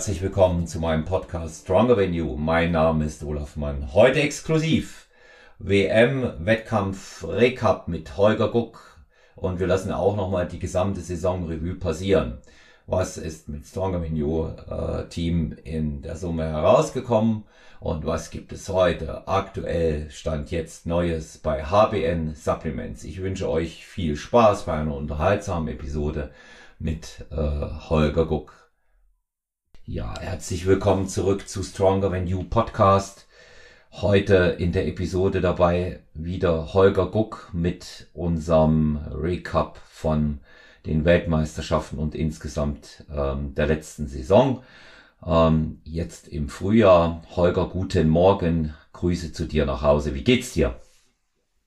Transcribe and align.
herzlich 0.00 0.22
willkommen 0.22 0.66
zu 0.66 0.80
meinem 0.80 1.04
Podcast 1.04 1.64
Stronger 1.64 1.94
Than 1.94 2.14
You. 2.14 2.34
Mein 2.34 2.72
Name 2.72 3.04
ist 3.04 3.22
Olaf 3.22 3.56
Mann. 3.56 3.92
Heute 3.92 4.22
exklusiv 4.22 5.08
WM-Wettkampf 5.58 7.22
Recap 7.28 7.86
mit 7.86 8.16
Holger 8.16 8.48
Guck 8.48 8.98
und 9.36 9.60
wir 9.60 9.66
lassen 9.66 9.92
auch 9.92 10.16
nochmal 10.16 10.48
die 10.48 10.58
gesamte 10.58 11.02
Saison 11.02 11.46
Revue 11.46 11.74
passieren. 11.74 12.38
Was 12.86 13.18
ist 13.18 13.50
mit 13.50 13.66
Stronger 13.66 14.02
Than 14.02 14.16
You 14.16 14.46
äh, 14.46 15.06
Team 15.10 15.54
in 15.64 16.00
der 16.00 16.16
Summe 16.16 16.44
herausgekommen 16.44 17.44
und 17.78 18.06
was 18.06 18.30
gibt 18.30 18.54
es 18.54 18.70
heute 18.70 19.28
aktuell 19.28 20.10
Stand 20.10 20.50
jetzt 20.50 20.86
Neues 20.86 21.36
bei 21.36 21.62
HBN 21.62 22.34
Supplements? 22.34 23.04
Ich 23.04 23.20
wünsche 23.20 23.50
euch 23.50 23.84
viel 23.84 24.16
Spaß 24.16 24.64
bei 24.64 24.72
einer 24.72 24.94
unterhaltsamen 24.94 25.68
Episode 25.68 26.30
mit 26.78 27.26
äh, 27.30 27.36
Holger 27.36 28.24
Guck. 28.24 28.59
Ja, 29.92 30.14
herzlich 30.20 30.66
willkommen 30.66 31.08
zurück 31.08 31.48
zu 31.48 31.64
Stronger 31.64 32.12
Than 32.12 32.28
You 32.28 32.44
Podcast. 32.44 33.26
Heute 33.90 34.54
in 34.56 34.70
der 34.70 34.86
Episode 34.86 35.40
dabei 35.40 35.98
wieder 36.14 36.74
Holger 36.74 37.06
Guck 37.06 37.50
mit 37.52 38.08
unserem 38.12 38.98
Recap 39.12 39.80
von 39.90 40.38
den 40.86 41.04
Weltmeisterschaften 41.04 41.98
und 41.98 42.14
insgesamt 42.14 43.04
ähm, 43.12 43.56
der 43.56 43.66
letzten 43.66 44.06
Saison. 44.06 44.62
Ähm, 45.26 45.80
jetzt 45.82 46.28
im 46.28 46.48
Frühjahr. 46.48 47.24
Holger, 47.34 47.66
guten 47.66 48.10
Morgen. 48.10 48.76
Grüße 48.92 49.32
zu 49.32 49.46
dir 49.46 49.66
nach 49.66 49.82
Hause. 49.82 50.14
Wie 50.14 50.22
geht's 50.22 50.52
dir? 50.52 50.78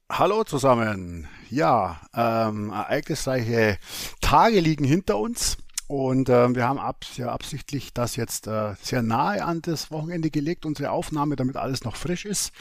Hallo 0.10 0.46
zusammen. 0.46 1.28
Ja, 1.50 2.00
ähm, 2.16 2.70
ereignisreiche 2.70 3.78
Tage 4.22 4.62
liegen 4.62 4.86
hinter 4.86 5.18
uns. 5.18 5.58
Und 5.88 6.30
äh, 6.30 6.56
wir 6.56 6.68
haben 6.68 6.80
ab, 6.80 7.06
ja, 7.18 7.28
absichtlich 7.28 7.94
das 7.94 8.16
jetzt 8.16 8.48
äh, 8.48 8.74
sehr 8.82 9.02
nahe 9.02 9.44
an 9.44 9.62
das 9.62 9.92
Wochenende 9.92 10.32
gelegt, 10.32 10.66
unsere 10.66 10.92
Aufnahme, 10.92 11.36
damit 11.36 11.58
alles 11.58 11.84
noch 11.84 11.96
frisch 11.96 12.26
ist. 12.26 12.54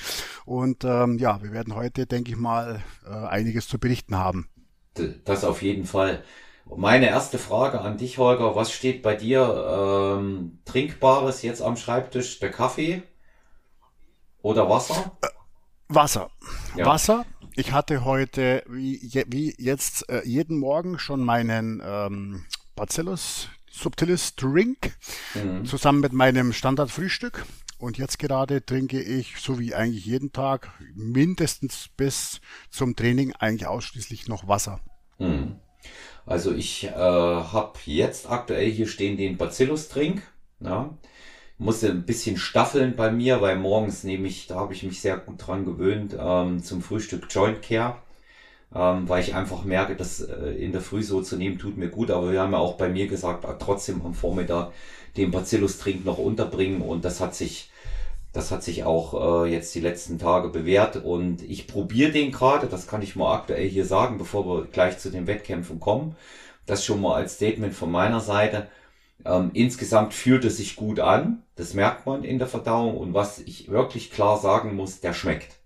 Und 0.44 0.84
ähm, 0.84 1.18
ja, 1.18 1.42
wir 1.42 1.52
werden 1.52 1.74
heute, 1.74 2.06
denke 2.06 2.32
ich 2.32 2.36
mal, 2.36 2.82
äh, 3.06 3.10
einiges 3.10 3.68
zu 3.68 3.78
berichten 3.78 4.16
haben. 4.16 4.48
Das 5.24 5.44
auf 5.44 5.62
jeden 5.62 5.86
Fall. 5.86 6.22
Meine 6.64 7.06
erste 7.08 7.38
Frage 7.38 7.80
an 7.80 7.96
dich, 7.96 8.18
Holger. 8.18 8.54
Was 8.54 8.72
steht 8.72 9.02
bei 9.02 9.14
dir 9.14 10.18
ähm, 10.18 10.60
Trinkbares 10.64 11.42
jetzt 11.42 11.62
am 11.62 11.76
Schreibtisch? 11.76 12.38
Der 12.40 12.50
Kaffee 12.50 13.02
oder 14.42 14.68
Wasser? 14.68 15.12
Äh, 15.22 15.28
Wasser. 15.88 16.30
Ja. 16.76 16.86
Wasser. 16.86 17.24
Ich 17.54 17.72
hatte 17.72 18.04
heute, 18.04 18.62
wie, 18.68 19.00
wie 19.28 19.54
jetzt, 19.58 20.08
äh, 20.08 20.22
jeden 20.24 20.58
Morgen 20.58 20.98
schon 20.98 21.22
meinen 21.22 21.82
ähm, 21.84 22.44
Bacillus 22.74 23.48
subtilis 23.70 24.36
Drink 24.36 24.96
mhm. 25.34 25.64
zusammen 25.64 26.00
mit 26.00 26.12
meinem 26.12 26.52
Standardfrühstück. 26.52 27.44
Und 27.78 27.98
jetzt 27.98 28.18
gerade 28.20 28.64
trinke 28.64 29.02
ich, 29.02 29.38
so 29.38 29.58
wie 29.58 29.74
eigentlich 29.74 30.06
jeden 30.06 30.32
Tag, 30.32 30.70
mindestens 30.94 31.88
bis 31.96 32.40
zum 32.70 32.94
Training 32.94 33.32
eigentlich 33.32 33.66
ausschließlich 33.66 34.28
noch 34.28 34.46
Wasser. 34.46 34.80
Mhm. 35.18 35.56
Also 36.24 36.52
ich 36.52 36.84
äh, 36.84 36.90
habe 36.92 37.72
jetzt 37.86 38.30
aktuell 38.30 38.70
hier 38.70 38.86
stehen 38.86 39.16
den 39.16 39.36
Bacillus-Trink. 39.36 40.22
Ja. 40.60 40.96
Musste 41.58 41.88
ein 41.90 42.06
bisschen 42.06 42.36
staffeln 42.36 42.94
bei 42.94 43.10
mir, 43.10 43.40
weil 43.40 43.56
morgens 43.56 44.04
nehme 44.04 44.28
ich, 44.28 44.46
da 44.46 44.56
habe 44.56 44.74
ich 44.74 44.84
mich 44.84 45.00
sehr 45.00 45.16
gut 45.16 45.44
dran 45.44 45.64
gewöhnt, 45.64 46.14
ähm, 46.18 46.62
zum 46.62 46.82
Frühstück 46.82 47.26
Joint 47.30 47.62
Care 47.62 47.96
ähm, 48.74 49.08
weil 49.08 49.22
ich 49.22 49.34
einfach 49.34 49.64
merke, 49.64 49.96
dass 49.96 50.20
äh, 50.20 50.50
in 50.52 50.72
der 50.72 50.80
Früh 50.80 51.02
so 51.02 51.22
zu 51.22 51.36
nehmen 51.36 51.58
tut 51.58 51.76
mir 51.76 51.88
gut. 51.88 52.10
Aber 52.10 52.32
wir 52.32 52.40
haben 52.40 52.52
ja 52.52 52.58
auch 52.58 52.76
bei 52.76 52.88
mir 52.88 53.06
gesagt, 53.06 53.44
äh, 53.44 53.54
trotzdem 53.58 54.02
am 54.04 54.14
Vormittag 54.14 54.72
den 55.16 55.30
Bacillus-Trink 55.30 56.04
noch 56.04 56.18
unterbringen 56.18 56.80
und 56.82 57.04
das 57.04 57.20
hat 57.20 57.34
sich 57.34 57.70
das 58.32 58.50
hat 58.50 58.62
sich 58.62 58.84
auch 58.84 59.44
äh, 59.44 59.50
jetzt 59.50 59.74
die 59.74 59.80
letzten 59.80 60.18
Tage 60.18 60.48
bewährt 60.48 60.96
und 60.96 61.42
ich 61.42 61.66
probiere 61.66 62.12
den 62.12 62.32
gerade, 62.32 62.66
das 62.66 62.86
kann 62.86 63.02
ich 63.02 63.14
mal 63.14 63.34
aktuell 63.34 63.68
hier 63.68 63.84
sagen, 63.84 64.16
bevor 64.18 64.46
wir 64.46 64.66
gleich 64.66 64.98
zu 64.98 65.10
den 65.10 65.26
Wettkämpfen 65.26 65.80
kommen. 65.80 66.16
Das 66.64 66.84
schon 66.84 67.00
mal 67.02 67.14
als 67.14 67.34
Statement 67.34 67.74
von 67.74 67.90
meiner 67.90 68.20
Seite. 68.20 68.68
Ähm, 69.24 69.50
insgesamt 69.52 70.14
fühlt 70.14 70.44
es 70.44 70.56
sich 70.56 70.76
gut 70.76 70.98
an, 70.98 71.42
das 71.56 71.74
merkt 71.74 72.06
man 72.06 72.24
in 72.24 72.38
der 72.38 72.48
Verdauung 72.48 72.96
und 72.96 73.14
was 73.14 73.38
ich 73.38 73.70
wirklich 73.70 74.10
klar 74.10 74.38
sagen 74.38 74.74
muss, 74.76 75.00
der 75.00 75.12
schmeckt. 75.12 75.61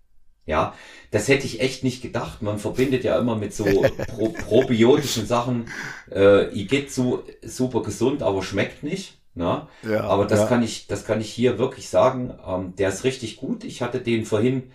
Ja, 0.46 0.74
das 1.10 1.26
hätte 1.28 1.44
ich 1.44 1.60
echt 1.60 1.82
nicht 1.82 2.02
gedacht. 2.02 2.40
Man 2.40 2.58
verbindet 2.58 3.02
ja 3.04 3.18
immer 3.18 3.36
mit 3.36 3.52
so 3.52 3.64
pro 4.06 4.28
probiotischen 4.28 5.26
Sachen, 5.26 5.66
äh, 6.10 6.86
so 6.88 7.24
super 7.42 7.82
gesund, 7.82 8.22
aber 8.22 8.42
schmeckt 8.42 8.82
nicht. 8.82 9.18
Ne? 9.34 9.66
Ja, 9.82 10.04
aber 10.04 10.24
das 10.24 10.40
ja. 10.40 10.46
kann 10.46 10.62
ich, 10.62 10.86
das 10.86 11.04
kann 11.04 11.20
ich 11.20 11.30
hier 11.30 11.58
wirklich 11.58 11.90
sagen. 11.90 12.38
Ähm, 12.46 12.74
der 12.76 12.88
ist 12.88 13.04
richtig 13.04 13.36
gut. 13.36 13.64
Ich 13.64 13.82
hatte 13.82 14.00
den 14.00 14.24
vorhin 14.24 14.70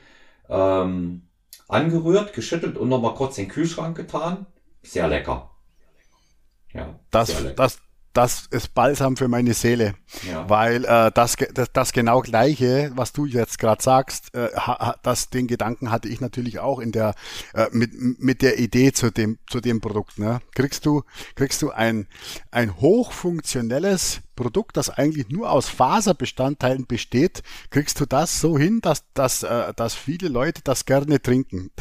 ähm, 0.49 1.23
angerührt, 1.67 2.33
geschüttelt 2.33 2.77
und 2.77 2.89
nochmal 2.89 3.15
kurz 3.15 3.38
in 3.38 3.45
den 3.45 3.51
Kühlschrank 3.51 3.97
getan. 3.97 4.45
Sehr 4.83 5.07
lecker. 5.07 5.49
Ja, 6.73 6.99
das, 7.09 7.41
lecker. 7.41 7.55
das, 7.55 7.79
das 8.13 8.47
ist 8.51 8.73
Balsam 8.73 9.16
für 9.16 9.27
meine 9.27 9.53
Seele, 9.53 9.94
ja. 10.29 10.49
weil 10.49 10.85
äh, 10.85 11.11
das, 11.13 11.38
das, 11.53 11.72
das 11.72 11.94
genau 11.94 12.22
gleiche, 12.22 12.91
was 12.95 13.13
du 13.13 13.25
jetzt 13.25 13.59
gerade 13.59 13.81
sagst, 13.81 14.33
äh, 14.35 14.49
ha, 14.55 14.95
das 15.03 15.29
den 15.29 15.47
Gedanken 15.47 15.91
hatte 15.91 16.09
ich 16.09 16.19
natürlich 16.21 16.59
auch 16.59 16.79
in 16.79 16.91
der 16.91 17.16
äh, 17.53 17.67
mit 17.71 17.91
mit 18.19 18.41
der 18.41 18.59
Idee 18.59 18.91
zu 18.91 19.11
dem 19.11 19.39
zu 19.47 19.61
dem 19.61 19.81
Produkt. 19.81 20.19
Ne? 20.19 20.39
Kriegst 20.55 20.85
du 20.85 21.03
kriegst 21.35 21.61
du 21.61 21.71
ein 21.71 22.07
ein 22.51 22.77
hochfunktionelles 22.77 24.21
Produkt, 24.36 24.78
das 24.78 24.90
eigentlich 24.90 25.30
nur 25.30 25.52
aus 25.52 25.68
Faserbestandteilen 25.69 26.86
besteht, 26.88 27.44
kriegst 27.69 28.00
du 28.00 28.06
das 28.06 28.40
so 28.40 28.58
hin, 28.58 28.80
dass, 28.81 29.03
dass, 29.14 29.44
äh, 29.44 29.74
dass 29.75 29.94
viele 29.94 30.28
Leute 30.30 30.62
das 30.64 30.86
gerne 30.86 31.22
trinken. 31.22 31.72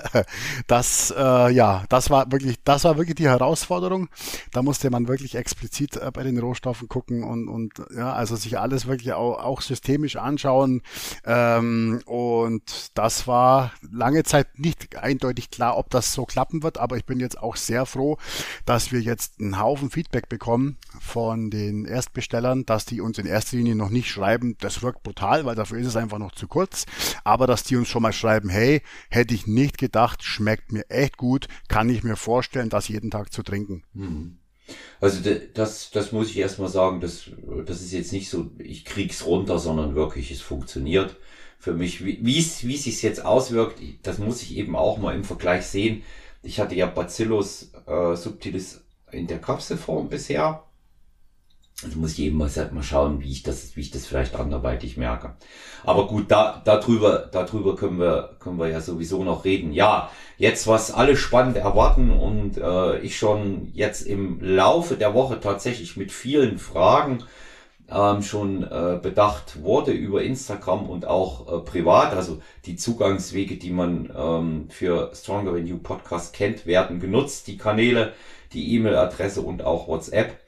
das, 0.66 1.12
äh, 1.16 1.50
ja, 1.52 1.84
das 1.88 2.10
war 2.10 2.30
wirklich, 2.30 2.62
das 2.64 2.84
war 2.84 2.96
wirklich 2.96 3.16
die 3.16 3.28
Herausforderung. 3.28 4.08
Da 4.52 4.62
musste 4.62 4.90
man 4.90 5.08
wirklich 5.08 5.34
explizit 5.34 5.96
äh, 5.96 6.10
bei 6.12 6.22
den 6.22 6.38
Rohstoffen 6.38 6.88
gucken 6.88 7.24
und, 7.24 7.48
und 7.48 7.72
ja, 7.96 8.12
also 8.12 8.36
sich 8.36 8.58
alles 8.58 8.86
wirklich 8.86 9.12
auch, 9.12 9.38
auch 9.38 9.60
systemisch 9.60 10.16
anschauen. 10.16 10.82
Ähm, 11.24 12.00
und 12.06 12.90
das 12.94 13.26
war 13.26 13.72
lange 13.90 14.22
Zeit 14.24 14.58
nicht 14.58 14.96
eindeutig 14.96 15.50
klar, 15.50 15.76
ob 15.76 15.90
das 15.90 16.12
so 16.12 16.24
klappen 16.24 16.62
wird, 16.62 16.78
aber 16.78 16.96
ich 16.96 17.04
bin 17.04 17.20
jetzt 17.20 17.38
auch 17.38 17.56
sehr 17.56 17.86
froh, 17.86 18.18
dass 18.66 18.92
wir 18.92 19.00
jetzt 19.00 19.40
einen 19.40 19.58
Haufen 19.58 19.90
Feedback 19.90 20.28
bekommen 20.28 20.76
von 21.00 21.50
den 21.50 21.86
Erstbestellern, 21.94 22.66
dass 22.66 22.84
die 22.84 23.00
uns 23.00 23.18
in 23.18 23.26
erster 23.26 23.56
Linie 23.56 23.76
noch 23.76 23.90
nicht 23.90 24.08
schreiben, 24.08 24.56
das 24.60 24.82
wirkt 24.82 25.02
brutal, 25.02 25.44
weil 25.44 25.54
dafür 25.54 25.78
ist 25.78 25.86
es 25.86 25.96
einfach 25.96 26.18
noch 26.18 26.32
zu 26.32 26.48
kurz, 26.48 26.86
aber 27.22 27.46
dass 27.46 27.62
die 27.62 27.76
uns 27.76 27.88
schon 27.88 28.02
mal 28.02 28.12
schreiben, 28.12 28.48
hey, 28.48 28.82
hätte 29.10 29.34
ich 29.34 29.46
nicht 29.46 29.78
gedacht, 29.78 30.22
schmeckt 30.22 30.72
mir 30.72 30.88
echt 30.90 31.16
gut, 31.16 31.48
kann 31.68 31.88
ich 31.88 32.02
mir 32.02 32.16
vorstellen, 32.16 32.68
das 32.68 32.88
jeden 32.88 33.10
Tag 33.10 33.32
zu 33.32 33.42
trinken. 33.42 33.82
Mhm. 33.94 34.38
Also 35.00 35.20
das, 35.52 35.90
das 35.90 36.12
muss 36.12 36.30
ich 36.30 36.38
erstmal 36.38 36.70
sagen, 36.70 37.00
das, 37.00 37.30
das 37.66 37.82
ist 37.82 37.92
jetzt 37.92 38.12
nicht 38.12 38.30
so, 38.30 38.50
ich 38.58 38.84
krieg's 38.84 39.26
runter, 39.26 39.58
sondern 39.58 39.94
wirklich, 39.94 40.30
es 40.30 40.40
funktioniert 40.40 41.16
für 41.58 41.74
mich. 41.74 42.04
Wie 42.04 42.38
es 42.38 42.66
wie 42.66 42.76
sich 42.76 43.02
jetzt 43.02 43.24
auswirkt, 43.24 43.80
das 44.02 44.18
muss 44.18 44.42
ich 44.42 44.56
eben 44.56 44.74
auch 44.76 44.98
mal 44.98 45.14
im 45.14 45.24
Vergleich 45.24 45.66
sehen. 45.66 46.02
Ich 46.42 46.60
hatte 46.60 46.74
ja 46.74 46.86
Bacillus 46.86 47.72
äh, 47.86 48.16
subtilis 48.16 48.84
in 49.10 49.26
der 49.26 49.40
Kapselform 49.40 50.08
bisher 50.08 50.62
also 51.84 51.98
muss 51.98 52.12
ich 52.12 52.20
eben 52.20 52.38
mal, 52.38 52.50
mal 52.72 52.82
schauen, 52.82 53.20
wie 53.20 53.30
ich 53.30 53.42
das, 53.42 53.76
wie 53.76 53.80
ich 53.80 53.90
das 53.90 54.06
vielleicht 54.06 54.34
anderweitig 54.34 54.96
merke. 54.96 55.34
Aber 55.84 56.06
gut, 56.06 56.30
da, 56.30 56.62
darüber, 56.64 57.28
darüber 57.30 57.76
können 57.76 57.98
wir, 57.98 58.36
können 58.38 58.58
wir 58.58 58.68
ja 58.68 58.80
sowieso 58.80 59.22
noch 59.24 59.44
reden. 59.44 59.72
Ja, 59.72 60.10
jetzt 60.38 60.66
was 60.66 60.92
alle 60.92 61.16
spannend 61.16 61.56
erwarten 61.56 62.10
und 62.10 62.56
äh, 62.56 62.98
ich 63.00 63.18
schon 63.18 63.70
jetzt 63.74 64.02
im 64.06 64.40
Laufe 64.40 64.96
der 64.96 65.14
Woche 65.14 65.40
tatsächlich 65.40 65.96
mit 65.96 66.10
vielen 66.10 66.58
Fragen 66.58 67.24
ähm, 67.90 68.22
schon 68.22 68.62
äh, 68.62 68.98
bedacht 69.00 69.62
wurde 69.62 69.92
über 69.92 70.22
Instagram 70.22 70.88
und 70.88 71.06
auch 71.06 71.52
äh, 71.52 71.60
privat. 71.60 72.14
Also 72.14 72.40
die 72.64 72.76
Zugangswege, 72.76 73.56
die 73.56 73.70
man 73.70 74.10
ähm, 74.16 74.66
für 74.70 75.10
Stronger 75.14 75.52
Than 75.52 75.66
You 75.66 75.78
Podcast 75.78 76.32
kennt, 76.34 76.66
werden 76.66 77.00
genutzt. 77.00 77.46
Die 77.46 77.58
Kanäle, 77.58 78.14
die 78.52 78.74
E-Mail-Adresse 78.74 79.42
und 79.42 79.62
auch 79.62 79.88
WhatsApp. 79.88 80.43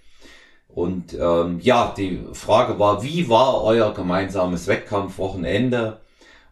Und 0.77 1.17
ähm, 1.19 1.59
ja, 1.63 1.95
die 1.97 2.23
Frage 2.35 2.79
war, 2.79 3.03
wie 3.03 3.31
war 3.31 3.63
euer 3.63 3.95
gemeinsames 3.95 4.67
Wettkampfwochenende? 4.67 6.01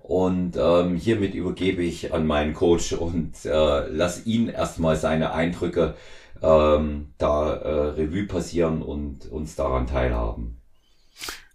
Und 0.00 0.56
ähm, 0.56 0.97
hiermit 0.97 1.35
übergebe 1.35 1.82
ich 1.82 2.15
an 2.15 2.26
meinen 2.26 2.55
Coach 2.55 2.94
und 2.94 3.44
äh, 3.44 3.87
lass 3.88 4.25
ihn 4.25 4.49
erstmal 4.49 4.97
seine 4.97 5.35
Eindrücke 5.35 5.94
ähm, 6.41 7.12
da 7.19 7.53
äh, 7.53 7.88
Revue 8.00 8.25
passieren 8.26 8.81
und 8.81 9.31
uns 9.31 9.56
daran 9.56 9.87
teilhaben. 9.87 10.59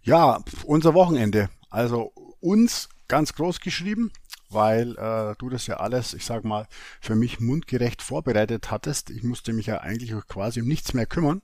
Ja, 0.04 0.38
unser 0.64 0.94
Wochenende. 0.94 1.50
Also 1.70 2.12
uns 2.38 2.88
ganz 3.08 3.34
groß 3.34 3.58
geschrieben. 3.58 4.12
Weil 4.50 4.96
äh, 4.98 5.34
du 5.38 5.48
das 5.48 5.66
ja 5.66 5.76
alles, 5.76 6.14
ich 6.14 6.24
sag 6.24 6.44
mal, 6.44 6.66
für 7.00 7.14
mich 7.14 7.40
mundgerecht 7.40 8.02
vorbereitet 8.02 8.70
hattest. 8.70 9.10
Ich 9.10 9.22
musste 9.22 9.52
mich 9.52 9.66
ja 9.66 9.78
eigentlich 9.78 10.12
quasi 10.28 10.60
um 10.60 10.68
nichts 10.68 10.92
mehr 10.94 11.06
kümmern. 11.06 11.42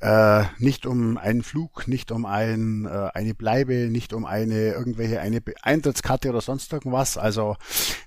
Äh, 0.00 0.44
nicht 0.58 0.86
um 0.86 1.18
einen 1.18 1.42
Flug, 1.42 1.88
nicht 1.88 2.12
um 2.12 2.24
ein, 2.24 2.86
äh, 2.86 3.10
eine 3.14 3.34
Bleibe, 3.34 3.88
nicht 3.90 4.12
um 4.12 4.24
eine 4.24 4.72
irgendwelche 4.72 5.20
eine 5.20 5.42
Eintrittskarte 5.62 6.30
oder 6.30 6.40
sonst 6.40 6.72
irgendwas. 6.72 7.18
Also 7.18 7.56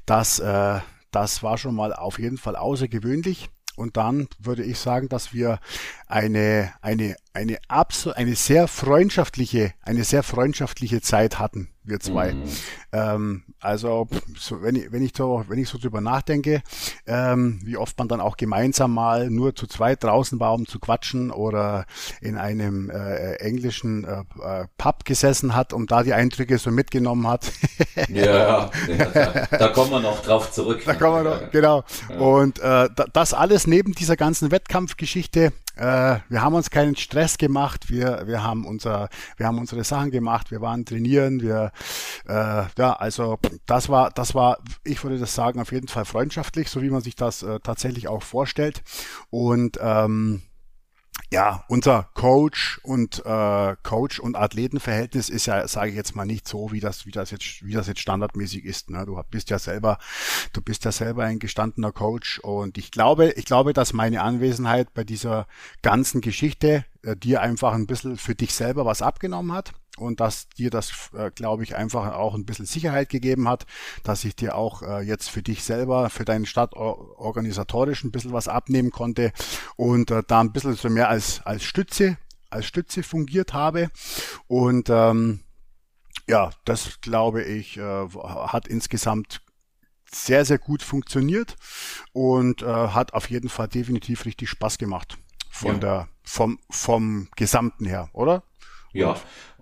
das, 0.05 0.39
äh, 0.39 0.79
das 1.11 1.43
war 1.43 1.57
schon 1.57 1.75
mal 1.75 1.93
auf 1.93 2.19
jeden 2.19 2.37
Fall 2.37 2.55
außergewöhnlich. 2.55 3.49
Und 3.75 3.95
dann 3.95 4.27
würde 4.39 4.63
ich 4.63 4.77
sagen, 4.77 5.07
dass 5.07 5.33
wir 5.33 5.59
eine, 6.05 6.73
eine, 6.81 7.15
eine 7.31 7.59
absolut, 7.69 8.17
eine 8.17 8.35
sehr 8.35 8.67
freundschaftliche, 8.67 9.73
eine 9.81 10.03
sehr 10.03 10.21
freundschaftliche 10.21 10.99
Zeit 10.99 11.39
hatten 11.39 11.69
wir 11.83 11.99
zwei. 11.99 12.33
Mhm. 12.33 12.43
Ähm, 12.91 13.43
also 13.59 14.07
so, 14.37 14.61
wenn, 14.61 14.75
ich, 14.75 14.91
wenn, 14.91 15.03
ich 15.03 15.13
so, 15.15 15.43
wenn 15.47 15.59
ich 15.59 15.69
so 15.69 15.77
drüber 15.77 16.01
nachdenke, 16.01 16.61
ähm, 17.07 17.59
wie 17.63 17.77
oft 17.77 17.97
man 17.97 18.07
dann 18.07 18.21
auch 18.21 18.37
gemeinsam 18.37 18.93
mal 18.93 19.29
nur 19.29 19.55
zu 19.55 19.67
zweit 19.67 20.03
draußen 20.03 20.39
war, 20.39 20.53
um 20.53 20.67
zu 20.67 20.79
quatschen 20.79 21.31
oder 21.31 21.85
in 22.21 22.37
einem 22.37 22.89
äh, 22.89 23.35
englischen 23.35 24.05
äh, 24.05 24.21
äh 24.41 24.67
Pub 24.77 25.05
gesessen 25.05 25.55
hat 25.55 25.73
und 25.73 25.91
da 25.91 26.03
die 26.03 26.13
Eindrücke 26.13 26.57
so 26.57 26.71
mitgenommen 26.71 27.27
hat. 27.27 27.51
ja, 28.07 28.69
ja 28.87 29.05
da, 29.05 29.47
da, 29.57 29.67
kommen 29.69 29.91
wir 29.91 29.99
noch 29.99 30.21
drauf 30.21 30.51
zurück. 30.51 30.81
Da 30.85 30.93
kommen 30.93 31.23
wir 31.23 31.29
noch, 31.31 31.51
genau. 31.51 31.83
Ja. 32.09 32.17
Und 32.17 32.59
äh, 32.59 32.89
das 33.13 33.33
alles 33.33 33.67
neben 33.67 33.93
dieser 33.93 34.15
ganzen 34.15 34.51
Wettkampfgeschichte 34.51 35.51
äh, 35.79 36.19
wir 36.27 36.41
haben 36.41 36.55
uns 36.55 36.69
keinen 36.69 36.97
Stress 36.97 37.37
gemacht, 37.37 37.89
wir, 37.89 38.23
wir, 38.27 38.43
haben 38.43 38.65
unser, 38.65 39.07
wir 39.37 39.47
haben 39.47 39.57
unsere 39.59 39.83
Sachen 39.85 40.11
gemacht, 40.11 40.51
wir 40.51 40.59
waren 40.59 40.83
trainieren, 40.83 41.41
wir, 41.41 41.71
äh, 42.27 42.63
ja, 42.77 42.93
also 42.93 43.39
das 43.65 43.87
war, 43.87 44.11
das 44.11 44.35
war, 44.35 44.57
ich 44.83 45.01
würde 45.03 45.17
das 45.17 45.33
sagen, 45.33 45.61
auf 45.61 45.71
jeden 45.71 45.87
Fall 45.87 46.03
freundschaftlich, 46.03 46.69
so 46.69 46.81
wie 46.81 46.89
man 46.89 47.01
sich 47.01 47.15
das 47.15 47.43
äh, 47.43 47.59
tatsächlich 47.61 48.09
auch 48.09 48.23
vorstellt. 48.23 48.83
Und 49.29 49.79
ähm, 49.81 50.41
ja, 51.31 51.63
unser 51.67 52.09
Coach 52.13 52.79
und 52.83 53.23
äh, 53.25 53.75
Coach 53.83 54.19
und 54.19 54.35
Athletenverhältnis 54.35 55.29
ist 55.29 55.45
ja, 55.45 55.67
sage 55.67 55.91
ich 55.91 55.95
jetzt 55.95 56.15
mal, 56.15 56.25
nicht 56.25 56.47
so, 56.47 56.71
wie 56.71 56.79
das, 56.79 57.05
wie 57.05 57.11
das 57.11 57.31
jetzt, 57.31 57.65
wie 57.65 57.73
das 57.73 57.87
jetzt 57.87 57.99
standardmäßig 57.99 58.65
ist. 58.65 58.89
Ne? 58.89 59.05
Du 59.05 59.21
bist 59.29 59.49
ja 59.49 59.59
selber, 59.59 59.99
du 60.53 60.61
bist 60.61 60.85
ja 60.85 60.91
selber 60.91 61.25
ein 61.25 61.39
gestandener 61.39 61.91
Coach 61.91 62.39
und 62.39 62.77
ich 62.77 62.91
glaube, 62.91 63.31
ich 63.31 63.45
glaube, 63.45 63.73
dass 63.73 63.93
meine 63.93 64.21
Anwesenheit 64.21 64.93
bei 64.93 65.03
dieser 65.03 65.47
ganzen 65.81 66.21
Geschichte 66.21 66.85
äh, 67.03 67.15
dir 67.15 67.41
einfach 67.41 67.73
ein 67.73 67.87
bisschen 67.87 68.17
für 68.17 68.35
dich 68.35 68.53
selber 68.53 68.85
was 68.85 69.01
abgenommen 69.01 69.53
hat 69.53 69.73
und 69.99 70.19
dass 70.19 70.49
dir 70.49 70.69
das, 70.69 71.11
äh, 71.13 71.31
glaube 71.31 71.63
ich, 71.63 71.75
einfach 71.75 72.13
auch 72.13 72.35
ein 72.35 72.45
bisschen 72.45 72.65
Sicherheit 72.65 73.09
gegeben 73.09 73.47
hat, 73.47 73.65
dass 74.03 74.23
ich 74.25 74.35
dir 74.35 74.55
auch 74.55 74.81
äh, 74.81 75.01
jetzt 75.01 75.29
für 75.29 75.41
dich 75.41 75.63
selber, 75.63 76.09
für 76.09 76.25
deinen 76.25 76.45
Stadt 76.45 76.73
organisatorisch 76.73 78.03
ein 78.03 78.11
bisschen 78.11 78.33
was 78.33 78.47
abnehmen 78.47 78.91
konnte 78.91 79.31
und 79.75 80.11
äh, 80.11 80.23
da 80.27 80.41
ein 80.41 80.51
bisschen 80.51 80.75
so 80.75 80.89
mehr 80.89 81.09
als, 81.09 81.41
als 81.45 81.63
Stütze, 81.63 82.17
als 82.49 82.65
Stütze 82.65 83.03
fungiert 83.03 83.53
habe. 83.53 83.89
Und 84.47 84.89
ähm, 84.89 85.41
ja, 86.27 86.51
das 86.65 87.01
glaube 87.01 87.43
ich, 87.43 87.77
äh, 87.77 88.07
hat 88.07 88.67
insgesamt 88.67 89.41
sehr, 90.11 90.45
sehr 90.45 90.57
gut 90.57 90.81
funktioniert 90.81 91.55
und 92.13 92.61
äh, 92.61 92.65
hat 92.65 93.13
auf 93.13 93.29
jeden 93.29 93.49
Fall 93.49 93.67
definitiv 93.67 94.25
richtig 94.25 94.49
Spaß 94.49 94.77
gemacht 94.77 95.17
von 95.49 95.73
ja. 95.75 95.79
der 95.79 96.09
vom 96.23 96.59
vom 96.69 97.27
Gesamten 97.35 97.85
her, 97.85 98.09
oder? 98.13 98.43
Ja, 98.93 99.19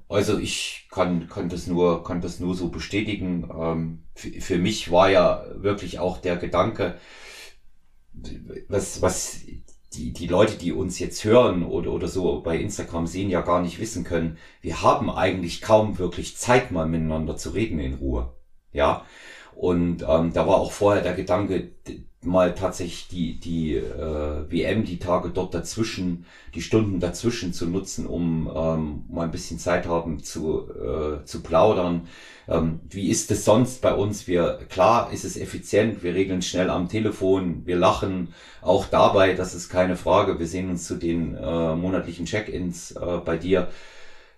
also 0.10 0.38
ich 0.38 0.88
kann, 0.90 1.28
kann 1.28 1.50
das 1.50 1.68
nur, 1.68 2.04
kann 2.04 2.22
das 2.22 2.40
nur 2.40 2.56
so 2.56 2.70
bestätigen. 2.70 3.50
Ähm, 3.54 4.04
für, 4.16 4.32
für 4.42 4.58
mich 4.58 4.92
war 4.92 5.10
ja 5.10 5.46
wirklich 5.56 6.00
auch 6.00 6.18
der 6.18 6.38
Gedanke, 6.38 6.98
was, 8.68 9.02
was 9.02 9.42
die, 9.94 10.14
die 10.14 10.28
Leute, 10.28 10.58
die 10.58 10.72
uns 10.72 11.00
jetzt 11.00 11.24
hören 11.24 11.66
oder, 11.66 11.92
oder 11.92 12.08
so 12.08 12.42
bei 12.42 12.58
Instagram 12.58 13.08
sehen, 13.08 13.30
ja 13.30 13.42
gar 13.42 13.62
nicht 13.62 13.80
wissen 13.80 14.04
können. 14.04 14.38
Wir 14.62 14.82
haben 14.82 15.10
eigentlich 15.10 15.62
kaum 15.62 15.98
wirklich 15.98 16.38
Zeit, 16.38 16.72
mal 16.72 16.88
miteinander 16.88 17.38
zu 17.38 17.52
reden 17.52 17.80
in 17.80 17.96
Ruhe. 17.96 18.34
Ja. 18.74 19.06
Und 19.58 20.06
ähm, 20.08 20.34
da 20.34 20.46
war 20.46 20.58
auch 20.58 20.72
vorher 20.72 21.02
der 21.02 21.16
Gedanke, 21.16 21.72
mal 22.22 22.54
tatsächlich 22.54 23.08
die, 23.08 23.40
die 23.40 23.76
äh, 23.76 24.52
WM, 24.52 24.84
die 24.84 25.00
Tage 25.00 25.30
dort 25.30 25.56
dazwischen, 25.56 26.26
die 26.54 26.62
Stunden 26.62 27.00
dazwischen 27.00 27.54
zu 27.54 27.66
nutzen, 27.66 28.06
um 28.06 28.52
ähm, 28.54 29.06
mal 29.10 29.24
ein 29.24 29.32
bisschen 29.32 29.58
Zeit 29.58 29.88
haben 29.88 30.22
zu, 30.22 30.70
äh, 30.70 31.26
zu 31.26 31.42
plaudern. 31.42 32.08
Ähm, 32.48 32.82
wie 32.88 33.10
ist 33.10 33.32
es 33.32 33.46
sonst 33.46 33.82
bei 33.82 33.96
uns? 33.96 34.28
Wir, 34.28 34.60
klar 34.70 35.12
ist 35.12 35.26
es 35.26 35.38
effizient, 35.38 36.04
wir 36.04 36.14
regeln 36.14 36.44
schnell 36.44 36.70
am 36.70 36.88
Telefon, 36.88 37.66
wir 37.66 37.78
lachen 37.78 38.36
auch 38.62 38.86
dabei, 38.86 39.34
das 39.34 39.56
ist 39.56 39.70
keine 39.70 39.96
Frage. 39.96 40.38
Wir 40.38 40.48
sehen 40.48 40.70
uns 40.70 40.86
zu 40.86 40.98
den 40.98 41.36
äh, 41.36 41.76
monatlichen 41.76 42.28
Check-ins 42.28 42.92
äh, 42.92 43.18
bei 43.26 43.38
dir 43.38 43.70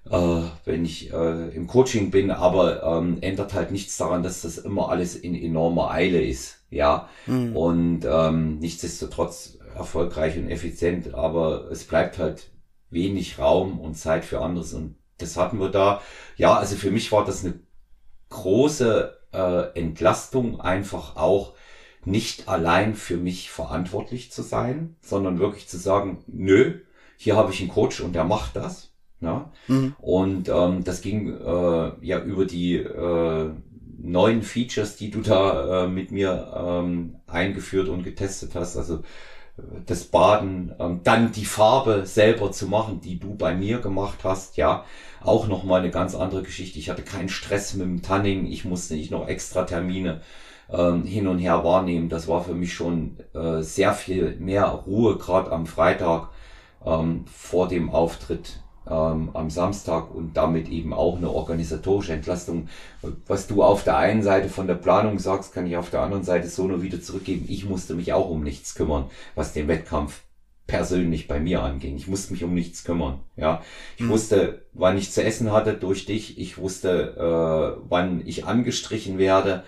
äh, 0.09 0.41
wenn 0.65 0.85
ich 0.85 1.11
äh, 1.13 1.49
im 1.49 1.67
Coaching 1.67 2.11
bin, 2.11 2.31
aber 2.31 2.83
ähm, 2.83 3.17
ändert 3.21 3.53
halt 3.53 3.71
nichts 3.71 3.97
daran, 3.97 4.23
dass 4.23 4.41
das 4.41 4.57
immer 4.57 4.89
alles 4.89 5.15
in 5.15 5.35
enormer 5.35 5.91
Eile 5.91 6.21
ist 6.21 6.59
ja. 6.69 7.09
Mhm. 7.25 7.55
Und 7.55 8.05
ähm, 8.05 8.59
nichtsdestotrotz 8.59 9.57
erfolgreich 9.75 10.37
und 10.37 10.49
effizient, 10.49 11.13
aber 11.13 11.69
es 11.71 11.83
bleibt 11.85 12.17
halt 12.17 12.51
wenig 12.89 13.39
Raum 13.39 13.79
und 13.79 13.95
Zeit 13.95 14.25
für 14.25 14.41
anderes 14.41 14.73
und 14.73 14.95
das 15.17 15.37
hatten 15.37 15.59
wir 15.59 15.69
da. 15.69 16.01
Ja, 16.37 16.55
also 16.55 16.75
für 16.75 16.91
mich 16.91 17.11
war 17.11 17.25
das 17.25 17.43
eine 17.43 17.59
große 18.29 19.17
äh, 19.33 19.79
Entlastung, 19.79 20.59
einfach 20.59 21.15
auch 21.15 21.53
nicht 22.05 22.47
allein 22.47 22.95
für 22.95 23.17
mich 23.17 23.51
verantwortlich 23.51 24.31
zu 24.31 24.41
sein, 24.41 24.95
sondern 25.01 25.39
wirklich 25.39 25.67
zu 25.67 25.77
sagen, 25.77 26.23
nö, 26.27 26.79
hier 27.17 27.35
habe 27.35 27.51
ich 27.51 27.59
einen 27.59 27.69
Coach 27.69 27.99
und 27.99 28.13
der 28.13 28.23
macht 28.23 28.55
das. 28.55 28.88
Ja? 29.21 29.51
Mhm. 29.67 29.95
Und 29.99 30.49
ähm, 30.49 30.83
das 30.83 31.01
ging 31.01 31.29
äh, 31.33 31.91
ja 32.01 32.19
über 32.23 32.45
die 32.45 32.77
äh, 32.77 33.49
neuen 34.01 34.41
Features, 34.41 34.95
die 34.95 35.11
du 35.11 35.21
da 35.21 35.85
äh, 35.85 35.87
mit 35.87 36.11
mir 36.11 36.53
ähm, 36.55 37.15
eingeführt 37.27 37.89
und 37.89 38.03
getestet 38.03 38.55
hast. 38.55 38.77
Also 38.77 38.95
äh, 39.57 39.61
das 39.85 40.05
Baden, 40.05 40.73
ähm, 40.79 41.01
dann 41.03 41.31
die 41.31 41.45
Farbe 41.45 42.05
selber 42.05 42.51
zu 42.51 42.67
machen, 42.67 43.01
die 43.01 43.19
du 43.19 43.35
bei 43.35 43.55
mir 43.55 43.79
gemacht 43.79 44.19
hast, 44.23 44.57
ja, 44.57 44.85
auch 45.21 45.47
nochmal 45.47 45.81
eine 45.81 45.91
ganz 45.91 46.15
andere 46.15 46.43
Geschichte. 46.43 46.79
Ich 46.79 46.89
hatte 46.89 47.01
keinen 47.03 47.29
Stress 47.29 47.73
mit 47.73 47.85
dem 47.85 48.01
Tanning, 48.01 48.45
ich 48.45 48.63
musste 48.63 48.93
nicht 48.93 49.11
noch 49.11 49.27
extra 49.27 49.63
Termine 49.63 50.21
ähm, 50.69 51.03
hin 51.03 51.27
und 51.27 51.39
her 51.39 51.63
wahrnehmen. 51.63 52.07
Das 52.09 52.27
war 52.27 52.43
für 52.43 52.53
mich 52.53 52.73
schon 52.73 53.17
äh, 53.33 53.61
sehr 53.61 53.93
viel 53.93 54.37
mehr 54.39 54.65
Ruhe, 54.65 55.17
gerade 55.17 55.51
am 55.51 55.65
Freitag 55.65 56.29
ähm, 56.85 57.25
vor 57.25 57.67
dem 57.67 57.89
Auftritt 57.89 58.61
ähm, 58.89 59.29
am 59.33 59.49
Samstag 59.49 60.13
und 60.13 60.35
damit 60.35 60.69
eben 60.69 60.93
auch 60.93 61.17
eine 61.17 61.29
organisatorische 61.29 62.13
Entlastung. 62.13 62.67
Was 63.27 63.47
du 63.47 63.63
auf 63.63 63.83
der 63.83 63.97
einen 63.97 64.23
Seite 64.23 64.49
von 64.49 64.67
der 64.67 64.75
Planung 64.75 65.19
sagst, 65.19 65.53
kann 65.53 65.67
ich 65.67 65.77
auf 65.77 65.89
der 65.89 66.01
anderen 66.01 66.23
Seite 66.23 66.47
so 66.47 66.67
nur 66.67 66.81
wieder 66.81 67.01
zurückgeben. 67.01 67.45
Ich 67.47 67.65
musste 67.65 67.93
mich 67.93 68.13
auch 68.13 68.29
um 68.29 68.43
nichts 68.43 68.75
kümmern, 68.75 69.05
was 69.35 69.53
den 69.53 69.67
Wettkampf 69.67 70.21
persönlich 70.69 71.27
bei 71.27 71.39
mir 71.39 71.63
anging. 71.63 71.97
Ich 71.97 72.07
musste 72.07 72.31
mich 72.31 72.43
um 72.43 72.53
nichts 72.53 72.83
kümmern. 72.83 73.19
Ja, 73.35 73.61
ich 73.97 74.05
mhm. 74.05 74.09
wusste, 74.09 74.65
wann 74.73 74.97
ich 74.97 75.11
zu 75.11 75.23
essen 75.23 75.51
hatte 75.51 75.73
durch 75.73 76.05
dich. 76.05 76.37
Ich 76.39 76.57
wusste, 76.57 77.15
äh, 77.17 77.81
wann 77.89 78.21
ich 78.25 78.45
angestrichen 78.45 79.17
werde. 79.17 79.63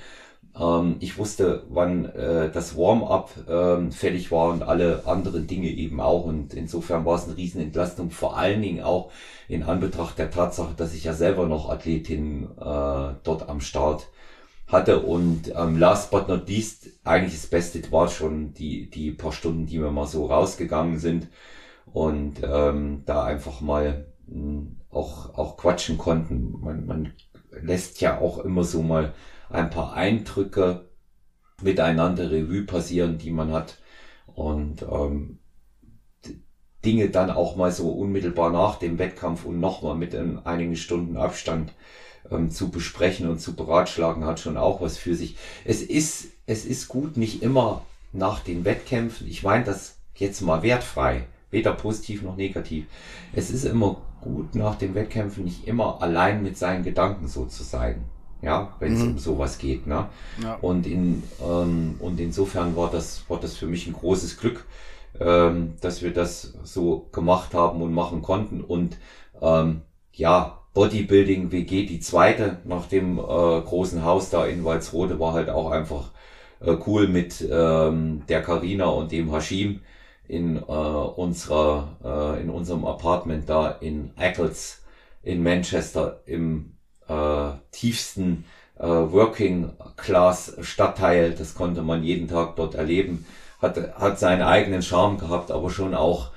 Ähm, 0.59 0.97
ich 0.99 1.17
wusste, 1.17 1.63
wann 1.69 2.05
äh, 2.05 2.51
das 2.51 2.77
Warm-up 2.77 3.31
ähm, 3.47 3.91
fertig 3.91 4.31
war 4.31 4.49
und 4.49 4.63
alle 4.63 5.03
anderen 5.05 5.47
Dinge 5.47 5.69
eben 5.69 6.01
auch. 6.01 6.25
Und 6.25 6.53
insofern 6.53 7.05
war 7.05 7.15
es 7.15 7.25
eine 7.25 7.37
Riesenentlastung, 7.37 8.11
vor 8.11 8.37
allen 8.37 8.61
Dingen 8.61 8.83
auch 8.83 9.11
in 9.47 9.63
Anbetracht 9.63 10.17
der 10.17 10.31
Tatsache, 10.31 10.73
dass 10.75 10.93
ich 10.93 11.03
ja 11.03 11.13
selber 11.13 11.47
noch 11.47 11.69
Athletin 11.69 12.45
äh, 12.57 13.15
dort 13.23 13.49
am 13.49 13.61
Start 13.61 14.07
hatte. 14.67 14.99
Und 15.01 15.53
ähm, 15.55 15.77
last 15.77 16.11
but 16.11 16.27
not 16.27 16.47
least, 16.47 16.89
eigentlich 17.03 17.39
das 17.39 17.47
Beste 17.47 17.91
war 17.91 18.07
schon 18.07 18.53
die, 18.53 18.89
die 18.89 19.11
paar 19.11 19.31
Stunden, 19.33 19.65
die 19.65 19.81
wir 19.81 19.91
mal 19.91 20.07
so 20.07 20.25
rausgegangen 20.25 20.99
sind 20.99 21.27
und 21.93 22.41
ähm, 22.43 23.03
da 23.05 23.23
einfach 23.23 23.61
mal 23.61 24.05
mh, 24.27 24.35
hm, 24.35 24.77
auch, 24.89 25.35
auch 25.35 25.57
quatschen 25.57 25.97
konnten. 25.97 26.59
Man, 26.61 26.85
man 26.85 27.13
lässt 27.61 28.01
ja 28.01 28.19
auch 28.19 28.39
immer 28.39 28.63
so 28.63 28.81
mal 28.81 29.13
ein 29.51 29.69
paar 29.69 29.93
Eindrücke 29.93 30.89
miteinander 31.61 32.31
Revue 32.31 32.63
passieren, 32.63 33.17
die 33.17 33.31
man 33.31 33.51
hat 33.51 33.77
und 34.25 34.81
ähm, 34.83 35.39
Dinge 36.83 37.09
dann 37.09 37.29
auch 37.29 37.55
mal 37.55 37.71
so 37.71 37.91
unmittelbar 37.91 38.49
nach 38.51 38.79
dem 38.79 38.97
Wettkampf 38.97 39.45
und 39.45 39.59
nochmal 39.59 39.95
mit 39.95 40.13
in 40.13 40.39
einigen 40.39 40.75
Stunden 40.75 41.15
Abstand 41.15 41.73
ähm, 42.29 42.49
zu 42.49 42.69
besprechen 42.69 43.29
und 43.29 43.39
zu 43.39 43.55
beratschlagen, 43.55 44.25
hat 44.25 44.39
schon 44.39 44.57
auch 44.57 44.81
was 44.81 44.97
für 44.97 45.15
sich. 45.15 45.35
Es 45.63 45.81
ist, 45.83 46.29
es 46.47 46.65
ist 46.65 46.87
gut, 46.87 47.17
nicht 47.17 47.43
immer 47.43 47.85
nach 48.13 48.39
den 48.39 48.65
Wettkämpfen, 48.65 49.27
ich 49.27 49.43
meine 49.43 49.63
das 49.63 49.97
jetzt 50.15 50.41
mal 50.41 50.63
wertfrei, 50.63 51.25
weder 51.51 51.73
positiv 51.73 52.23
noch 52.23 52.35
negativ. 52.35 52.85
Es 53.33 53.51
ist 53.51 53.65
immer 53.65 54.01
gut, 54.21 54.55
nach 54.55 54.75
den 54.75 54.95
Wettkämpfen 54.95 55.43
nicht 55.43 55.67
immer 55.67 56.01
allein 56.01 56.43
mit 56.43 56.57
seinen 56.57 56.83
Gedanken 56.83 57.27
so 57.27 57.45
zu 57.45 57.63
sein. 57.63 58.05
Ja, 58.41 58.75
wenn 58.79 58.93
es 58.93 58.99
mhm. 58.99 59.11
um 59.11 59.19
sowas 59.19 59.57
geht. 59.57 59.87
Ne? 59.87 60.07
Ja. 60.41 60.55
Und, 60.61 60.87
in, 60.87 61.23
ähm, 61.43 61.95
und 61.99 62.19
insofern 62.19 62.75
war 62.75 62.89
das, 62.89 63.23
war 63.27 63.39
das 63.39 63.55
für 63.55 63.67
mich 63.67 63.87
ein 63.87 63.93
großes 63.93 64.37
Glück, 64.37 64.65
ähm, 65.19 65.73
dass 65.81 66.01
wir 66.01 66.13
das 66.13 66.53
so 66.63 67.07
gemacht 67.11 67.53
haben 67.53 67.81
und 67.81 67.93
machen 67.93 68.21
konnten. 68.21 68.61
Und 68.61 68.97
ähm, 69.41 69.81
ja, 70.13 70.59
Bodybuilding 70.73 71.51
WG, 71.51 71.85
die 71.85 71.99
zweite 71.99 72.57
nach 72.63 72.87
dem 72.87 73.17
äh, 73.17 73.21
großen 73.21 74.03
Haus 74.05 74.29
da 74.29 74.45
in 74.45 74.63
Walsrode, 74.63 75.19
war 75.19 75.33
halt 75.33 75.49
auch 75.49 75.71
einfach 75.71 76.11
äh, 76.61 76.77
cool 76.87 77.07
mit 77.07 77.45
ähm, 77.49 78.23
der 78.29 78.41
Karina 78.41 78.85
und 78.85 79.11
dem 79.11 79.31
Hashim 79.31 79.81
in 80.27 80.57
äh, 80.57 80.61
unserer 80.61 81.97
äh, 82.03 82.41
in 82.41 82.49
unserem 82.49 82.85
Apartment 82.85 83.49
da 83.49 83.69
in 83.69 84.11
Eccles 84.17 84.81
in 85.23 85.43
Manchester 85.43 86.21
im 86.25 86.77
äh, 87.11 87.51
tiefsten 87.71 88.45
äh, 88.79 88.85
Working 88.85 89.71
Class 89.97 90.55
Stadtteil. 90.61 91.33
Das 91.33 91.55
konnte 91.55 91.81
man 91.81 92.03
jeden 92.03 92.27
Tag 92.27 92.55
dort 92.55 92.75
erleben. 92.75 93.25
Hat 93.61 93.77
hat 93.99 94.19
seinen 94.19 94.41
eigenen 94.41 94.81
Charme 94.81 95.17
gehabt, 95.17 95.51
aber 95.51 95.69
schon 95.69 95.93
auch 95.93 96.31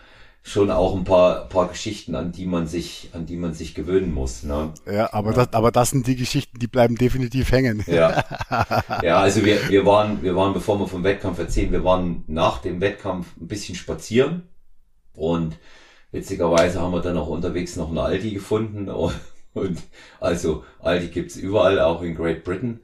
schon 0.47 0.71
auch 0.71 0.95
ein 0.95 1.04
paar, 1.04 1.49
paar 1.49 1.69
Geschichten, 1.69 2.14
an 2.14 2.31
die 2.31 2.45
man 2.45 2.66
sich, 2.66 3.09
an 3.14 3.25
die 3.25 3.37
man 3.37 3.54
sich 3.54 3.75
gewöhnen 3.75 4.12
muss. 4.12 4.43
Ne? 4.43 4.75
Ja, 4.87 5.11
aber 5.14 5.31
ja. 5.31 5.37
das, 5.37 5.54
aber 5.54 5.73
das 5.73 5.90
sind 5.90 6.07
die 6.07 6.16
Geschichten, 6.16 6.59
die 6.59 6.66
bleiben 6.66 6.97
definitiv 6.97 7.50
hängen. 7.50 7.83
Ja, 7.87 8.23
ja 9.02 9.21
also 9.21 9.43
wir, 9.43 9.71
wir 9.71 9.87
waren, 9.87 10.23
wir 10.23 10.37
waren, 10.37 10.52
bevor 10.52 10.78
wir 10.78 10.87
vom 10.87 11.02
Wettkampf 11.02 11.38
erzählen, 11.38 11.73
wir 11.73 11.83
waren 11.83 12.25
nach 12.26 12.59
dem 12.59 12.83
Wettkampf 12.83 13.28
ein 13.40 13.49
bisschen 13.49 13.75
spazieren 13.75 14.43
und 15.14 15.57
witzigerweise 16.12 16.78
haben 16.78 16.93
wir 16.93 17.00
dann 17.00 17.16
auch 17.16 17.28
unterwegs 17.28 17.76
noch 17.76 17.90
eine 17.90 18.02
Aldi 18.02 18.33
gefunden 18.33 18.88
und, 18.90 19.14
und 19.54 19.82
also 20.20 20.64
Aldi 20.80 21.08
gibt's 21.08 21.37
überall, 21.37 21.80
auch 21.80 22.02
in 22.02 22.14
Great 22.14 22.44
Britain 22.44 22.80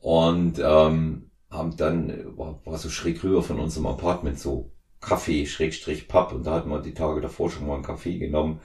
und 0.00 0.58
ähm, 0.58 1.30
haben 1.50 1.76
dann, 1.76 2.36
war, 2.36 2.60
war 2.64 2.78
so 2.78 2.90
schräg 2.90 3.22
rüber 3.22 3.42
von 3.42 3.60
unserem 3.60 3.86
Apartment 3.86 4.38
so 4.38 4.70
Kaffee, 5.00 5.46
Schrägstrich 5.46 6.08
Papp. 6.08 6.32
Und 6.32 6.46
da 6.46 6.54
hatten 6.54 6.70
wir 6.70 6.80
die 6.80 6.94
Tage 6.94 7.20
davor 7.20 7.50
schon 7.50 7.66
mal 7.66 7.74
einen 7.74 7.84
Kaffee 7.84 8.18
genommen 8.18 8.60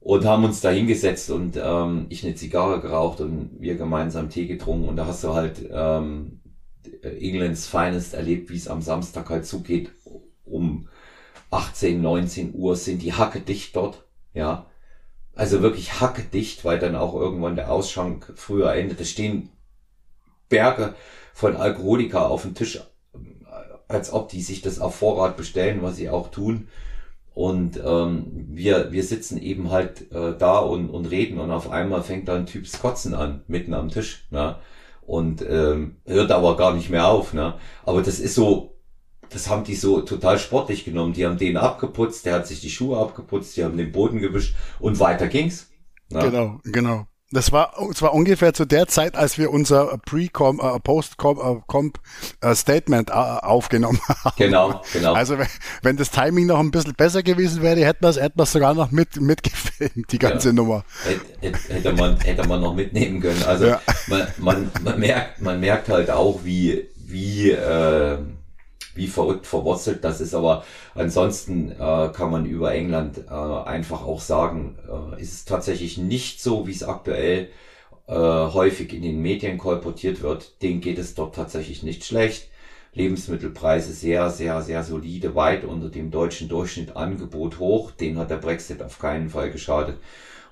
und 0.00 0.24
haben 0.24 0.44
uns 0.44 0.60
da 0.60 0.70
hingesetzt 0.70 1.30
und 1.30 1.58
ähm, 1.60 2.06
ich 2.10 2.24
eine 2.24 2.34
Zigarre 2.34 2.80
geraucht 2.80 3.20
und 3.20 3.56
wir 3.58 3.76
gemeinsam 3.76 4.30
Tee 4.30 4.46
getrunken. 4.46 4.88
Und 4.88 4.96
da 4.96 5.06
hast 5.06 5.24
du 5.24 5.34
halt 5.34 5.68
ähm, 5.70 6.40
Englands 7.02 7.66
Finest 7.66 8.14
erlebt, 8.14 8.50
wie 8.50 8.56
es 8.56 8.68
am 8.68 8.82
Samstag 8.82 9.28
halt 9.30 9.46
zugeht. 9.46 9.90
Um 10.44 10.88
18, 11.50 12.00
19 12.00 12.54
Uhr 12.54 12.76
sind 12.76 13.02
die 13.02 13.14
Hacke 13.14 13.40
dicht 13.40 13.74
dort. 13.74 14.04
Ja. 14.32 14.66
Also 15.36 15.62
wirklich 15.62 16.00
hacke 16.00 16.22
dicht, 16.22 16.64
weil 16.64 16.80
dann 16.80 16.96
auch 16.96 17.14
irgendwann 17.14 17.54
der 17.54 17.70
Ausschank 17.70 18.32
früher 18.34 18.74
endet. 18.74 19.00
Es 19.00 19.10
stehen 19.10 19.50
Berge 20.48 20.94
von 21.32 21.56
Alkoholiker 21.56 22.28
auf 22.28 22.42
dem 22.42 22.54
Tisch 22.54 22.80
als 23.88 24.12
ob 24.12 24.28
die 24.28 24.42
sich 24.42 24.62
das 24.62 24.80
auf 24.80 24.96
Vorrat 24.96 25.36
bestellen, 25.36 25.82
was 25.82 25.96
sie 25.96 26.10
auch 26.10 26.30
tun. 26.30 26.68
Und 27.34 27.78
ähm, 27.84 28.46
wir, 28.48 28.92
wir 28.92 29.04
sitzen 29.04 29.38
eben 29.38 29.70
halt 29.70 30.10
äh, 30.10 30.36
da 30.38 30.58
und, 30.58 30.88
und 30.88 31.06
reden 31.06 31.38
und 31.38 31.50
auf 31.50 31.70
einmal 31.70 32.02
fängt 32.02 32.28
da 32.28 32.34
ein 32.34 32.46
Typ 32.46 32.66
Skotzen 32.66 33.14
an, 33.14 33.42
mitten 33.46 33.74
am 33.74 33.90
Tisch. 33.90 34.26
Ne? 34.30 34.56
Und 35.02 35.42
ähm, 35.42 35.96
hört 36.06 36.32
aber 36.32 36.56
gar 36.56 36.74
nicht 36.74 36.88
mehr 36.88 37.06
auf. 37.08 37.34
Ne? 37.34 37.54
Aber 37.84 38.02
das 38.02 38.20
ist 38.20 38.34
so, 38.34 38.75
das 39.30 39.48
haben 39.48 39.64
die 39.64 39.74
so 39.74 40.00
total 40.00 40.38
sportlich 40.38 40.84
genommen. 40.84 41.12
Die 41.12 41.26
haben 41.26 41.38
den 41.38 41.56
abgeputzt, 41.56 42.26
der 42.26 42.34
hat 42.34 42.46
sich 42.46 42.60
die 42.60 42.70
Schuhe 42.70 42.98
abgeputzt, 42.98 43.56
die 43.56 43.64
haben 43.64 43.76
den 43.76 43.92
Boden 43.92 44.20
gewischt 44.20 44.54
und 44.78 44.98
weiter 45.00 45.28
ging's. 45.28 45.68
Ne? 46.10 46.20
Genau, 46.20 46.60
genau. 46.64 47.06
Das 47.32 47.50
war, 47.50 47.74
das 47.88 48.02
war 48.02 48.14
ungefähr 48.14 48.54
zu 48.54 48.66
der 48.66 48.86
Zeit, 48.86 49.16
als 49.16 49.36
wir 49.36 49.50
unser 49.50 49.98
Pre-Com, 50.06 50.60
äh, 50.60 50.78
Post-Comp 50.78 51.98
äh, 52.40 52.54
Statement 52.54 53.10
äh, 53.10 53.14
aufgenommen 53.14 54.00
haben. 54.08 54.34
Genau, 54.36 54.80
genau. 54.92 55.12
Also 55.12 55.36
wenn, 55.36 55.48
wenn 55.82 55.96
das 55.96 56.12
Timing 56.12 56.46
noch 56.46 56.60
ein 56.60 56.70
bisschen 56.70 56.94
besser 56.94 57.24
gewesen 57.24 57.62
wäre, 57.62 57.84
hätten 57.84 58.04
wir 58.04 58.10
es 58.10 58.20
hätten 58.20 58.38
wir's 58.38 58.52
sogar 58.52 58.74
noch 58.74 58.92
mit 58.92 59.20
mitgefilmt, 59.20 60.12
die 60.12 60.18
ganze 60.20 60.50
ja. 60.50 60.54
Nummer. 60.54 60.84
Hätte, 61.40 61.58
hätte, 61.74 61.92
man, 61.94 62.16
hätte 62.20 62.46
man 62.46 62.60
noch 62.60 62.76
mitnehmen 62.76 63.20
können. 63.20 63.42
Also 63.42 63.66
ja. 63.66 63.80
man, 64.06 64.28
man, 64.38 64.70
man 64.84 65.00
merkt, 65.00 65.42
man 65.42 65.58
merkt 65.58 65.88
halt 65.88 66.12
auch, 66.12 66.44
wie, 66.44 66.86
wie, 66.94 67.50
äh, 67.50 68.18
wie 68.96 69.06
verrückt 69.06 69.46
verwurzelt 69.46 70.04
das 70.04 70.20
ist. 70.20 70.34
Aber 70.34 70.64
ansonsten 70.94 71.70
äh, 71.70 72.08
kann 72.12 72.30
man 72.30 72.46
über 72.46 72.72
England 72.72 73.24
äh, 73.28 73.32
einfach 73.32 74.04
auch 74.04 74.20
sagen, 74.20 74.76
äh, 74.88 75.20
ist 75.20 75.32
es 75.32 75.44
tatsächlich 75.44 75.98
nicht 75.98 76.40
so, 76.40 76.66
wie 76.66 76.72
es 76.72 76.82
aktuell 76.82 77.48
äh, 78.08 78.14
häufig 78.14 78.92
in 78.92 79.02
den 79.02 79.20
Medien 79.20 79.58
kolportiert 79.58 80.22
wird. 80.22 80.62
Denen 80.62 80.80
geht 80.80 80.98
es 80.98 81.14
dort 81.14 81.34
tatsächlich 81.34 81.82
nicht 81.82 82.04
schlecht. 82.04 82.48
Lebensmittelpreise 82.94 83.92
sehr, 83.92 84.30
sehr, 84.30 84.62
sehr 84.62 84.82
solide, 84.82 85.34
weit 85.34 85.64
unter 85.64 85.90
dem 85.90 86.10
deutschen 86.10 86.48
Durchschnitt, 86.48 86.96
Angebot 86.96 87.58
hoch. 87.58 87.90
Den 87.90 88.16
hat 88.16 88.30
der 88.30 88.36
Brexit 88.36 88.82
auf 88.82 88.98
keinen 88.98 89.28
Fall 89.28 89.50
geschadet. 89.50 89.98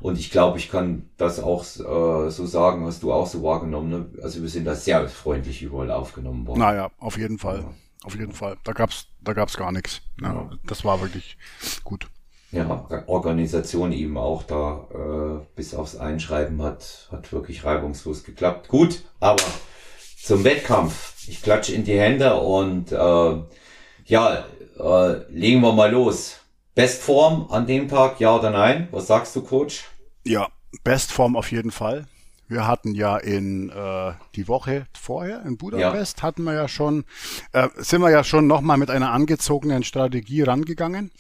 Und 0.01 0.19
ich 0.19 0.31
glaube, 0.31 0.59
ich 0.59 0.71
kann 0.71 1.09
das 1.17 1.41
auch 1.41 1.63
äh, 1.63 2.31
so 2.31 2.45
sagen, 2.45 2.85
hast 2.85 3.03
du 3.03 3.13
auch 3.13 3.27
so 3.27 3.43
wahrgenommen. 3.43 3.89
Ne? 3.89 4.07
Also 4.23 4.43
wir 4.43 4.49
sind 4.51 4.67
da 4.67 4.75
sehr 4.75 5.09
freundlich 5.09 5.63
überall 5.63 5.91
aufgenommen 5.91 6.47
worden. 6.47 6.59
Naja, 6.59 6.91
auf 6.99 7.17
jeden 7.17 7.39
Fall. 7.39 7.61
Ja 7.61 7.71
auf 8.04 8.14
jeden 8.14 8.32
Fall. 8.32 8.56
Da 8.64 8.73
gab's, 8.73 9.06
da 9.20 9.32
gab's 9.32 9.56
gar 9.56 9.73
nichts. 9.73 10.00
Ja, 10.20 10.50
Das 10.64 10.84
war 10.84 11.00
wirklich 11.00 11.37
gut. 11.82 12.06
Ja, 12.52 12.87
Organisation 13.08 13.90
eben 13.90 14.16
auch 14.16 14.44
da 14.44 14.87
äh, 14.94 15.46
bis 15.56 15.75
aufs 15.75 15.96
Einschreiben 15.96 16.62
hat, 16.62 17.08
hat 17.11 17.32
wirklich 17.32 17.64
reibungslos 17.64 18.23
geklappt. 18.23 18.68
Gut, 18.68 19.02
aber 19.18 19.42
zum 20.23 20.44
Wettkampf. 20.44 21.14
Ich 21.26 21.42
klatsche 21.42 21.75
in 21.75 21.84
die 21.84 21.99
Hände 21.99 22.34
und 22.38 22.92
äh, 22.92 23.42
ja, 24.04 24.44
äh, 24.78 25.32
legen 25.32 25.62
wir 25.62 25.73
mal 25.73 25.90
los. 25.90 26.40
Bestform 26.75 27.49
an 27.50 27.66
dem 27.66 27.88
Tag, 27.88 28.20
ja 28.20 28.37
oder 28.37 28.50
nein? 28.50 28.88
Was 28.90 29.06
sagst 29.08 29.34
du, 29.34 29.42
Coach? 29.42 29.84
Ja, 30.25 30.49
Bestform 30.84 31.37
auf 31.37 31.50
jeden 31.50 31.70
Fall. 31.70 32.06
Wir 32.49 32.67
hatten 32.67 32.95
ja 32.95 33.17
in 33.17 33.71
äh, 33.71 34.13
die 34.35 34.49
Woche 34.49 34.87
vorher 34.93 35.43
in 35.45 35.57
Budapest 35.57 36.19
ja. 36.19 36.23
hatten 36.25 36.45
wir 36.45 36.53
ja 36.53 36.69
schon, 36.69 37.05
äh, 37.53 37.69
sind 37.77 38.03
wir 38.03 38.11
ja 38.11 38.23
schon 38.23 38.47
nochmal 38.47 38.77
mit 38.77 38.91
einer 38.91 39.13
angezogenen 39.13 39.83
Strategie 39.83 40.43
rangegangen. 40.43 41.11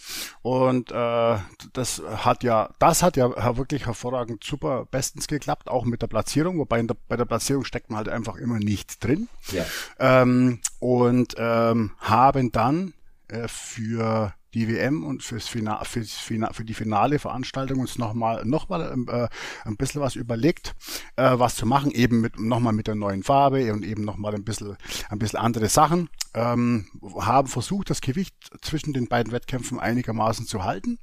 Und 0.42 0.90
äh, 0.92 1.36
das 1.72 2.02
hat 2.16 2.44
ja, 2.44 2.70
das 2.78 3.02
hat 3.02 3.16
ja 3.16 3.56
wirklich 3.56 3.86
hervorragend 3.86 4.44
super 4.44 4.86
bestens 4.90 5.26
geklappt, 5.26 5.68
auch 5.68 5.84
mit 5.84 6.02
der 6.02 6.08
Platzierung, 6.08 6.58
wobei 6.58 6.82
der, 6.82 6.96
bei 7.08 7.16
der 7.16 7.24
Platzierung 7.24 7.64
steckt 7.64 7.90
man 7.90 7.98
halt 7.98 8.08
einfach 8.08 8.36
immer 8.36 8.58
nicht 8.58 9.02
drin. 9.02 9.28
Ja. 9.52 9.64
Ähm, 9.98 10.60
und 10.78 11.34
ähm, 11.38 11.92
haben 12.00 12.52
dann 12.52 12.92
äh, 13.28 13.48
für 13.48 14.34
die 14.54 14.68
WM 14.68 15.04
und 15.04 15.22
fürs 15.22 15.48
Final, 15.48 15.84
fürs 15.84 16.12
Final, 16.12 16.54
für 16.54 16.64
die 16.64 16.74
finale 16.74 17.18
Veranstaltung 17.18 17.80
uns 17.80 17.98
nochmal 17.98 18.44
noch 18.44 18.68
mal, 18.68 18.94
äh, 19.08 19.28
ein 19.64 19.76
bisschen 19.76 20.00
was 20.00 20.14
überlegt, 20.14 20.74
äh, 21.16 21.38
was 21.38 21.56
zu 21.56 21.66
machen, 21.66 21.90
eben 21.90 22.20
mit 22.20 22.38
nochmal 22.38 22.72
mit 22.72 22.86
der 22.86 22.94
neuen 22.94 23.22
Farbe 23.22 23.72
und 23.72 23.84
eben 23.84 24.04
nochmal 24.04 24.34
ein 24.34 24.44
bisschen, 24.44 24.76
ein 25.08 25.18
bisschen 25.18 25.40
andere 25.40 25.68
Sachen. 25.68 26.08
Ähm, 26.34 26.86
haben 27.20 27.48
versucht, 27.48 27.90
das 27.90 28.00
Gewicht 28.00 28.34
zwischen 28.62 28.92
den 28.92 29.08
beiden 29.08 29.32
Wettkämpfen 29.32 29.78
einigermaßen 29.80 30.46
zu 30.46 30.64
halten. 30.64 30.98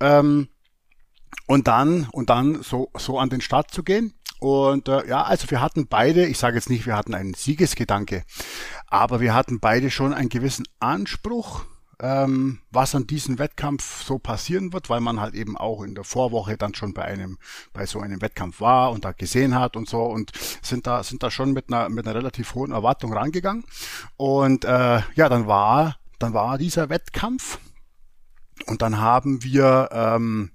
Ähm, 0.00 0.48
und 1.46 1.66
dann, 1.66 2.08
und 2.12 2.30
dann 2.30 2.62
so, 2.62 2.90
so 2.96 3.18
an 3.18 3.30
den 3.30 3.40
Start 3.40 3.70
zu 3.70 3.82
gehen. 3.82 4.14
Und 4.38 4.88
äh, 4.88 5.06
ja, 5.06 5.22
also 5.22 5.50
wir 5.50 5.60
hatten 5.60 5.86
beide, 5.86 6.26
ich 6.26 6.38
sage 6.38 6.56
jetzt 6.56 6.68
nicht, 6.68 6.84
wir 6.84 6.96
hatten 6.96 7.14
einen 7.14 7.34
Siegesgedanke, 7.34 8.24
aber 8.88 9.20
wir 9.20 9.34
hatten 9.34 9.60
beide 9.60 9.90
schon 9.90 10.12
einen 10.12 10.28
gewissen 10.28 10.66
Anspruch 10.80 11.64
ähm, 11.64 11.71
was 12.02 12.96
an 12.96 13.06
diesem 13.06 13.38
Wettkampf 13.38 14.02
so 14.02 14.18
passieren 14.18 14.72
wird, 14.72 14.90
weil 14.90 15.00
man 15.00 15.20
halt 15.20 15.34
eben 15.34 15.56
auch 15.56 15.82
in 15.82 15.94
der 15.94 16.02
Vorwoche 16.02 16.56
dann 16.56 16.74
schon 16.74 16.94
bei 16.94 17.04
einem, 17.04 17.38
bei 17.72 17.86
so 17.86 18.00
einem 18.00 18.20
Wettkampf 18.20 18.60
war 18.60 18.90
und 18.90 19.04
da 19.04 19.12
gesehen 19.12 19.54
hat 19.54 19.76
und 19.76 19.88
so 19.88 20.02
und 20.02 20.32
sind 20.62 20.88
da, 20.88 21.04
sind 21.04 21.22
da 21.22 21.30
schon 21.30 21.52
mit 21.52 21.72
einer, 21.72 21.88
mit 21.88 22.04
einer 22.04 22.16
relativ 22.16 22.54
hohen 22.54 22.72
Erwartung 22.72 23.12
rangegangen. 23.12 23.64
Und 24.16 24.64
äh, 24.64 25.00
ja, 25.14 25.28
dann 25.28 25.46
war, 25.46 25.96
dann 26.18 26.34
war 26.34 26.58
dieser 26.58 26.88
Wettkampf. 26.88 27.58
Und 28.66 28.82
dann 28.82 29.00
haben 29.00 29.42
wir, 29.44 29.88
ähm, 29.92 30.50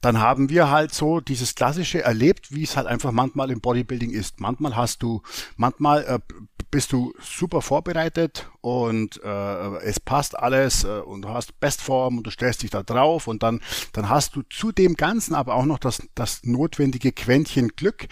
dann 0.00 0.20
haben 0.20 0.48
wir 0.48 0.70
halt 0.70 0.94
so 0.94 1.20
dieses 1.20 1.54
klassische 1.54 2.02
erlebt, 2.02 2.52
wie 2.52 2.62
es 2.62 2.76
halt 2.76 2.86
einfach 2.86 3.12
manchmal 3.12 3.50
im 3.50 3.60
Bodybuilding 3.60 4.10
ist. 4.10 4.40
Manchmal 4.40 4.76
hast 4.76 5.02
du, 5.02 5.22
manchmal 5.56 6.04
äh, 6.04 6.18
bist 6.70 6.92
du 6.92 7.14
super 7.20 7.60
vorbereitet 7.60 8.51
und 8.62 9.20
äh, 9.24 9.76
es 9.78 9.98
passt 9.98 10.38
alles 10.38 10.84
äh, 10.84 11.00
und 11.00 11.22
du 11.22 11.28
hast 11.28 11.58
Bestform 11.58 12.18
und 12.18 12.26
du 12.26 12.30
stellst 12.30 12.62
dich 12.62 12.70
da 12.70 12.84
drauf 12.84 13.26
und 13.26 13.42
dann, 13.42 13.60
dann 13.92 14.08
hast 14.08 14.36
du 14.36 14.42
zu 14.48 14.70
dem 14.70 14.94
Ganzen 14.94 15.34
aber 15.34 15.56
auch 15.56 15.64
noch 15.64 15.80
das, 15.80 16.00
das 16.14 16.44
notwendige 16.44 17.10
Quäntchen 17.10 17.72
Glück, 17.74 18.06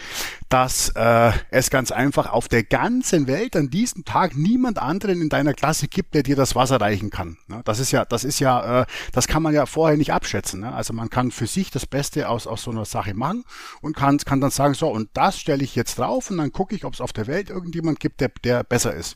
dass 0.48 0.88
äh, 0.96 1.30
es 1.50 1.70
ganz 1.70 1.92
einfach 1.92 2.32
auf 2.32 2.48
der 2.48 2.64
ganzen 2.64 3.28
Welt 3.28 3.54
an 3.54 3.70
diesem 3.70 4.04
Tag 4.04 4.36
niemand 4.36 4.78
anderen 4.78 5.22
in 5.22 5.28
deiner 5.28 5.54
Klasse 5.54 5.86
gibt, 5.86 6.14
der 6.14 6.24
dir 6.24 6.34
das 6.34 6.56
Wasser 6.56 6.80
reichen 6.80 7.10
kann. 7.10 7.38
Ne? 7.46 7.62
Das 7.64 7.78
ist 7.78 7.92
ja, 7.92 8.04
das 8.04 8.24
ist 8.24 8.40
ja, 8.40 8.80
äh, 8.80 8.86
das 9.12 9.28
kann 9.28 9.44
man 9.44 9.54
ja 9.54 9.66
vorher 9.66 9.96
nicht 9.96 10.12
abschätzen. 10.12 10.60
Ne? 10.60 10.72
Also 10.72 10.92
man 10.92 11.10
kann 11.10 11.30
für 11.30 11.46
sich 11.46 11.70
das 11.70 11.86
Beste 11.86 12.28
aus, 12.28 12.48
aus 12.48 12.64
so 12.64 12.72
einer 12.72 12.84
Sache 12.84 13.14
machen 13.14 13.44
und 13.82 13.94
kann, 13.94 14.18
kann 14.18 14.40
dann 14.40 14.50
sagen, 14.50 14.74
so, 14.74 14.88
und 14.88 15.10
das 15.14 15.38
stelle 15.38 15.62
ich 15.62 15.76
jetzt 15.76 16.00
drauf 16.00 16.28
und 16.28 16.38
dann 16.38 16.50
gucke 16.50 16.74
ich, 16.74 16.84
ob 16.84 16.94
es 16.94 17.00
auf 17.00 17.12
der 17.12 17.28
Welt 17.28 17.50
irgendjemand 17.50 18.00
gibt, 18.00 18.20
der, 18.20 18.32
der 18.42 18.64
besser 18.64 18.92
ist. 18.94 19.14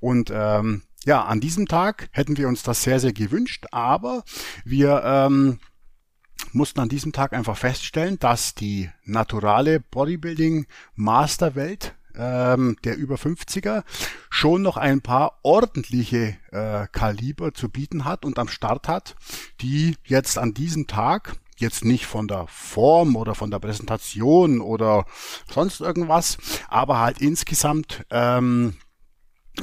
Und 0.00 0.32
ähm, 0.34 0.71
ja, 1.04 1.24
an 1.24 1.40
diesem 1.40 1.66
Tag 1.66 2.08
hätten 2.12 2.36
wir 2.36 2.48
uns 2.48 2.62
das 2.62 2.82
sehr, 2.82 3.00
sehr 3.00 3.12
gewünscht, 3.12 3.66
aber 3.70 4.22
wir 4.64 5.02
ähm, 5.04 5.58
mussten 6.52 6.80
an 6.80 6.88
diesem 6.88 7.12
Tag 7.12 7.32
einfach 7.32 7.56
feststellen, 7.56 8.18
dass 8.18 8.54
die 8.54 8.90
naturale 9.04 9.80
Bodybuilding 9.80 10.66
Masterwelt 10.94 11.94
ähm, 12.14 12.76
der 12.84 12.96
über 12.96 13.16
50er 13.16 13.84
schon 14.30 14.62
noch 14.62 14.76
ein 14.76 15.00
paar 15.00 15.38
ordentliche 15.42 16.36
äh, 16.50 16.86
Kaliber 16.92 17.54
zu 17.54 17.68
bieten 17.68 18.04
hat 18.04 18.24
und 18.24 18.38
am 18.38 18.48
Start 18.48 18.88
hat, 18.88 19.16
die 19.60 19.96
jetzt 20.04 20.38
an 20.38 20.54
diesem 20.54 20.86
Tag 20.86 21.36
jetzt 21.56 21.84
nicht 21.84 22.06
von 22.06 22.28
der 22.28 22.46
Form 22.48 23.16
oder 23.16 23.34
von 23.34 23.50
der 23.50 23.60
Präsentation 23.60 24.60
oder 24.60 25.06
sonst 25.50 25.80
irgendwas, 25.80 26.38
aber 26.68 26.98
halt 26.98 27.20
insgesamt 27.20 28.04
ähm, 28.10 28.74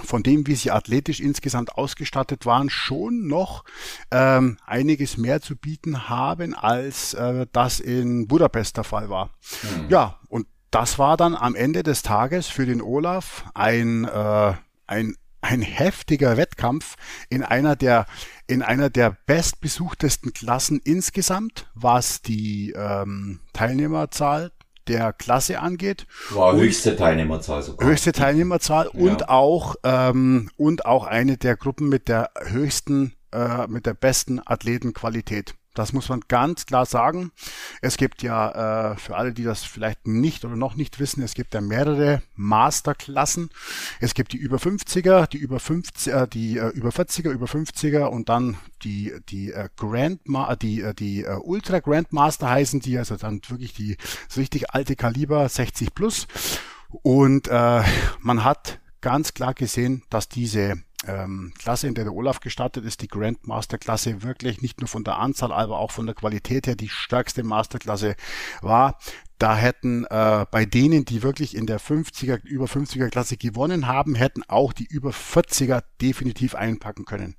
von 0.03 0.23
dem, 0.23 0.45
wie 0.47 0.55
sie 0.55 0.71
athletisch 0.71 1.19
insgesamt 1.19 1.75
ausgestattet 1.75 2.45
waren, 2.45 2.69
schon 2.69 3.27
noch 3.27 3.63
ähm, 4.11 4.57
einiges 4.65 5.17
mehr 5.17 5.41
zu 5.41 5.55
bieten 5.55 6.09
haben, 6.09 6.53
als 6.53 7.13
äh, 7.13 7.47
das 7.51 7.79
in 7.79 8.27
Budapest 8.27 8.77
der 8.77 8.83
Fall 8.83 9.09
war. 9.09 9.31
Mhm. 9.63 9.89
Ja, 9.89 10.19
und 10.27 10.47
das 10.71 10.99
war 10.99 11.17
dann 11.17 11.35
am 11.35 11.55
Ende 11.55 11.83
des 11.83 12.03
Tages 12.03 12.47
für 12.47 12.65
den 12.65 12.81
Olaf 12.81 13.45
ein, 13.55 14.05
äh, 14.05 14.53
ein, 14.85 15.15
ein 15.41 15.61
heftiger 15.61 16.37
Wettkampf 16.37 16.95
in 17.29 17.43
einer 17.43 17.75
der 17.75 18.05
in 18.45 18.63
einer 18.63 18.89
der 18.89 19.15
bestbesuchtesten 19.27 20.33
Klassen 20.33 20.79
insgesamt, 20.83 21.67
was 21.75 22.23
die 22.23 22.71
ähm, 22.75 23.41
Teilnehmerzahl 23.53 24.51
der 24.89 25.13
Klasse 25.13 25.59
angeht. 25.59 26.07
War 26.31 26.55
höchste 26.55 26.95
Teilnehmerzahl 26.95 27.61
sogar. 27.61 27.87
Höchste 27.87 28.11
Teilnehmerzahl 28.11 28.89
ja. 28.93 28.99
und 28.99 29.29
auch 29.29 29.75
ähm, 29.83 30.49
und 30.57 30.85
auch 30.85 31.05
eine 31.05 31.37
der 31.37 31.55
Gruppen 31.55 31.87
mit 31.87 32.07
der 32.07 32.31
höchsten, 32.43 33.13
äh, 33.31 33.67
mit 33.67 33.85
der 33.85 33.93
besten 33.93 34.41
Athletenqualität. 34.43 35.55
Das 35.75 35.93
muss 35.93 36.09
man 36.09 36.21
ganz 36.27 36.65
klar 36.65 36.85
sagen. 36.85 37.31
Es 37.81 37.97
gibt 37.97 38.23
ja, 38.23 38.91
äh, 38.91 38.97
für 38.97 39.15
alle, 39.15 39.33
die 39.33 39.43
das 39.43 39.63
vielleicht 39.63 40.07
nicht 40.07 40.43
oder 40.43 40.55
noch 40.55 40.75
nicht 40.75 40.99
wissen, 40.99 41.21
es 41.21 41.35
gibt 41.35 41.53
ja 41.53 41.61
mehrere 41.61 42.21
Masterklassen. 42.35 43.49
Es 43.99 44.13
gibt 44.13 44.33
die 44.33 44.37
über 44.37 44.57
50er, 44.57 45.27
die 45.27 45.37
über 45.37 45.59
50, 45.59 46.13
äh, 46.13 46.27
die 46.27 46.57
äh, 46.57 46.69
über 46.69 46.89
40er, 46.89 47.29
über 47.29 47.45
50er 47.45 48.05
und 48.05 48.29
dann 48.29 48.57
die, 48.83 49.13
die 49.29 49.51
äh, 49.51 49.69
Grandma, 49.77 50.55
die, 50.55 50.81
äh, 50.81 50.93
die 50.93 51.23
äh, 51.23 51.35
Ultra 51.35 51.79
Grandmaster 51.79 52.49
heißen 52.49 52.79
die, 52.79 52.97
also 52.97 53.15
dann 53.15 53.41
wirklich 53.47 53.73
die 53.73 53.97
so 54.27 54.41
richtig 54.41 54.71
alte 54.71 54.95
Kaliber 54.95 55.47
60 55.47 55.93
plus. 55.93 56.27
Und 57.03 57.47
äh, 57.47 57.83
man 58.19 58.43
hat 58.43 58.79
ganz 59.01 59.33
klar 59.33 59.53
gesehen, 59.53 60.03
dass 60.09 60.29
diese 60.29 60.81
ähm, 61.07 61.53
Klasse, 61.57 61.87
in 61.87 61.95
der 61.95 62.03
der 62.03 62.13
Olaf 62.13 62.39
gestartet 62.39 62.85
ist, 62.85 63.01
die 63.01 63.07
Grandmaster-Klasse, 63.07 64.21
wirklich 64.23 64.61
nicht 64.61 64.81
nur 64.81 64.87
von 64.87 65.03
der 65.03 65.17
Anzahl, 65.17 65.51
aber 65.51 65.79
auch 65.79 65.91
von 65.91 66.05
der 66.05 66.15
Qualität 66.15 66.67
her 66.67 66.75
die 66.75 66.89
stärkste 66.89 67.43
Masterklasse 67.43 68.15
war. 68.61 68.97
Da 69.37 69.55
hätten 69.55 70.03
äh, 70.05 70.45
bei 70.51 70.65
denen, 70.65 71.05
die 71.05 71.23
wirklich 71.23 71.55
in 71.55 71.65
der 71.65 71.79
50er, 71.79 72.43
über 72.43 72.65
50er 72.65 73.09
Klasse 73.09 73.37
gewonnen 73.37 73.87
haben, 73.87 74.15
hätten 74.15 74.43
auch 74.49 74.73
die 74.73 74.85
über 74.85 75.11
40er 75.11 75.83
definitiv 76.01 76.55
einpacken 76.55 77.05
können. 77.05 77.35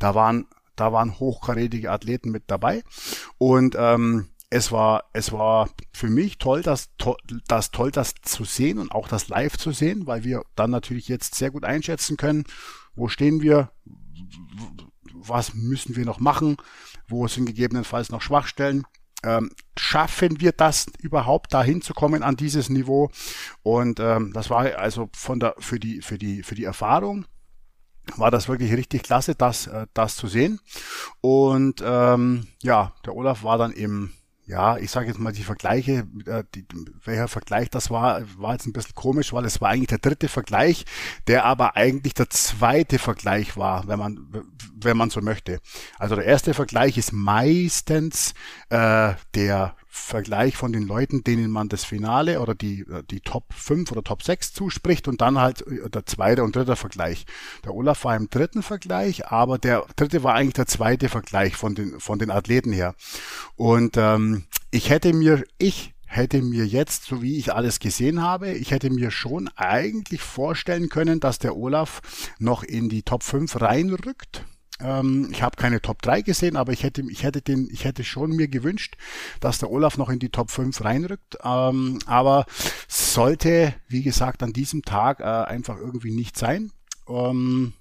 Da 0.00 0.16
waren, 0.16 0.48
da 0.74 0.92
waren 0.92 1.20
hochkarätige 1.20 1.92
Athleten 1.92 2.30
mit 2.30 2.44
dabei 2.48 2.82
und 3.38 3.76
ähm, 3.78 4.30
es 4.50 4.70
war, 4.70 5.04
es 5.12 5.32
war 5.32 5.68
für 5.92 6.08
mich 6.08 6.38
toll, 6.38 6.62
das, 6.62 6.90
das 7.48 7.70
toll, 7.70 7.90
das 7.90 8.14
zu 8.22 8.44
sehen 8.44 8.78
und 8.78 8.92
auch 8.92 9.08
das 9.08 9.28
live 9.28 9.56
zu 9.56 9.72
sehen, 9.72 10.06
weil 10.06 10.22
wir 10.22 10.42
dann 10.54 10.70
natürlich 10.70 11.08
jetzt 11.08 11.34
sehr 11.34 11.50
gut 11.50 11.64
einschätzen 11.64 12.16
können, 12.16 12.44
wo 12.94 13.08
stehen 13.08 13.42
wir, 13.42 13.70
was 15.12 15.54
müssen 15.54 15.96
wir 15.96 16.04
noch 16.04 16.20
machen, 16.20 16.56
wo 17.08 17.26
sind 17.28 17.46
gegebenenfalls 17.46 18.10
noch 18.10 18.22
Schwachstellen. 18.22 18.84
Ähm, 19.22 19.50
schaffen 19.78 20.40
wir 20.40 20.52
das 20.52 20.86
überhaupt 20.98 21.54
dahin 21.54 21.80
zu 21.80 21.94
kommen 21.94 22.22
an 22.22 22.36
dieses 22.36 22.68
Niveau? 22.68 23.10
Und 23.62 23.98
ähm, 24.00 24.32
das 24.34 24.50
war 24.50 24.76
also 24.76 25.08
von 25.14 25.40
der 25.40 25.54
für 25.58 25.80
die 25.80 26.02
für 26.02 26.18
die 26.18 26.42
für 26.42 26.54
die 26.54 26.64
Erfahrung 26.64 27.26
war 28.16 28.30
das 28.30 28.48
wirklich 28.48 28.72
richtig 28.72 29.02
klasse, 29.02 29.34
das 29.34 29.66
äh, 29.66 29.86
das 29.94 30.16
zu 30.16 30.26
sehen. 30.26 30.60
Und 31.20 31.82
ähm, 31.84 32.46
ja, 32.62 32.92
der 33.06 33.16
Olaf 33.16 33.44
war 33.44 33.58
dann 33.58 33.72
im 33.72 34.12
ja, 34.46 34.76
ich 34.76 34.90
sage 34.90 35.06
jetzt 35.06 35.18
mal 35.18 35.32
die 35.32 35.42
Vergleiche, 35.42 36.06
äh, 36.26 36.44
die, 36.54 36.66
welcher 37.04 37.28
Vergleich 37.28 37.70
das 37.70 37.90
war, 37.90 38.22
war 38.36 38.52
jetzt 38.52 38.66
ein 38.66 38.72
bisschen 38.72 38.94
komisch, 38.94 39.32
weil 39.32 39.44
es 39.44 39.60
war 39.60 39.70
eigentlich 39.70 39.88
der 39.88 39.98
dritte 39.98 40.28
Vergleich, 40.28 40.84
der 41.26 41.44
aber 41.44 41.76
eigentlich 41.76 42.14
der 42.14 42.28
zweite 42.28 42.98
Vergleich 42.98 43.56
war, 43.56 43.88
wenn 43.88 43.98
man, 43.98 44.44
wenn 44.76 44.96
man 44.96 45.10
so 45.10 45.20
möchte. 45.20 45.60
Also 45.98 46.14
der 46.14 46.26
erste 46.26 46.52
Vergleich 46.52 46.98
ist 46.98 47.12
meistens 47.12 48.34
äh, 48.68 49.14
der 49.34 49.76
Vergleich 49.96 50.56
von 50.56 50.72
den 50.72 50.88
Leuten, 50.88 51.22
denen 51.22 51.52
man 51.52 51.68
das 51.68 51.84
Finale 51.84 52.40
oder 52.40 52.56
die, 52.56 52.80
äh, 52.80 53.04
die 53.08 53.20
Top 53.20 53.54
5 53.54 53.92
oder 53.92 54.02
Top 54.02 54.24
6 54.24 54.52
zuspricht 54.52 55.06
und 55.06 55.20
dann 55.20 55.38
halt 55.38 55.64
äh, 55.68 55.88
der 55.88 56.04
zweite 56.04 56.42
und 56.42 56.56
dritte 56.56 56.74
Vergleich. 56.74 57.26
Der 57.64 57.72
Olaf 57.72 58.04
war 58.04 58.16
im 58.16 58.28
dritten 58.28 58.64
Vergleich, 58.64 59.28
aber 59.28 59.56
der 59.56 59.86
dritte 59.94 60.24
war 60.24 60.34
eigentlich 60.34 60.54
der 60.54 60.66
zweite 60.66 61.08
Vergleich 61.08 61.54
von 61.54 61.76
den, 61.76 62.00
von 62.00 62.18
den 62.18 62.32
Athleten 62.32 62.72
her. 62.72 62.96
Und 63.54 63.96
ähm, 63.96 64.44
ich 64.72 64.90
hätte 64.90 65.12
mir, 65.12 65.44
ich 65.58 65.94
hätte 66.06 66.42
mir 66.42 66.66
jetzt, 66.66 67.04
so 67.04 67.22
wie 67.22 67.38
ich 67.38 67.54
alles 67.54 67.78
gesehen 67.78 68.20
habe, 68.20 68.50
ich 68.50 68.72
hätte 68.72 68.90
mir 68.90 69.12
schon 69.12 69.48
eigentlich 69.54 70.22
vorstellen 70.22 70.88
können, 70.88 71.20
dass 71.20 71.38
der 71.38 71.56
Olaf 71.56 72.02
noch 72.40 72.64
in 72.64 72.88
die 72.88 73.04
Top 73.04 73.22
5 73.22 73.60
reinrückt 73.60 74.44
ähm, 74.80 75.28
ich 75.30 75.42
habe 75.42 75.56
keine 75.56 75.80
Top 75.80 76.02
3 76.02 76.22
gesehen, 76.22 76.56
aber 76.56 76.72
ich 76.72 76.82
hätte, 76.82 77.02
ich 77.08 77.22
hätte 77.22 77.42
den, 77.42 77.68
ich 77.70 77.84
hätte 77.84 78.04
schon 78.04 78.30
mir 78.30 78.48
gewünscht, 78.48 78.96
dass 79.40 79.58
der 79.58 79.70
Olaf 79.70 79.96
noch 79.98 80.08
in 80.08 80.18
die 80.18 80.30
Top 80.30 80.50
5 80.50 80.84
reinrückt. 80.84 81.38
Ähm, 81.42 81.98
aber 82.06 82.46
sollte, 82.88 83.74
wie 83.88 84.02
gesagt, 84.02 84.42
an 84.42 84.52
diesem 84.52 84.82
Tag 84.82 85.20
äh, 85.20 85.24
einfach 85.24 85.78
irgendwie 85.78 86.12
nicht 86.12 86.36
sein. 86.36 86.72
Ähm, 87.08 87.74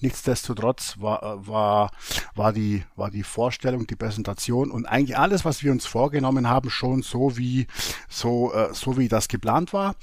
Nichtsdestotrotz 0.00 0.96
war, 0.98 1.22
äh, 1.22 1.46
war, 1.46 1.90
war, 2.34 2.52
die, 2.52 2.84
war 2.96 3.10
die 3.10 3.22
Vorstellung, 3.22 3.86
die 3.86 3.96
Präsentation 3.96 4.70
und 4.70 4.86
eigentlich 4.86 5.16
alles, 5.16 5.44
was 5.44 5.62
wir 5.62 5.72
uns 5.72 5.86
vorgenommen 5.86 6.48
haben, 6.48 6.70
schon 6.70 7.02
so 7.02 7.36
wie, 7.36 7.66
so, 8.08 8.52
äh, 8.52 8.72
so 8.74 8.96
wie 8.98 9.08
das 9.08 9.28
geplant 9.28 9.72
war. 9.72 9.94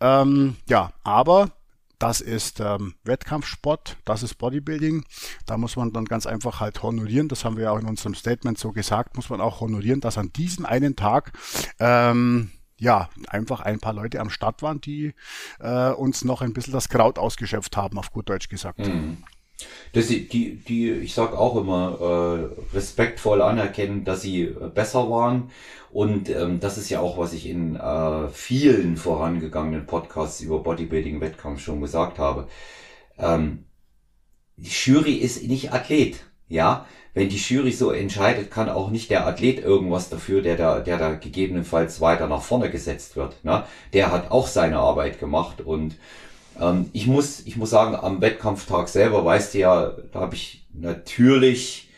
Ähm, 0.00 0.56
ja, 0.68 0.92
aber 1.02 1.50
das 1.98 2.20
ist 2.20 2.60
ähm, 2.60 2.94
Wettkampfsport, 3.04 3.96
das 4.04 4.22
ist 4.22 4.34
Bodybuilding. 4.34 5.04
Da 5.46 5.56
muss 5.56 5.76
man 5.76 5.92
dann 5.92 6.04
ganz 6.04 6.26
einfach 6.26 6.60
halt 6.60 6.82
honorieren. 6.82 7.28
Das 7.28 7.44
haben 7.44 7.56
wir 7.56 7.72
auch 7.72 7.78
in 7.78 7.86
unserem 7.86 8.14
Statement 8.14 8.58
so 8.58 8.72
gesagt. 8.72 9.16
Muss 9.16 9.30
man 9.30 9.40
auch 9.40 9.60
honorieren, 9.60 10.00
dass 10.00 10.18
an 10.18 10.32
diesem 10.32 10.66
einen 10.66 10.96
Tag 10.96 11.32
ähm, 11.78 12.50
ja 12.78 13.08
einfach 13.28 13.60
ein 13.60 13.78
paar 13.78 13.94
Leute 13.94 14.20
am 14.20 14.30
Start 14.30 14.62
waren, 14.62 14.80
die 14.80 15.14
äh, 15.60 15.90
uns 15.90 16.24
noch 16.24 16.42
ein 16.42 16.52
bisschen 16.52 16.72
das 16.72 16.88
Kraut 16.88 17.18
ausgeschöpft 17.18 17.76
haben, 17.76 17.98
auf 17.98 18.10
gut 18.10 18.28
Deutsch 18.28 18.48
gesagt. 18.48 18.80
Mhm. 18.80 19.18
Das, 19.92 20.08
die, 20.08 20.56
die, 20.56 20.90
ich 20.90 21.14
sag 21.14 21.34
auch 21.34 21.56
immer, 21.56 21.98
äh, 22.00 22.74
respektvoll 22.76 23.40
anerkennen, 23.42 24.04
dass 24.04 24.22
sie 24.22 24.42
äh, 24.42 24.68
besser 24.74 25.08
waren. 25.10 25.50
Und 25.92 26.28
ähm, 26.28 26.58
das 26.58 26.76
ist 26.76 26.90
ja 26.90 26.98
auch, 27.00 27.18
was 27.18 27.32
ich 27.32 27.48
in 27.48 27.76
äh, 27.76 28.28
vielen 28.28 28.96
vorangegangenen 28.96 29.86
Podcasts 29.86 30.40
über 30.40 30.58
Bodybuilding-Wettkampf 30.64 31.60
schon 31.60 31.80
gesagt 31.80 32.18
habe. 32.18 32.48
Ähm, 33.16 33.66
die 34.56 34.70
Jury 34.70 35.14
ist 35.14 35.44
nicht 35.44 35.72
Athlet, 35.72 36.24
ja. 36.48 36.86
Wenn 37.12 37.28
die 37.28 37.36
Jury 37.36 37.70
so 37.70 37.92
entscheidet, 37.92 38.50
kann 38.50 38.68
auch 38.68 38.90
nicht 38.90 39.08
der 39.10 39.24
Athlet 39.24 39.60
irgendwas 39.60 40.10
dafür, 40.10 40.42
der 40.42 40.56
da, 40.56 40.80
der 40.80 40.98
da 40.98 41.14
gegebenenfalls 41.14 42.00
weiter 42.00 42.26
nach 42.26 42.42
vorne 42.42 42.70
gesetzt 42.70 43.14
wird. 43.14 43.44
Ne? 43.44 43.64
Der 43.92 44.10
hat 44.10 44.32
auch 44.32 44.48
seine 44.48 44.78
Arbeit 44.78 45.20
gemacht 45.20 45.60
und 45.60 45.96
ähm, 46.60 46.90
ich, 46.92 47.06
muss, 47.06 47.40
ich 47.46 47.56
muss 47.56 47.70
sagen, 47.70 47.94
am 47.96 48.20
Wettkampftag 48.20 48.88
selber, 48.88 49.24
weißt 49.24 49.54
du 49.54 49.58
ja, 49.58 49.92
da 50.12 50.20
habe 50.20 50.34
ich 50.34 50.66
natürlich 50.72 51.90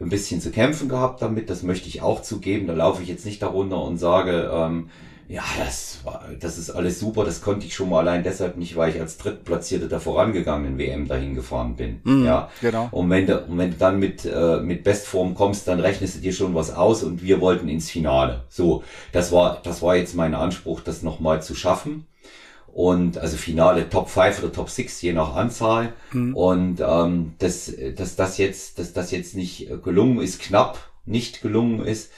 ein 0.00 0.08
bisschen 0.10 0.40
zu 0.40 0.50
kämpfen 0.50 0.88
gehabt 0.88 1.22
damit, 1.22 1.50
das 1.50 1.62
möchte 1.62 1.88
ich 1.88 2.02
auch 2.02 2.22
zugeben. 2.22 2.66
Da 2.66 2.74
laufe 2.74 3.02
ich 3.02 3.08
jetzt 3.08 3.26
nicht 3.26 3.42
darunter 3.42 3.82
und 3.82 3.98
sage, 3.98 4.50
ähm, 4.52 4.90
Ja, 5.26 5.42
das 5.58 6.00
war, 6.04 6.22
das 6.38 6.58
ist 6.58 6.70
alles 6.70 7.00
super. 7.00 7.24
Das 7.24 7.40
konnte 7.40 7.66
ich 7.66 7.74
schon 7.74 7.88
mal 7.88 8.00
allein 8.00 8.22
deshalb 8.22 8.58
nicht, 8.58 8.76
weil 8.76 8.90
ich 8.94 9.00
als 9.00 9.16
Drittplatzierte 9.16 9.88
der 9.88 9.98
vorangegangenen 10.00 10.76
WM 10.78 11.08
dahin 11.08 11.34
gefahren 11.34 11.76
bin. 11.76 12.00
Mhm, 12.04 12.24
ja, 12.26 12.50
genau. 12.60 12.88
Und 12.90 13.08
wenn 13.08 13.26
du, 13.26 13.42
und 13.46 13.56
wenn 13.56 13.70
du 13.70 13.76
dann 13.78 13.98
mit, 13.98 14.24
äh, 14.26 14.60
mit 14.60 14.84
Bestform 14.84 15.34
kommst, 15.34 15.66
dann 15.66 15.80
rechnest 15.80 16.16
du 16.16 16.20
dir 16.20 16.34
schon 16.34 16.54
was 16.54 16.70
aus 16.74 17.02
und 17.02 17.22
wir 17.22 17.40
wollten 17.40 17.68
ins 17.68 17.90
Finale. 17.90 18.44
So, 18.50 18.84
das 19.12 19.32
war, 19.32 19.60
das 19.64 19.80
war 19.80 19.96
jetzt 19.96 20.14
mein 20.14 20.34
Anspruch, 20.34 20.80
das 20.82 21.02
nochmal 21.02 21.42
zu 21.42 21.54
schaffen. 21.54 22.06
Und 22.74 23.18
also 23.18 23.36
Finale 23.36 23.88
Top 23.88 24.08
5 24.08 24.40
oder 24.40 24.52
Top 24.52 24.68
6, 24.68 25.00
je 25.00 25.12
nach 25.12 25.36
Anzahl. 25.36 25.92
Mhm. 26.12 26.34
Und 26.34 26.82
ähm, 26.84 27.34
dass, 27.38 27.72
dass 27.94 28.16
das 28.16 28.36
jetzt, 28.36 28.80
dass 28.80 28.92
das 28.92 29.12
jetzt 29.12 29.36
nicht 29.36 29.68
gelungen 29.84 30.20
ist, 30.20 30.40
knapp 30.40 30.90
nicht 31.06 31.40
gelungen 31.40 31.84
ist, 31.84 32.10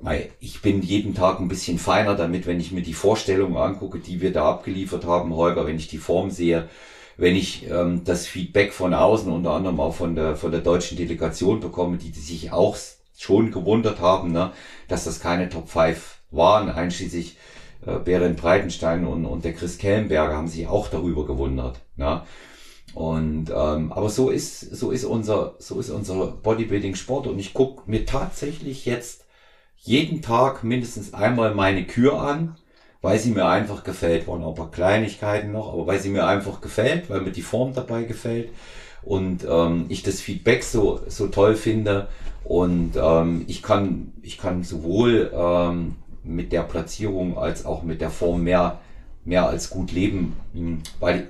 weil 0.00 0.30
ich 0.40 0.60
bin 0.60 0.82
jeden 0.82 1.14
Tag 1.14 1.38
ein 1.38 1.46
bisschen 1.46 1.78
feiner 1.78 2.16
damit, 2.16 2.46
wenn 2.46 2.58
ich 2.58 2.72
mir 2.72 2.82
die 2.82 2.94
Vorstellungen 2.94 3.56
angucke, 3.56 4.00
die 4.00 4.20
wir 4.20 4.32
da 4.32 4.50
abgeliefert 4.50 5.04
haben, 5.04 5.32
Holger, 5.36 5.66
wenn 5.66 5.76
ich 5.76 5.86
die 5.86 5.98
Form 5.98 6.32
sehe, 6.32 6.68
wenn 7.16 7.36
ich 7.36 7.70
ähm, 7.70 8.02
das 8.04 8.26
Feedback 8.26 8.72
von 8.72 8.92
außen, 8.92 9.30
unter 9.30 9.52
anderem 9.52 9.78
auch 9.78 9.94
von 9.94 10.16
der, 10.16 10.34
von 10.34 10.50
der 10.50 10.62
deutschen 10.62 10.96
Delegation 10.96 11.60
bekomme, 11.60 11.96
die, 11.96 12.10
die 12.10 12.18
sich 12.18 12.50
auch 12.50 12.76
schon 13.16 13.52
gewundert 13.52 14.00
haben, 14.00 14.32
ne, 14.32 14.50
dass 14.88 15.04
das 15.04 15.20
keine 15.20 15.48
Top 15.48 15.68
5 15.68 16.18
waren, 16.32 16.68
einschließlich 16.68 17.36
äh, 17.86 17.98
Berend 17.98 18.36
Breitenstein 18.36 19.06
und, 19.06 19.24
und 19.26 19.44
der 19.44 19.52
Chris 19.52 19.78
Kellenberger 19.78 20.36
haben 20.36 20.48
sich 20.48 20.66
auch 20.66 20.88
darüber 20.88 21.26
gewundert. 21.26 21.80
Ne? 21.96 22.22
Und 22.94 23.50
ähm, 23.50 23.92
aber 23.92 24.08
so 24.08 24.30
ist 24.30 24.60
so 24.60 24.90
ist 24.90 25.04
unser 25.04 25.56
so 25.58 25.80
ist 25.80 25.90
unser 25.90 26.28
Bodybuilding 26.28 26.94
Sport 26.94 27.26
und 27.26 27.38
ich 27.38 27.52
gucke 27.52 27.90
mir 27.90 28.06
tatsächlich 28.06 28.86
jetzt 28.86 29.24
jeden 29.76 30.22
Tag 30.22 30.62
mindestens 30.62 31.12
einmal 31.12 31.54
meine 31.54 31.84
Kür 31.84 32.20
an, 32.20 32.56
weil 33.02 33.18
sie 33.18 33.32
mir 33.32 33.46
einfach 33.46 33.82
gefällt. 33.84 34.28
Waren 34.28 34.44
auch 34.44 34.54
paar 34.54 34.70
Kleinigkeiten 34.70 35.52
noch, 35.52 35.72
aber 35.72 35.86
weil 35.86 35.98
sie 35.98 36.10
mir 36.10 36.26
einfach 36.26 36.60
gefällt, 36.60 37.10
weil 37.10 37.20
mir 37.20 37.32
die 37.32 37.42
Form 37.42 37.74
dabei 37.74 38.04
gefällt 38.04 38.50
und 39.04 39.46
ähm, 39.48 39.86
ich 39.88 40.02
das 40.02 40.20
Feedback 40.20 40.62
so, 40.62 41.00
so 41.08 41.28
toll 41.28 41.56
finde. 41.56 42.08
Und 42.44 42.92
ähm, 42.96 43.44
ich 43.48 43.62
kann, 43.62 44.12
ich 44.22 44.38
kann 44.38 44.64
sowohl 44.64 45.32
ähm, 45.34 45.96
mit 46.24 46.52
der 46.52 46.62
Platzierung 46.62 47.38
als 47.38 47.64
auch 47.64 47.82
mit 47.82 48.00
der 48.00 48.10
Form 48.10 48.42
mehr, 48.42 48.80
mehr 49.24 49.46
als 49.46 49.70
gut 49.70 49.92
leben, 49.92 50.36
hm, 50.52 50.82
weil 51.00 51.28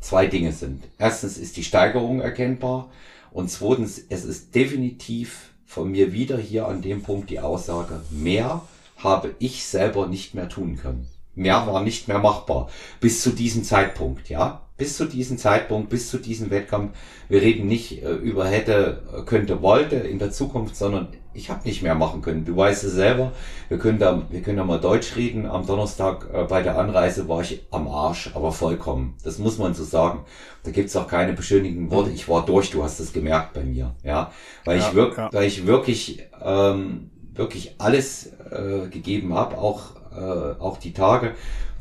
zwei 0.00 0.26
Dinge 0.26 0.52
sind. 0.52 0.84
Erstens 0.98 1.38
ist 1.38 1.56
die 1.56 1.64
Steigerung 1.64 2.20
erkennbar 2.20 2.88
und 3.30 3.50
zweitens, 3.50 4.00
es 4.08 4.24
ist 4.24 4.54
definitiv 4.54 5.50
von 5.66 5.90
mir 5.90 6.12
wieder 6.12 6.38
hier 6.38 6.66
an 6.66 6.82
dem 6.82 7.02
Punkt 7.02 7.30
die 7.30 7.40
Aussage, 7.40 8.00
mehr 8.10 8.62
habe 8.96 9.34
ich 9.38 9.64
selber 9.64 10.06
nicht 10.06 10.34
mehr 10.34 10.48
tun 10.48 10.76
können. 10.76 11.06
Mehr 11.34 11.66
war 11.68 11.82
nicht 11.82 12.08
mehr 12.08 12.18
machbar. 12.18 12.68
Bis 13.00 13.22
zu 13.22 13.30
diesem 13.30 13.62
Zeitpunkt, 13.62 14.28
ja. 14.28 14.62
Bis 14.76 14.96
zu 14.96 15.04
diesem 15.04 15.38
Zeitpunkt, 15.38 15.88
bis 15.88 16.10
zu 16.10 16.18
diesem 16.18 16.50
Wettkampf. 16.50 16.96
Wir 17.28 17.42
reden 17.42 17.68
nicht 17.68 18.02
äh, 18.02 18.10
über 18.10 18.46
hätte, 18.48 19.24
könnte, 19.26 19.62
wollte 19.62 19.96
in 19.96 20.18
der 20.18 20.32
Zukunft, 20.32 20.74
sondern 20.74 21.08
ich 21.38 21.50
habe 21.50 21.66
nicht 21.66 21.82
mehr 21.82 21.94
machen 21.94 22.20
können. 22.20 22.44
Du 22.44 22.56
weißt 22.56 22.84
es 22.84 22.92
selber. 22.92 23.32
Wir 23.68 23.78
können 23.78 23.98
da, 23.98 24.22
wir 24.28 24.42
können 24.42 24.58
da 24.58 24.64
mal 24.64 24.80
Deutsch 24.80 25.16
reden. 25.16 25.46
Am 25.46 25.66
Donnerstag 25.66 26.28
äh, 26.32 26.44
bei 26.44 26.62
der 26.62 26.78
Anreise 26.78 27.28
war 27.28 27.40
ich 27.40 27.66
am 27.70 27.88
Arsch, 27.88 28.30
aber 28.34 28.52
vollkommen. 28.52 29.14
Das 29.22 29.38
muss 29.38 29.58
man 29.58 29.72
so 29.74 29.84
sagen. 29.84 30.24
Da 30.64 30.72
gibt's 30.72 30.96
auch 30.96 31.06
keine 31.06 31.32
beschönigenden 31.32 31.90
Worte. 31.90 32.10
Ich 32.10 32.28
war 32.28 32.44
durch. 32.44 32.70
Du 32.70 32.82
hast 32.82 32.98
es 33.00 33.12
gemerkt 33.12 33.54
bei 33.54 33.62
mir, 33.62 33.94
ja, 34.02 34.32
weil 34.64 34.78
ja, 34.78 34.88
ich 34.88 34.94
wirklich, 34.94 35.18
ja. 35.18 35.30
weil 35.32 35.44
ich 35.44 35.66
wirklich, 35.66 36.22
ähm, 36.44 37.10
wirklich 37.32 37.76
alles 37.78 38.32
äh, 38.50 38.88
gegeben 38.88 39.34
habe, 39.34 39.56
auch 39.56 39.96
äh, 40.12 40.60
auch 40.60 40.78
die 40.78 40.92
Tage. 40.92 41.34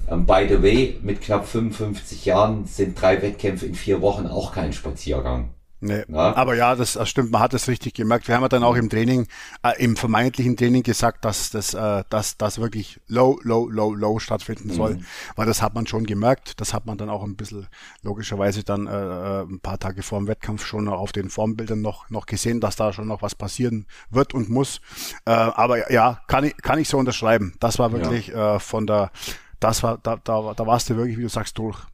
Ähm, 0.10 0.26
by 0.26 0.46
the 0.48 0.62
way, 0.62 1.00
mit 1.02 1.22
knapp 1.22 1.48
55 1.48 2.26
Jahren 2.26 2.66
sind 2.66 3.02
drei 3.02 3.22
Wettkämpfe 3.22 3.66
in 3.66 3.76
vier 3.76 4.02
Wochen 4.02 4.28
auch 4.28 4.54
kein 4.54 4.72
Spaziergang. 4.72 5.50
Nee. 5.80 6.04
Ja. 6.08 6.36
Aber 6.36 6.56
ja, 6.56 6.76
das, 6.76 6.94
das 6.94 7.08
stimmt, 7.08 7.32
man 7.32 7.42
hat 7.42 7.54
es 7.54 7.68
richtig 7.68 7.94
gemerkt. 7.94 8.28
Wir 8.28 8.36
haben 8.36 8.42
ja 8.42 8.50
dann 8.50 8.64
auch 8.64 8.76
im 8.76 8.90
Training, 8.90 9.28
äh, 9.64 9.82
im 9.84 9.96
vermeintlichen 9.96 10.58
Training 10.58 10.82
gesagt, 10.82 11.24
dass 11.24 11.52
das, 11.52 11.74
äh, 11.76 12.04
dass 12.10 12.38
das 12.38 12.60
wirklich 12.60 13.00
low, 13.08 13.40
low, 13.44 13.70
low, 13.70 13.94
low 13.94 14.18
stattfinden 14.18 14.72
soll. 14.72 14.96
Mhm. 14.96 15.06
Weil 15.36 15.46
das 15.46 15.62
hat 15.62 15.76
man 15.76 15.86
schon 15.86 16.06
gemerkt. 16.06 16.60
Das 16.60 16.74
hat 16.74 16.86
man 16.88 16.98
dann 16.98 17.10
auch 17.10 17.24
ein 17.24 17.36
bisschen 17.36 17.68
logischerweise 18.02 18.64
dann 18.64 18.88
äh, 18.88 18.92
äh 18.92 19.44
ein 19.44 19.60
paar 19.60 19.78
Tage 19.78 20.02
vor 20.02 20.20
dem 20.20 20.28
Wettkampf 20.28 20.66
schon 20.66 20.88
auf 20.88 21.12
den 21.12 21.30
Formbildern 21.30 21.82
noch, 21.82 22.10
noch 22.10 22.26
gesehen, 22.26 22.60
dass 22.60 22.76
da 22.76 22.92
schon 22.92 23.08
noch 23.08 23.22
was 23.22 23.36
passieren 23.36 23.86
wird 24.10 24.34
und 24.34 24.50
muss. 24.50 24.82
Äh, 25.26 25.32
aber 25.32 25.92
ja, 25.92 26.22
kann 26.28 26.44
ich, 26.44 26.58
kann 26.58 26.80
ich 26.80 26.90
so 26.90 26.98
unterschreiben. 26.98 27.54
Das 27.60 27.78
war 27.78 27.92
wirklich 27.92 28.28
ja. 28.28 28.56
äh, 28.56 28.60
von 28.60 28.88
der, 28.88 29.12
das 29.60 29.84
war, 29.84 30.00
da, 30.00 30.18
da, 30.24 30.54
da 30.56 30.68
warst 30.68 30.90
du 30.90 30.96
wirklich, 30.98 31.18
wie 31.18 31.24
du 31.24 31.30
sagst, 31.30 31.58
durch. 31.58 31.86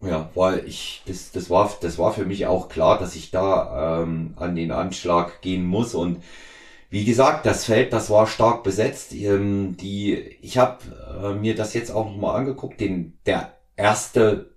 Ja, 0.00 0.30
weil 0.34 0.64
ich, 0.66 1.02
das, 1.06 1.32
das 1.32 1.50
war, 1.50 1.70
das 1.80 1.98
war 1.98 2.12
für 2.12 2.24
mich 2.24 2.46
auch 2.46 2.68
klar, 2.68 2.98
dass 2.98 3.16
ich 3.16 3.32
da 3.32 4.02
ähm, 4.02 4.34
an 4.36 4.54
den 4.54 4.70
Anschlag 4.70 5.40
gehen 5.42 5.66
muss 5.66 5.94
und 5.94 6.22
wie 6.90 7.04
gesagt, 7.04 7.44
das 7.44 7.64
Feld, 7.64 7.92
das 7.92 8.08
war 8.08 8.26
stark 8.26 8.62
besetzt. 8.62 9.12
Ähm, 9.12 9.76
die, 9.76 10.14
ich 10.40 10.56
habe 10.56 10.78
äh, 11.22 11.34
mir 11.34 11.54
das 11.54 11.74
jetzt 11.74 11.90
auch 11.90 12.06
nochmal 12.06 12.36
angeguckt. 12.36 12.80
Den, 12.80 13.18
der 13.26 13.52
erste 13.76 14.54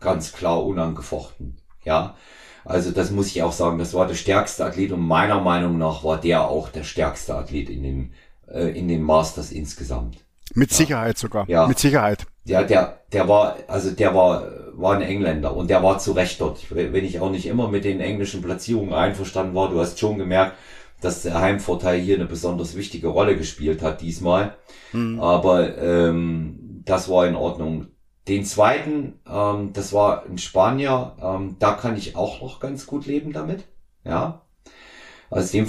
ganz 0.00 0.32
klar 0.32 0.64
unangefochten. 0.64 1.56
Ja, 1.84 2.16
also 2.64 2.90
das 2.90 3.10
muss 3.10 3.28
ich 3.28 3.42
auch 3.42 3.52
sagen. 3.52 3.78
Das 3.78 3.94
war 3.94 4.06
der 4.06 4.14
stärkste 4.14 4.64
Athlet 4.64 4.92
und 4.92 5.00
meiner 5.00 5.40
Meinung 5.40 5.78
nach 5.78 6.02
war 6.02 6.20
der 6.20 6.48
auch 6.48 6.68
der 6.68 6.84
stärkste 6.84 7.34
Athlet 7.34 7.70
in 7.70 7.82
dem 7.82 8.12
äh, 8.48 8.76
in 8.78 8.88
den 8.88 9.02
Masters 9.02 9.52
insgesamt. 9.52 10.24
Mit 10.54 10.70
ja. 10.70 10.76
Sicherheit 10.76 11.18
sogar. 11.18 11.48
Ja. 11.48 11.66
Mit 11.66 11.78
Sicherheit. 11.78 12.26
Ja, 12.48 12.62
der, 12.62 13.00
der 13.12 13.28
war, 13.28 13.56
also 13.68 13.90
der 13.90 14.14
war, 14.14 14.44
war 14.72 14.94
ein 14.94 15.02
Engländer 15.02 15.54
und 15.54 15.68
der 15.68 15.82
war 15.82 15.98
zu 15.98 16.12
Recht 16.12 16.40
dort. 16.40 16.64
Wenn 16.70 17.04
ich 17.04 17.20
auch 17.20 17.30
nicht 17.30 17.46
immer 17.46 17.68
mit 17.68 17.84
den 17.84 18.00
englischen 18.00 18.42
Platzierungen 18.42 18.94
einverstanden 18.94 19.54
war, 19.54 19.68
du 19.68 19.78
hast 19.78 19.98
schon 19.98 20.18
gemerkt, 20.18 20.56
dass 21.00 21.22
der 21.22 21.40
Heimvorteil 21.40 22.00
hier 22.00 22.16
eine 22.16 22.24
besonders 22.24 22.76
wichtige 22.76 23.08
Rolle 23.08 23.36
gespielt 23.36 23.82
hat 23.82 24.00
diesmal. 24.00 24.56
Mhm. 24.92 25.20
Aber 25.20 25.76
ähm, 25.78 26.82
das 26.84 27.08
war 27.08 27.26
in 27.26 27.36
Ordnung. 27.36 27.88
Den 28.26 28.44
zweiten, 28.44 29.20
ähm, 29.28 29.72
das 29.72 29.92
war 29.92 30.24
ein 30.24 30.38
Spanier, 30.38 31.16
ähm, 31.22 31.56
da 31.58 31.72
kann 31.72 31.96
ich 31.96 32.16
auch 32.16 32.40
noch 32.40 32.60
ganz 32.60 32.86
gut 32.86 33.06
leben 33.06 33.32
damit. 33.32 33.64
Ja. 34.04 34.42
Also 35.30 35.52
dem, 35.52 35.68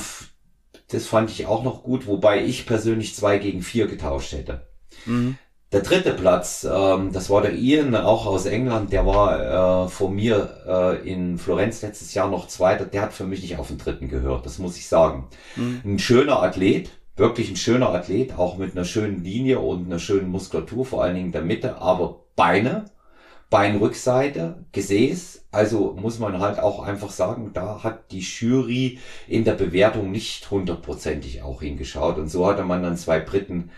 das 0.92 1.06
fand 1.06 1.30
ich 1.30 1.46
auch 1.46 1.63
noch 1.63 1.84
gut, 1.84 2.08
wobei 2.08 2.44
ich 2.44 2.65
persönlich 2.65 3.15
zwei 3.15 3.38
gegen 3.38 3.62
vier 3.62 3.88
getauscht 3.88 4.34
hätte. 4.34 4.68
Mhm. 5.06 5.38
Der 5.72 5.82
dritte 5.82 6.14
Platz, 6.14 6.68
ähm, 6.70 7.12
das 7.12 7.30
war 7.30 7.44
der 7.44 7.54
Ian, 7.54 7.96
auch 7.96 8.26
aus 8.26 8.48
England, 8.48 8.92
der 8.92 9.06
war 9.06 9.86
äh, 9.86 9.88
vor 9.88 10.10
mir 10.10 10.50
äh, 10.68 11.08
in 11.08 11.38
Florenz 11.38 11.84
letztes 11.84 12.16
Jahr 12.16 12.28
noch 12.28 12.48
zweiter, 12.48 12.86
der 12.86 13.04
hat 13.04 13.14
für 13.14 13.26
mich 13.26 13.44
nicht 13.44 13.60
auf 13.60 13.68
den 13.68 13.78
dritten 13.78 14.10
gehört, 14.10 14.48
das 14.48 14.58
muss 14.58 14.78
ich 14.78 14.88
sagen. 14.88 15.28
Mhm. 15.56 15.82
Ein 15.86 16.00
schöner 16.00 16.42
Athlet, 16.42 16.90
wirklich 17.16 17.52
ein 17.52 17.56
schöner 17.56 17.90
Athlet, 17.90 18.36
auch 18.40 18.58
mit 18.58 18.76
einer 18.76 18.86
schönen 18.86 19.24
Linie 19.24 19.60
und 19.60 19.86
einer 19.86 20.00
schönen 20.00 20.30
Muskulatur, 20.30 20.86
vor 20.86 21.04
allen 21.04 21.14
Dingen 21.14 21.28
in 21.28 21.34
der 21.34 21.44
Mitte, 21.44 21.80
aber 21.80 22.22
Beine, 22.36 22.86
Beinrückseite, 23.52 24.66
Gesäß, 24.72 25.46
also 25.52 25.96
muss 26.00 26.18
man 26.18 26.40
halt 26.40 26.58
auch 26.60 26.82
einfach 26.82 27.12
sagen, 27.12 27.52
da 27.54 27.84
hat 27.84 28.12
die 28.12 28.22
Jury 28.22 28.98
in 29.28 29.44
der 29.44 29.54
Bewertung 29.54 30.10
nicht 30.10 30.50
hundertprozentig 30.50 31.44
auch 31.44 31.62
hingeschaut 31.62 32.18
und 32.18 32.28
so 32.28 32.48
hatte 32.48 32.64
man 32.64 32.82
dann 32.82 32.98
zwei 32.98 33.20
Briten 33.20 33.70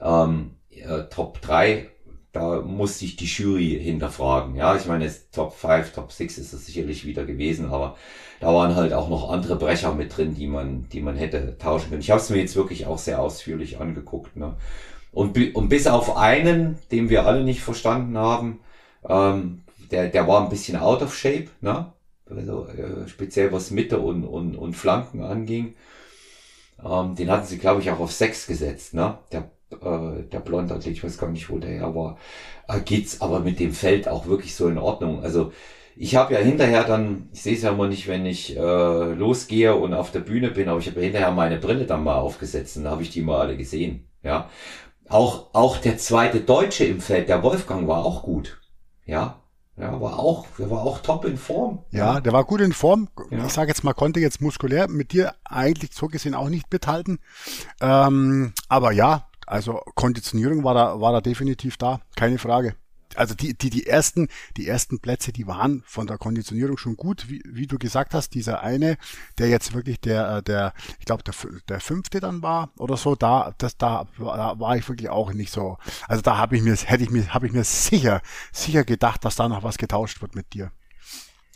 ähm, 0.00 0.52
äh, 0.80 1.04
Top 1.10 1.40
3, 1.42 1.88
da 2.32 2.62
muss 2.62 2.98
sich 2.98 3.16
die 3.16 3.26
Jury 3.26 3.78
hinterfragen. 3.82 4.56
Ja, 4.56 4.74
ich 4.74 4.86
meine, 4.86 5.12
Top 5.32 5.54
5, 5.54 5.92
Top 5.92 6.12
6 6.12 6.38
ist 6.38 6.52
es 6.52 6.66
sicherlich 6.66 7.04
wieder 7.04 7.24
gewesen, 7.24 7.70
aber 7.70 7.96
da 8.40 8.52
waren 8.54 8.74
halt 8.74 8.92
auch 8.92 9.08
noch 9.08 9.30
andere 9.30 9.56
Brecher 9.56 9.94
mit 9.94 10.16
drin, 10.16 10.34
die 10.34 10.46
man, 10.46 10.88
die 10.88 11.00
man 11.00 11.16
hätte 11.16 11.58
tauschen 11.58 11.90
können. 11.90 12.00
Ich 12.00 12.10
habe 12.10 12.20
es 12.20 12.30
mir 12.30 12.38
jetzt 12.38 12.56
wirklich 12.56 12.86
auch 12.86 12.98
sehr 12.98 13.20
ausführlich 13.20 13.80
angeguckt. 13.80 14.36
Ne? 14.36 14.54
Und, 15.12 15.38
und 15.54 15.68
bis 15.68 15.86
auf 15.86 16.16
einen, 16.16 16.78
den 16.90 17.10
wir 17.10 17.26
alle 17.26 17.44
nicht 17.44 17.60
verstanden 17.60 18.16
haben, 18.16 18.60
ähm, 19.06 19.62
der, 19.90 20.08
der 20.08 20.26
war 20.26 20.42
ein 20.42 20.48
bisschen 20.48 20.78
out 20.78 21.02
of 21.02 21.14
shape, 21.14 21.48
ne? 21.60 21.92
also 22.28 22.66
äh, 22.66 23.06
speziell 23.08 23.52
was 23.52 23.70
Mitte 23.70 24.00
und, 24.00 24.24
und, 24.24 24.56
und 24.56 24.74
Flanken 24.74 25.22
anging. 25.22 25.74
Ähm, 26.82 27.14
den 27.14 27.30
hatten 27.30 27.46
sie, 27.46 27.58
glaube 27.58 27.82
ich, 27.82 27.90
auch 27.90 28.00
auf 28.00 28.12
6 28.12 28.46
gesetzt. 28.46 28.94
Ne? 28.94 29.18
Der 29.32 29.50
äh, 29.72 30.22
der 30.30 30.40
blonde 30.40 30.74
Athlet, 30.74 30.94
ich 30.94 31.04
weiß 31.04 31.18
gar 31.18 31.30
nicht, 31.30 31.50
wo 31.50 31.58
der 31.58 31.70
her 31.70 31.94
war, 31.94 32.18
äh, 32.68 32.80
geht's 32.80 33.20
aber 33.20 33.40
mit 33.40 33.60
dem 33.60 33.72
Feld 33.72 34.08
auch 34.08 34.26
wirklich 34.26 34.54
so 34.54 34.68
in 34.68 34.78
Ordnung. 34.78 35.22
Also 35.22 35.52
ich 35.96 36.16
habe 36.16 36.34
ja 36.34 36.40
hinterher 36.40 36.84
dann, 36.84 37.28
ich 37.32 37.42
sehe 37.42 37.54
es 37.54 37.62
ja 37.62 37.70
immer 37.70 37.88
nicht, 37.88 38.08
wenn 38.08 38.24
ich 38.26 38.56
äh, 38.56 39.12
losgehe 39.12 39.74
und 39.74 39.94
auf 39.94 40.10
der 40.10 40.20
Bühne 40.20 40.50
bin, 40.50 40.68
aber 40.68 40.78
ich 40.78 40.86
habe 40.86 41.00
ja 41.00 41.04
hinterher 41.04 41.30
meine 41.32 41.58
Brille 41.58 41.84
dann 41.84 42.04
mal 42.04 42.16
aufgesetzt 42.16 42.76
und 42.76 42.88
habe 42.88 43.02
ich 43.02 43.10
die 43.10 43.22
mal 43.22 43.40
alle 43.40 43.56
gesehen. 43.56 44.08
Ja, 44.22 44.48
auch 45.08 45.52
auch 45.52 45.78
der 45.78 45.98
zweite 45.98 46.40
Deutsche 46.40 46.84
im 46.84 47.00
Feld, 47.00 47.28
der 47.28 47.42
Wolfgang, 47.42 47.88
war 47.88 48.04
auch 48.04 48.22
gut. 48.22 48.60
Ja, 49.04 49.42
ja, 49.76 50.00
war 50.00 50.18
auch, 50.18 50.46
der 50.58 50.70
war 50.70 50.82
auch 50.82 51.00
top 51.00 51.24
in 51.24 51.36
Form. 51.36 51.84
Ja, 51.90 52.20
der 52.20 52.32
war 52.32 52.44
gut 52.44 52.60
in 52.60 52.72
Form. 52.72 53.08
Ja. 53.30 53.46
Ich 53.46 53.52
sage 53.52 53.68
jetzt 53.68 53.84
mal, 53.84 53.94
konnte 53.94 54.20
jetzt 54.20 54.40
muskulär 54.40 54.88
mit 54.88 55.12
dir 55.12 55.34
eigentlich 55.44 55.92
so 55.94 56.08
gesehen 56.08 56.34
auch 56.34 56.50
nicht 56.50 56.70
mithalten. 56.70 57.18
Ähm, 57.80 58.52
aber 58.68 58.92
ja, 58.92 59.28
also 59.52 59.80
Konditionierung 59.94 60.64
war 60.64 60.74
da, 60.74 61.00
war 61.00 61.12
da 61.12 61.20
definitiv 61.20 61.76
da, 61.76 62.00
keine 62.16 62.38
Frage 62.38 62.74
also 63.16 63.34
die, 63.34 63.56
die, 63.56 63.70
die 63.70 63.86
ersten, 63.86 64.28
die 64.56 64.66
ersten 64.66 65.00
Plätze, 65.00 65.32
die 65.32 65.46
waren 65.46 65.82
von 65.86 66.06
der 66.06 66.18
Konditionierung 66.18 66.76
schon 66.76 66.96
gut, 66.96 67.28
wie, 67.28 67.42
wie 67.44 67.66
du 67.66 67.78
gesagt 67.78 68.14
hast, 68.14 68.34
dieser 68.34 68.62
eine, 68.62 68.96
der 69.38 69.48
jetzt 69.48 69.74
wirklich 69.74 70.00
der, 70.00 70.38
äh, 70.38 70.42
der, 70.42 70.72
ich 70.98 71.04
glaube, 71.04 71.22
der, 71.22 71.34
der 71.68 71.80
fünfte 71.80 72.20
dann 72.20 72.42
war 72.42 72.70
oder 72.78 72.96
so, 72.96 73.14
da, 73.14 73.54
das, 73.58 73.76
da, 73.76 74.06
da 74.18 74.58
war 74.58 74.76
ich 74.76 74.88
wirklich 74.88 75.10
auch 75.10 75.32
nicht 75.32 75.52
so. 75.52 75.78
Also 76.08 76.22
da 76.22 76.36
habe 76.36 76.56
ich 76.56 76.62
mir, 76.62 76.74
hätte 76.74 77.04
ich 77.04 77.10
mir, 77.10 77.32
habe 77.32 77.46
ich 77.46 77.52
mir 77.52 77.64
sicher, 77.64 78.22
sicher 78.52 78.84
gedacht, 78.84 79.24
dass 79.24 79.36
da 79.36 79.48
noch 79.48 79.62
was 79.62 79.78
getauscht 79.78 80.22
wird 80.22 80.34
mit 80.34 80.52
dir. 80.54 80.70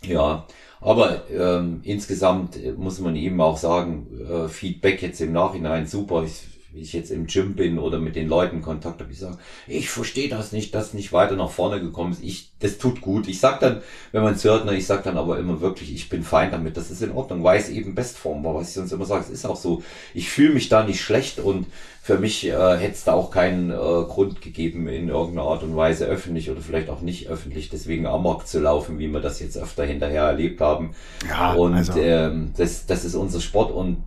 Ja, 0.02 0.46
aber 0.80 1.28
ähm, 1.30 1.80
insgesamt 1.82 2.59
muss 2.76 3.00
man 3.00 3.16
eben 3.16 3.40
auch 3.40 3.56
sagen, 3.56 4.06
äh, 4.20 4.48
Feedback 4.48 5.02
jetzt 5.02 5.20
im 5.20 5.32
Nachhinein 5.32 5.87
super. 5.87 6.22
Ich, 6.22 6.55
wie 6.76 6.82
ich 6.82 6.92
jetzt 6.92 7.10
im 7.10 7.26
Gym 7.26 7.54
bin 7.54 7.78
oder 7.78 7.98
mit 7.98 8.16
den 8.16 8.28
Leuten 8.28 8.60
Kontakt 8.60 9.00
habe, 9.00 9.10
ich 9.10 9.18
sage, 9.18 9.38
ich 9.66 9.88
verstehe 9.88 10.28
das 10.28 10.52
nicht, 10.52 10.74
dass 10.74 10.92
nicht 10.92 11.12
weiter 11.12 11.34
nach 11.34 11.50
vorne 11.50 11.80
gekommen 11.80 12.12
ist. 12.12 12.22
Ich, 12.22 12.50
das 12.60 12.76
tut 12.76 13.00
gut. 13.00 13.28
Ich 13.28 13.40
sag 13.40 13.60
dann, 13.60 13.80
wenn 14.12 14.22
man 14.22 14.34
es 14.34 14.44
hört, 14.44 14.66
ne, 14.66 14.76
ich 14.76 14.86
sag 14.86 15.02
dann 15.04 15.16
aber 15.16 15.38
immer 15.38 15.62
wirklich, 15.62 15.94
ich 15.94 16.10
bin 16.10 16.22
fein 16.22 16.50
damit, 16.50 16.76
das 16.76 16.90
ist 16.90 17.02
in 17.02 17.12
Ordnung, 17.12 17.42
weil 17.42 17.58
es 17.58 17.70
eben 17.70 17.94
Bestform 17.94 18.44
war, 18.44 18.54
was 18.54 18.68
ich 18.68 18.74
sonst 18.74 18.92
immer 18.92 19.06
sage, 19.06 19.24
es 19.24 19.30
ist 19.30 19.46
auch 19.46 19.56
so. 19.56 19.82
Ich 20.12 20.28
fühle 20.28 20.52
mich 20.52 20.68
da 20.68 20.84
nicht 20.84 21.00
schlecht 21.00 21.40
und 21.40 21.66
für 22.02 22.18
mich 22.18 22.46
äh, 22.46 22.50
hätte 22.50 22.92
es 22.92 23.04
da 23.04 23.14
auch 23.14 23.30
keinen 23.30 23.70
äh, 23.70 23.74
Grund 23.74 24.42
gegeben, 24.42 24.86
in 24.86 25.08
irgendeiner 25.08 25.48
Art 25.48 25.62
und 25.62 25.74
Weise 25.74 26.04
öffentlich 26.04 26.50
oder 26.50 26.60
vielleicht 26.60 26.90
auch 26.90 27.00
nicht 27.00 27.28
öffentlich 27.28 27.70
deswegen 27.70 28.06
Amok 28.06 28.46
zu 28.46 28.60
laufen, 28.60 28.98
wie 28.98 29.08
wir 29.08 29.20
das 29.20 29.40
jetzt 29.40 29.56
öfter 29.56 29.84
hinterher 29.84 30.24
erlebt 30.24 30.60
haben. 30.60 30.94
Ja, 31.26 31.54
und 31.54 31.74
also. 31.74 31.98
ähm, 31.98 32.52
das, 32.56 32.84
das 32.84 33.04
ist 33.06 33.14
unser 33.14 33.40
Sport 33.40 33.72
und 33.72 34.02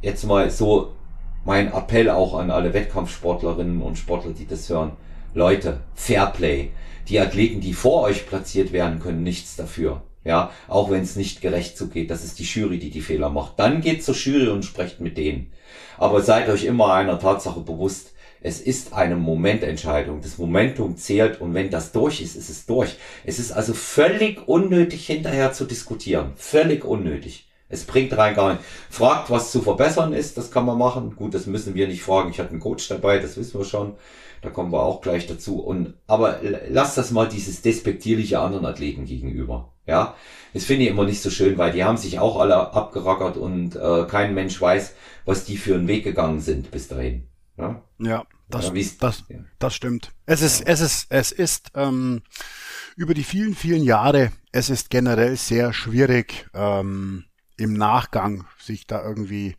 jetzt 0.00 0.24
mal 0.24 0.50
so 0.50 0.92
mein 1.44 1.72
Appell 1.72 2.10
auch 2.10 2.34
an 2.34 2.50
alle 2.50 2.72
Wettkampfsportlerinnen 2.72 3.82
und 3.82 3.98
Sportler, 3.98 4.32
die 4.32 4.46
das 4.46 4.68
hören. 4.68 4.92
Leute, 5.34 5.80
Fairplay. 5.94 6.70
Die 7.08 7.20
Athleten, 7.20 7.60
die 7.60 7.74
vor 7.74 8.02
euch 8.02 8.26
platziert 8.26 8.72
werden, 8.72 8.98
können 8.98 9.22
nichts 9.22 9.56
dafür. 9.56 10.02
Ja, 10.24 10.52
auch 10.68 10.90
wenn 10.90 11.02
es 11.02 11.16
nicht 11.16 11.42
gerecht 11.42 11.76
zugeht. 11.76 12.10
Das 12.10 12.24
ist 12.24 12.38
die 12.38 12.44
Jury, 12.44 12.78
die 12.78 12.88
die 12.88 13.02
Fehler 13.02 13.28
macht. 13.28 13.58
Dann 13.58 13.82
geht 13.82 14.02
zur 14.02 14.14
Jury 14.14 14.48
und 14.48 14.64
sprecht 14.64 15.00
mit 15.00 15.18
denen. 15.18 15.52
Aber 15.98 16.22
seid 16.22 16.48
euch 16.48 16.64
immer 16.64 16.94
einer 16.94 17.18
Tatsache 17.18 17.60
bewusst. 17.60 18.12
Es 18.40 18.60
ist 18.60 18.94
eine 18.94 19.16
Momententscheidung. 19.16 20.22
Das 20.22 20.38
Momentum 20.38 20.96
zählt 20.96 21.42
und 21.42 21.52
wenn 21.52 21.70
das 21.70 21.92
durch 21.92 22.22
ist, 22.22 22.36
ist 22.36 22.48
es 22.48 22.64
durch. 22.64 22.96
Es 23.24 23.38
ist 23.38 23.52
also 23.52 23.74
völlig 23.74 24.48
unnötig 24.48 25.06
hinterher 25.06 25.52
zu 25.52 25.66
diskutieren. 25.66 26.32
Völlig 26.36 26.86
unnötig. 26.86 27.48
Es 27.74 27.84
bringt 27.84 28.16
rein 28.16 28.34
gar 28.34 28.54
nicht. 28.54 28.64
Fragt, 28.88 29.30
was 29.30 29.50
zu 29.50 29.60
verbessern 29.60 30.12
ist, 30.12 30.38
das 30.38 30.50
kann 30.50 30.64
man 30.64 30.78
machen. 30.78 31.16
Gut, 31.16 31.34
das 31.34 31.46
müssen 31.46 31.74
wir 31.74 31.86
nicht 31.88 32.02
fragen. 32.02 32.30
Ich 32.30 32.38
hatte 32.38 32.50
einen 32.50 32.60
Coach 32.60 32.88
dabei, 32.88 33.18
das 33.18 33.36
wissen 33.36 33.58
wir 33.58 33.64
schon. 33.64 33.94
Da 34.42 34.50
kommen 34.50 34.72
wir 34.72 34.82
auch 34.82 35.00
gleich 35.00 35.26
dazu. 35.26 35.60
Und, 35.60 35.94
aber 36.06 36.40
lass 36.68 36.94
das 36.94 37.10
mal 37.10 37.28
dieses 37.28 37.62
despektierliche 37.62 38.38
anderen 38.40 38.66
Athleten 38.66 39.04
gegenüber. 39.04 39.72
Ja, 39.86 40.14
das 40.54 40.64
finde 40.64 40.84
ich 40.84 40.90
immer 40.90 41.04
nicht 41.04 41.20
so 41.20 41.28
schön, 41.30 41.58
weil 41.58 41.72
die 41.72 41.84
haben 41.84 41.98
sich 41.98 42.18
auch 42.18 42.40
alle 42.40 42.72
abgerackert 42.72 43.36
und 43.36 43.76
äh, 43.76 44.06
kein 44.08 44.32
Mensch 44.32 44.58
weiß, 44.58 44.94
was 45.26 45.44
die 45.44 45.58
für 45.58 45.74
einen 45.74 45.88
Weg 45.88 46.04
gegangen 46.04 46.40
sind 46.40 46.70
bis 46.70 46.88
dahin. 46.88 47.28
Ja, 47.58 47.82
ja 47.98 48.24
das, 48.48 48.72
ja, 48.74 48.84
das, 49.00 49.24
ja. 49.28 49.38
das 49.58 49.74
stimmt. 49.74 50.12
Es 50.26 50.42
ist, 50.42 50.62
es 50.62 50.80
ist, 50.80 51.06
es 51.10 51.32
ist 51.32 51.70
ähm, 51.74 52.22
über 52.96 53.14
die 53.14 53.24
vielen, 53.24 53.54
vielen 53.54 53.82
Jahre, 53.82 54.32
es 54.52 54.70
ist 54.70 54.90
generell 54.90 55.36
sehr 55.36 55.72
schwierig, 55.72 56.46
ähm, 56.54 57.24
im 57.56 57.74
Nachgang 57.74 58.46
sich 58.58 58.86
da 58.86 59.02
irgendwie 59.02 59.56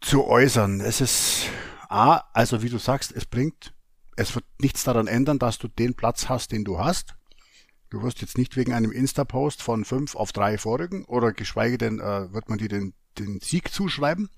zu 0.00 0.24
äußern. 0.24 0.80
Es 0.80 1.00
ist 1.00 1.46
A, 1.88 2.22
also 2.32 2.62
wie 2.62 2.68
du 2.68 2.78
sagst, 2.78 3.12
es 3.12 3.26
bringt, 3.26 3.74
es 4.16 4.34
wird 4.34 4.44
nichts 4.58 4.84
daran 4.84 5.06
ändern, 5.06 5.38
dass 5.38 5.58
du 5.58 5.68
den 5.68 5.94
Platz 5.94 6.28
hast, 6.28 6.52
den 6.52 6.64
du 6.64 6.78
hast. 6.78 7.14
Du 7.90 8.02
wirst 8.02 8.20
jetzt 8.20 8.38
nicht 8.38 8.56
wegen 8.56 8.72
einem 8.72 8.92
Insta-Post 8.92 9.62
von 9.62 9.84
fünf 9.84 10.14
auf 10.14 10.32
drei 10.32 10.58
folgen 10.58 11.04
oder 11.06 11.32
geschweige 11.32 11.76
denn 11.76 11.98
äh, 11.98 12.32
wird 12.32 12.48
man 12.48 12.58
dir 12.58 12.68
den 12.68 12.94
den 13.18 13.40
Sieg 13.40 13.72
zuschreiben. 13.72 14.30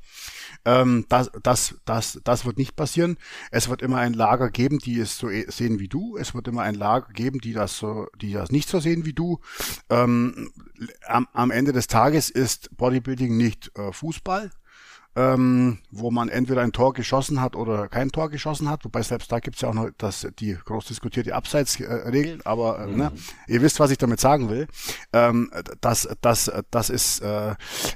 Ähm, 0.65 1.07
das, 1.09 1.31
das, 1.43 1.77
das, 1.85 2.21
das 2.25 2.45
wird 2.45 2.59
nicht 2.59 2.77
passieren. 2.77 3.17
Es 3.51 3.69
wird 3.69 3.83
immer 3.83 3.99
ein 3.99 4.13
Lager 4.13 4.51
geben, 4.51 4.79
die 4.79 4.99
es 5.01 5.19
so 5.19 5.31
e-, 5.31 5.51
sehen 5.51 5.79
wie 5.79 5.89
du. 5.89 6.17
Es 6.17 6.35
wird 6.35 6.49
immer 6.49 6.63
ein 6.63 6.75
Lager 6.75 7.13
geben, 7.13 7.41
die 7.41 7.53
das 7.53 7.77
so, 7.77 8.07
die 8.21 8.33
das 8.33 8.51
nicht 8.51 8.69
so 8.69 8.79
sehen 8.79 9.05
wie 9.05 9.13
du. 9.13 9.41
Ähm, 9.91 10.53
am, 11.07 11.29
am 11.33 11.51
Ende 11.51 11.73
des 11.73 11.87
Tages 11.87 12.31
ist 12.31 12.77
Bodybuilding 12.77 13.37
nicht 13.37 13.77
äh, 13.77 13.93
Fußball 13.93 14.51
ähm, 15.15 15.79
wo 15.91 16.11
man 16.11 16.29
entweder 16.29 16.63
ein 16.63 16.73
Tor 16.73 16.95
geschossen 16.95 17.41
hat 17.41 17.55
oder 17.55 17.89
kein 17.89 18.11
Tor 18.11 18.31
geschossen 18.31 18.69
hat, 18.71 18.85
wobei 18.85 19.03
selbst 19.03 19.31
da 19.31 19.41
gibt's 19.41 19.61
ja 19.61 19.69
auch 19.69 19.75
noch 19.75 19.91
das, 19.99 20.27
die 20.39 20.55
groß 20.55 20.87
diskutierte 20.87 21.35
Abseitsregel, 21.35 22.41
aber 22.45 22.79
äh, 22.79 22.87
ne, 22.87 22.93
mhm. 22.93 22.99
ne, 22.99 23.13
ihr 23.47 23.63
wisst, 23.63 23.79
was 23.81 23.91
ich 23.91 23.99
damit 23.99 24.21
sagen 24.21 24.49
will. 24.49 24.67
Ähm, 25.13 25.51
das, 25.81 26.09
das, 26.21 26.51
das, 26.71 26.91
ist, 26.91 27.21
äh, 27.21 27.55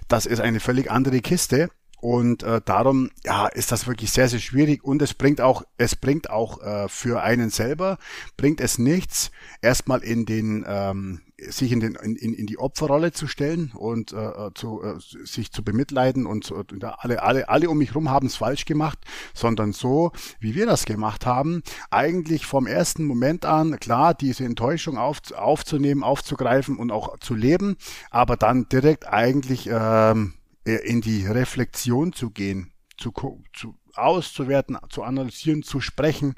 das 0.09 0.26
ist 0.26 0.40
eine 0.40 0.61
völlig 0.61 0.90
andere 0.90 1.20
Kiste. 1.20 1.70
Und 2.00 2.42
äh, 2.42 2.61
darum 2.64 3.11
ja, 3.24 3.46
ist 3.46 3.72
das 3.72 3.87
wirklich 3.87 4.11
sehr, 4.12 4.28
sehr 4.28 4.38
schwierig. 4.38 4.85
Und 4.85 5.02
es 5.02 5.14
bringt 5.14 5.40
auch, 5.40 5.62
es 5.78 5.96
bringt 5.96 6.30
auch 6.30 6.62
äh, 6.62 6.88
für 6.88 7.22
einen 7.22 7.50
selber, 7.50 7.98
bringt 8.37 8.61
es 8.61 8.78
nichts, 8.78 9.30
erstmal 9.62 10.02
in 10.02 10.26
den 10.26 10.64
ähm, 10.66 11.20
sich 11.38 11.70
in, 11.70 11.80
den, 11.80 11.94
in, 11.96 12.16
in 12.16 12.46
die 12.46 12.59
Opferrolle 12.59 13.12
zu 13.12 13.26
stellen 13.26 13.72
und 13.74 14.12
äh, 14.12 14.16
äh 14.16 14.50
zu, 14.54 14.82
äh, 14.82 14.94
sich 14.98 15.52
zu 15.52 15.62
bemitleiden 15.62 16.26
und, 16.26 16.50
und 16.50 16.82
alle, 16.82 17.22
alle, 17.22 17.48
alle 17.48 17.68
um 17.68 17.78
mich 17.78 17.94
rum 17.94 18.11
haben 18.11 18.26
es 18.26 18.37
falsch 18.37 18.64
gemacht, 18.64 18.98
sondern 19.35 19.72
so, 19.72 20.12
wie 20.40 20.54
wir 20.54 20.64
das 20.66 20.87
gemacht 20.87 21.26
haben, 21.26 21.62
eigentlich 21.90 22.46
vom 22.46 22.66
ersten 22.66 23.04
Moment 23.04 23.44
an, 23.44 23.78
klar, 23.78 24.14
diese 24.14 24.44
Enttäuschung 24.44 24.96
auf, 24.96 25.18
aufzunehmen, 25.32 26.02
aufzugreifen 26.02 26.78
und 26.78 26.90
auch 26.90 27.18
zu 27.18 27.35
leben, 27.35 27.76
aber 28.11 28.37
dann 28.37 28.68
direkt 28.70 29.06
eigentlich 29.06 29.68
ähm, 29.70 30.32
äh, 30.32 30.45
in 30.66 31.00
die 31.00 31.26
Reflexion 31.26 32.12
zu 32.12 32.31
gehen, 32.31 32.72
zu, 32.96 33.12
zu 33.55 33.79
auszuwerten, 33.98 34.78
zu 34.88 35.02
analysieren, 35.02 35.62
zu 35.62 35.80
sprechen, 35.80 36.35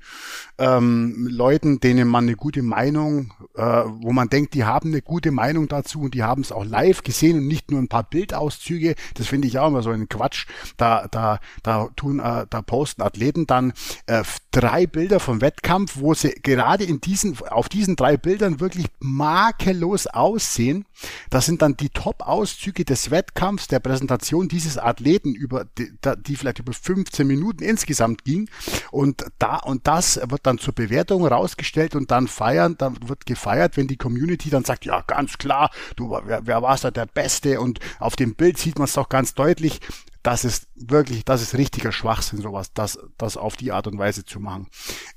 ähm, 0.59 1.27
Leuten, 1.31 1.81
denen 1.81 2.09
man 2.09 2.25
eine 2.25 2.37
gute 2.37 2.63
Meinung, 2.63 3.33
äh, 3.55 3.63
wo 3.63 4.13
man 4.13 4.29
denkt, 4.29 4.55
die 4.55 4.65
haben 4.65 4.91
eine 4.91 5.03
gute 5.03 5.31
Meinung 5.31 5.69
dazu 5.69 6.01
und 6.01 6.15
die 6.15 6.23
haben 6.23 6.43
es 6.43 6.53
auch 6.53 6.65
live 6.65 7.03
gesehen 7.03 7.39
und 7.39 7.47
nicht 7.47 7.71
nur 7.71 7.81
ein 7.81 7.89
paar 7.89 8.05
Bildauszüge. 8.05 8.95
Das 9.15 9.27
finde 9.27 9.49
ich 9.49 9.59
auch 9.59 9.69
immer 9.69 9.83
so 9.83 9.91
ein 9.91 10.09
Quatsch. 10.09 10.47
Da, 10.77 11.09
da, 11.09 11.41
da 11.63 11.89
tun, 11.97 12.19
äh, 12.19 12.47
da 12.49 12.63
posten 12.63 13.03
Athleten 13.03 13.47
dann 13.47 13.73
äh, 14.07 14.23
drei 14.51 14.87
Bilder 14.87 15.21
vom 15.21 15.41
Wettkampf, 15.41 15.99
wo 15.99 16.15
sie 16.15 16.31
gerade 16.43 16.85
in 16.85 17.01
diesen, 17.01 17.39
auf 17.49 17.69
diesen 17.69 17.97
drei 17.97 18.17
Bildern 18.17 18.61
wirklich 18.61 18.87
makellos 19.01 20.07
aussehen. 20.07 20.85
Das 21.31 21.47
sind 21.47 21.63
dann 21.63 21.77
die 21.77 21.91
Top-Auszüge 21.91 22.85
des 22.85 23.11
Wettkampfs, 23.11 23.69
der 23.69 23.81
Präsentation 23.81 24.49
dieses 24.49 24.79
Athleten 24.79 25.35
über, 25.35 25.65
die, 25.65 25.91
die 26.27 26.37
vielleicht 26.37 26.59
über 26.59 26.73
15 26.73 27.27
Minuten 27.27 27.48
Minuten 27.49 27.65
insgesamt 27.65 28.25
ging. 28.25 28.49
Und 28.91 29.25
da 29.39 29.57
und 29.57 29.87
das 29.87 30.21
wird 30.29 30.47
dann 30.47 30.59
zur 30.59 30.75
Bewertung 30.75 31.27
rausgestellt 31.27 31.95
und 31.95 32.11
dann 32.11 32.29
feiern, 32.29 32.77
dann 32.79 32.97
wird 33.09 33.27
gefeiert, 33.27 33.77
wenn 33.77 33.89
die 33.89 33.97
Community 33.97 34.51
dann 34.51 34.65
sagt, 34.65 34.85
ja, 34.85 35.03
ganz 35.07 35.39
klar, 35.39 35.71
du, 35.97 36.11
wer, 36.25 36.47
wer 36.47 36.63
war 36.63 36.77
da 36.77 36.91
der 36.91 37.07
Beste? 37.07 37.61
Und 37.61 37.81
auf 37.99 38.17
dem 38.17 38.35
Bild 38.35 38.59
sieht 38.59 38.79
man 38.79 38.85
es 38.85 38.93
doch 38.93 39.09
ganz 39.09 39.35
deutlich. 39.35 39.81
Das 40.23 40.45
ist 40.45 40.69
wirklich, 40.75 41.25
das 41.25 41.43
ist 41.43 41.55
richtiger 41.55 41.93
Schwachsinn, 41.93 42.41
sowas, 42.41 42.73
das, 42.75 42.99
das 43.17 43.37
auf 43.37 43.57
die 43.57 43.73
Art 43.73 43.87
und 43.87 43.99
Weise 43.99 44.25
zu 44.25 44.41
machen. 44.41 44.69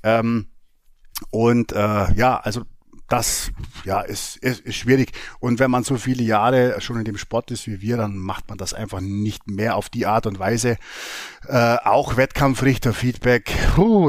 Ähm, 0.02 0.48
und 1.30 1.72
äh, 1.72 2.12
ja, 2.14 2.40
also 2.40 2.62
das 3.12 3.52
ja 3.84 4.00
ist, 4.00 4.38
ist, 4.38 4.60
ist 4.60 4.76
schwierig. 4.76 5.12
Und 5.38 5.58
wenn 5.58 5.70
man 5.70 5.84
so 5.84 5.96
viele 5.96 6.22
Jahre 6.22 6.80
schon 6.80 6.96
in 6.96 7.04
dem 7.04 7.18
Sport 7.18 7.50
ist 7.50 7.66
wie 7.66 7.82
wir, 7.82 7.98
dann 7.98 8.16
macht 8.16 8.48
man 8.48 8.56
das 8.56 8.72
einfach 8.72 9.00
nicht 9.02 9.50
mehr 9.50 9.76
auf 9.76 9.90
die 9.90 10.06
Art 10.06 10.26
und 10.26 10.38
Weise. 10.38 10.78
Äh, 11.46 11.76
auch 11.84 12.16
Wettkampfrichter-Feedback, 12.16 13.52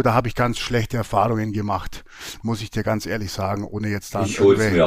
da 0.04 0.14
habe 0.14 0.30
ich 0.30 0.36
ganz 0.36 0.58
schlechte 0.60 0.96
Erfahrungen 0.96 1.52
gemacht, 1.52 2.06
muss 2.44 2.62
ich 2.62 2.72
dir 2.72 2.84
ganz 2.84 3.06
ehrlich 3.06 3.32
sagen, 3.32 3.66
ohne 3.66 3.90
jetzt 3.90 4.16
da 4.16 4.26
irgendwelche, 4.26 4.78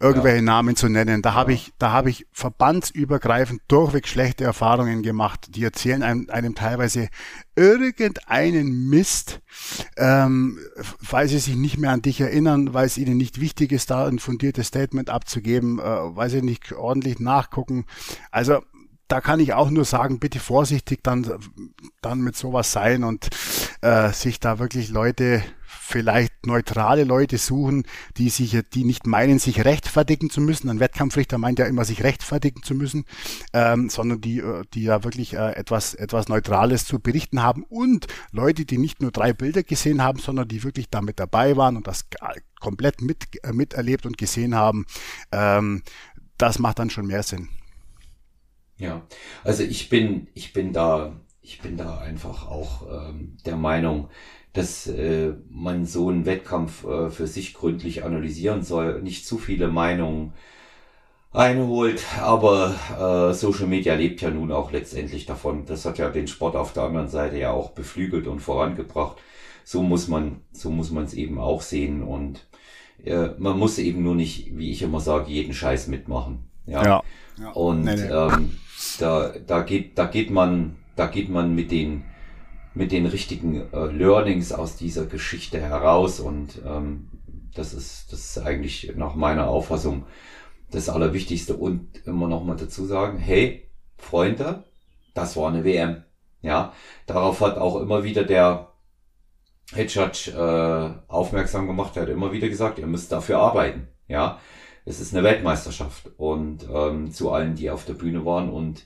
irgendwelche 0.00 0.36
ja. 0.36 0.42
Namen 0.42 0.74
zu 0.74 0.88
nennen. 0.88 1.20
Da 1.20 1.34
habe 1.34 1.52
ich, 1.52 1.72
da 1.78 1.92
habe 1.92 2.08
ich 2.08 2.26
verbandsübergreifend 2.32 3.60
durchweg 3.68 4.08
schlechte 4.08 4.44
Erfahrungen 4.44 5.02
gemacht. 5.02 5.48
Die 5.50 5.64
erzählen 5.64 6.02
einem, 6.02 6.30
einem 6.30 6.54
teilweise 6.54 7.08
irgendeinen 7.56 8.88
Mist, 8.88 9.40
ähm, 9.96 10.58
weil 11.00 11.28
sie 11.28 11.38
sich 11.38 11.56
nicht 11.56 11.78
mehr 11.78 11.90
an 11.90 12.02
dich 12.02 12.20
erinnern, 12.20 12.74
weil 12.74 12.86
es 12.86 12.98
ihnen 12.98 13.16
nicht 13.16 13.40
wichtig 13.40 13.72
ist, 13.72 13.90
da 13.90 14.06
ein 14.06 14.18
fundiertes 14.18 14.68
Statement 14.68 15.10
abzugeben, 15.10 15.78
äh, 15.78 15.82
weil 15.82 16.30
sie 16.30 16.42
nicht 16.42 16.72
ordentlich 16.72 17.20
nachgucken. 17.20 17.86
Also 18.30 18.62
da 19.08 19.20
kann 19.20 19.40
ich 19.40 19.52
auch 19.52 19.70
nur 19.70 19.84
sagen, 19.84 20.18
bitte 20.18 20.40
vorsichtig 20.40 21.00
dann, 21.02 21.30
dann 22.00 22.20
mit 22.20 22.36
sowas 22.36 22.72
sein 22.72 23.04
und 23.04 23.28
äh, 23.82 24.10
sich 24.12 24.40
da 24.40 24.58
wirklich 24.58 24.88
Leute 24.88 25.42
vielleicht 25.78 26.46
neutrale 26.46 27.04
Leute 27.04 27.38
suchen, 27.38 27.84
die 28.16 28.30
sich, 28.30 28.58
die 28.72 28.84
nicht 28.84 29.06
meinen, 29.06 29.38
sich 29.38 29.64
rechtfertigen 29.64 30.30
zu 30.30 30.40
müssen. 30.40 30.68
Ein 30.70 30.80
Wettkampfrichter 30.80 31.38
meint 31.38 31.58
ja 31.58 31.66
immer, 31.66 31.84
sich 31.84 32.02
rechtfertigen 32.02 32.62
zu 32.62 32.74
müssen, 32.74 33.04
ähm, 33.52 33.88
sondern 33.88 34.20
die, 34.20 34.38
äh, 34.38 34.64
die 34.74 34.84
ja 34.84 35.04
wirklich 35.04 35.34
äh, 35.34 35.52
etwas, 35.52 35.94
etwas 35.94 36.28
Neutrales 36.28 36.84
zu 36.86 36.98
berichten 36.98 37.42
haben 37.42 37.64
und 37.64 38.06
Leute, 38.32 38.64
die 38.64 38.78
nicht 38.78 39.00
nur 39.02 39.10
drei 39.10 39.32
Bilder 39.32 39.62
gesehen 39.62 40.02
haben, 40.02 40.18
sondern 40.18 40.48
die 40.48 40.62
wirklich 40.62 40.88
damit 40.90 41.20
dabei 41.20 41.56
waren 41.56 41.76
und 41.76 41.86
das 41.86 42.06
komplett 42.60 43.00
mit, 43.00 43.26
äh, 43.44 43.52
miterlebt 43.52 44.06
und 44.06 44.16
gesehen 44.16 44.54
haben, 44.54 44.86
ähm, 45.32 45.82
das 46.38 46.58
macht 46.58 46.78
dann 46.78 46.90
schon 46.90 47.06
mehr 47.06 47.22
Sinn. 47.22 47.48
Ja, 48.76 49.02
also 49.44 49.62
ich 49.62 49.88
bin, 49.88 50.28
ich 50.34 50.52
bin 50.52 50.72
da, 50.72 51.20
ich 51.40 51.60
bin 51.60 51.76
da 51.76 51.98
einfach 51.98 52.46
auch 52.48 52.86
ähm, 52.90 53.36
der 53.44 53.56
Meinung, 53.56 54.08
dass 54.54 54.86
äh, 54.86 55.32
man 55.50 55.84
so 55.84 56.08
einen 56.08 56.26
Wettkampf 56.26 56.84
äh, 56.84 57.10
für 57.10 57.26
sich 57.26 57.54
gründlich 57.54 58.04
analysieren 58.04 58.62
soll, 58.62 59.02
nicht 59.02 59.26
zu 59.26 59.36
viele 59.36 59.68
Meinungen 59.68 60.32
einholt, 61.32 62.04
aber 62.20 62.74
äh, 62.96 63.34
Social 63.34 63.66
Media 63.66 63.94
lebt 63.94 64.22
ja 64.22 64.30
nun 64.30 64.52
auch 64.52 64.70
letztendlich 64.70 65.26
davon. 65.26 65.66
Das 65.66 65.84
hat 65.84 65.98
ja 65.98 66.08
den 66.08 66.28
Sport 66.28 66.54
auf 66.54 66.72
der 66.72 66.84
anderen 66.84 67.08
Seite 67.08 67.36
ja 67.36 67.50
auch 67.50 67.72
beflügelt 67.72 68.28
und 68.28 68.38
vorangebracht. 68.40 69.16
So 69.64 69.82
muss 69.82 70.06
man, 70.06 70.40
so 70.52 70.70
muss 70.70 70.92
man 70.92 71.04
es 71.04 71.14
eben 71.14 71.40
auch 71.40 71.60
sehen 71.60 72.04
und 72.04 72.46
äh, 73.04 73.30
man 73.38 73.58
muss 73.58 73.78
eben 73.78 74.04
nur 74.04 74.14
nicht, 74.14 74.56
wie 74.56 74.70
ich 74.70 74.82
immer 74.82 75.00
sage, 75.00 75.32
jeden 75.32 75.52
Scheiß 75.52 75.88
mitmachen. 75.88 76.44
Ja. 76.66 76.84
ja. 76.84 77.02
ja. 77.40 77.50
Und 77.50 77.82
nee, 77.82 77.96
nee. 77.96 78.02
Ähm, 78.02 78.56
da, 79.00 79.32
da 79.44 79.62
geht, 79.62 79.98
da 79.98 80.04
geht 80.06 80.30
man, 80.30 80.76
da 80.94 81.06
geht 81.06 81.28
man 81.28 81.56
mit 81.56 81.72
den, 81.72 82.04
mit 82.74 82.92
den 82.92 83.06
richtigen 83.06 83.72
äh, 83.72 83.86
Learnings 83.86 84.52
aus 84.52 84.76
dieser 84.76 85.06
Geschichte 85.06 85.60
heraus 85.60 86.20
und 86.20 86.60
ähm, 86.66 87.08
das 87.54 87.72
ist, 87.72 88.12
das 88.12 88.20
ist 88.20 88.38
eigentlich 88.38 88.92
nach 88.96 89.14
meiner 89.14 89.48
Auffassung 89.48 90.06
das 90.70 90.88
Allerwichtigste 90.88 91.54
und 91.54 92.04
immer 92.04 92.26
noch 92.26 92.44
mal 92.44 92.56
dazu 92.56 92.84
sagen, 92.84 93.18
hey, 93.18 93.68
Freunde, 93.96 94.64
das 95.14 95.36
war 95.36 95.48
eine 95.48 95.64
WM. 95.64 96.02
Ja, 96.42 96.72
darauf 97.06 97.40
hat 97.40 97.56
auch 97.56 97.80
immer 97.80 98.04
wieder 98.04 98.24
der 98.24 98.72
Judge 99.72 100.32
äh, 100.32 101.10
aufmerksam 101.10 101.66
gemacht. 101.66 101.96
Er 101.96 102.02
hat 102.02 102.08
immer 102.10 102.32
wieder 102.32 102.48
gesagt, 102.48 102.78
ihr 102.78 102.86
müsst 102.86 103.12
dafür 103.12 103.38
arbeiten. 103.38 103.88
Ja, 104.08 104.40
es 104.84 105.00
ist 105.00 105.14
eine 105.14 105.22
Weltmeisterschaft 105.24 106.10
und 106.18 106.68
ähm, 106.70 107.12
zu 107.12 107.30
allen, 107.30 107.54
die 107.54 107.70
auf 107.70 107.86
der 107.86 107.94
Bühne 107.94 108.26
waren 108.26 108.50
und 108.50 108.84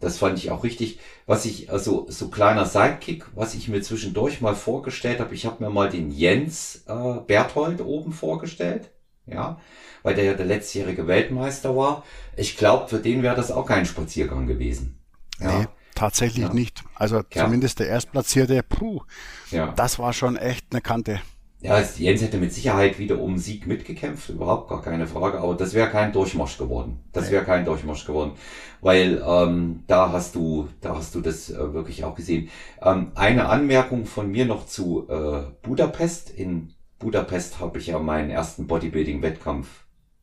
das 0.00 0.18
fand 0.18 0.38
ich 0.38 0.50
auch 0.50 0.64
richtig. 0.64 1.00
Was 1.26 1.44
ich, 1.44 1.70
also 1.70 2.06
so 2.08 2.28
kleiner 2.28 2.66
Sidekick, 2.66 3.26
was 3.34 3.54
ich 3.54 3.68
mir 3.68 3.82
zwischendurch 3.82 4.40
mal 4.40 4.54
vorgestellt 4.54 5.20
habe, 5.20 5.34
ich 5.34 5.46
habe 5.46 5.62
mir 5.62 5.70
mal 5.70 5.90
den 5.90 6.10
Jens 6.10 6.84
äh, 6.86 7.20
Berthold 7.26 7.80
oben 7.80 8.12
vorgestellt, 8.12 8.90
ja, 9.26 9.60
weil 10.02 10.14
der 10.14 10.24
ja 10.24 10.34
der 10.34 10.46
letztjährige 10.46 11.06
Weltmeister 11.06 11.76
war. 11.76 12.04
Ich 12.36 12.56
glaube, 12.56 12.88
für 12.88 12.98
den 12.98 13.22
wäre 13.22 13.36
das 13.36 13.50
auch 13.50 13.66
kein 13.66 13.86
Spaziergang 13.86 14.46
gewesen. 14.46 14.98
Ja. 15.40 15.58
Nee, 15.58 15.66
tatsächlich 15.94 16.46
ja. 16.46 16.54
nicht. 16.54 16.84
Also 16.94 17.16
ja. 17.16 17.44
zumindest 17.44 17.80
der 17.80 17.88
Erstplatzierte, 17.88 18.62
puh, 18.62 19.02
ja. 19.50 19.72
das 19.72 19.98
war 19.98 20.12
schon 20.12 20.36
echt 20.36 20.66
eine 20.70 20.80
Kante. 20.80 21.20
Ja, 21.60 21.80
Jens 21.80 22.22
hätte 22.22 22.38
mit 22.38 22.52
Sicherheit 22.52 23.00
wieder 23.00 23.20
um 23.20 23.36
Sieg 23.36 23.66
mitgekämpft, 23.66 24.28
überhaupt 24.28 24.68
gar 24.68 24.80
keine 24.80 25.08
Frage, 25.08 25.40
aber 25.40 25.56
das 25.56 25.74
wäre 25.74 25.90
kein 25.90 26.12
Durchmarsch 26.12 26.56
geworden. 26.56 27.00
Das 27.12 27.32
wäre 27.32 27.44
kein 27.44 27.64
Durchmarsch 27.64 28.06
geworden, 28.06 28.32
weil 28.80 29.20
ähm, 29.26 29.82
da 29.88 30.12
hast 30.12 30.36
du, 30.36 30.68
da 30.80 30.94
hast 30.94 31.16
du 31.16 31.20
das 31.20 31.50
äh, 31.50 31.74
wirklich 31.74 32.04
auch 32.04 32.14
gesehen. 32.14 32.48
Ähm, 32.80 33.10
eine 33.16 33.48
Anmerkung 33.48 34.06
von 34.06 34.30
mir 34.30 34.46
noch 34.46 34.66
zu 34.66 35.08
äh, 35.08 35.50
Budapest. 35.62 36.30
In 36.30 36.74
Budapest 37.00 37.58
habe 37.58 37.80
ich 37.80 37.88
ja 37.88 37.98
meinen 37.98 38.30
ersten 38.30 38.68
Bodybuilding-Wettkampf 38.68 39.66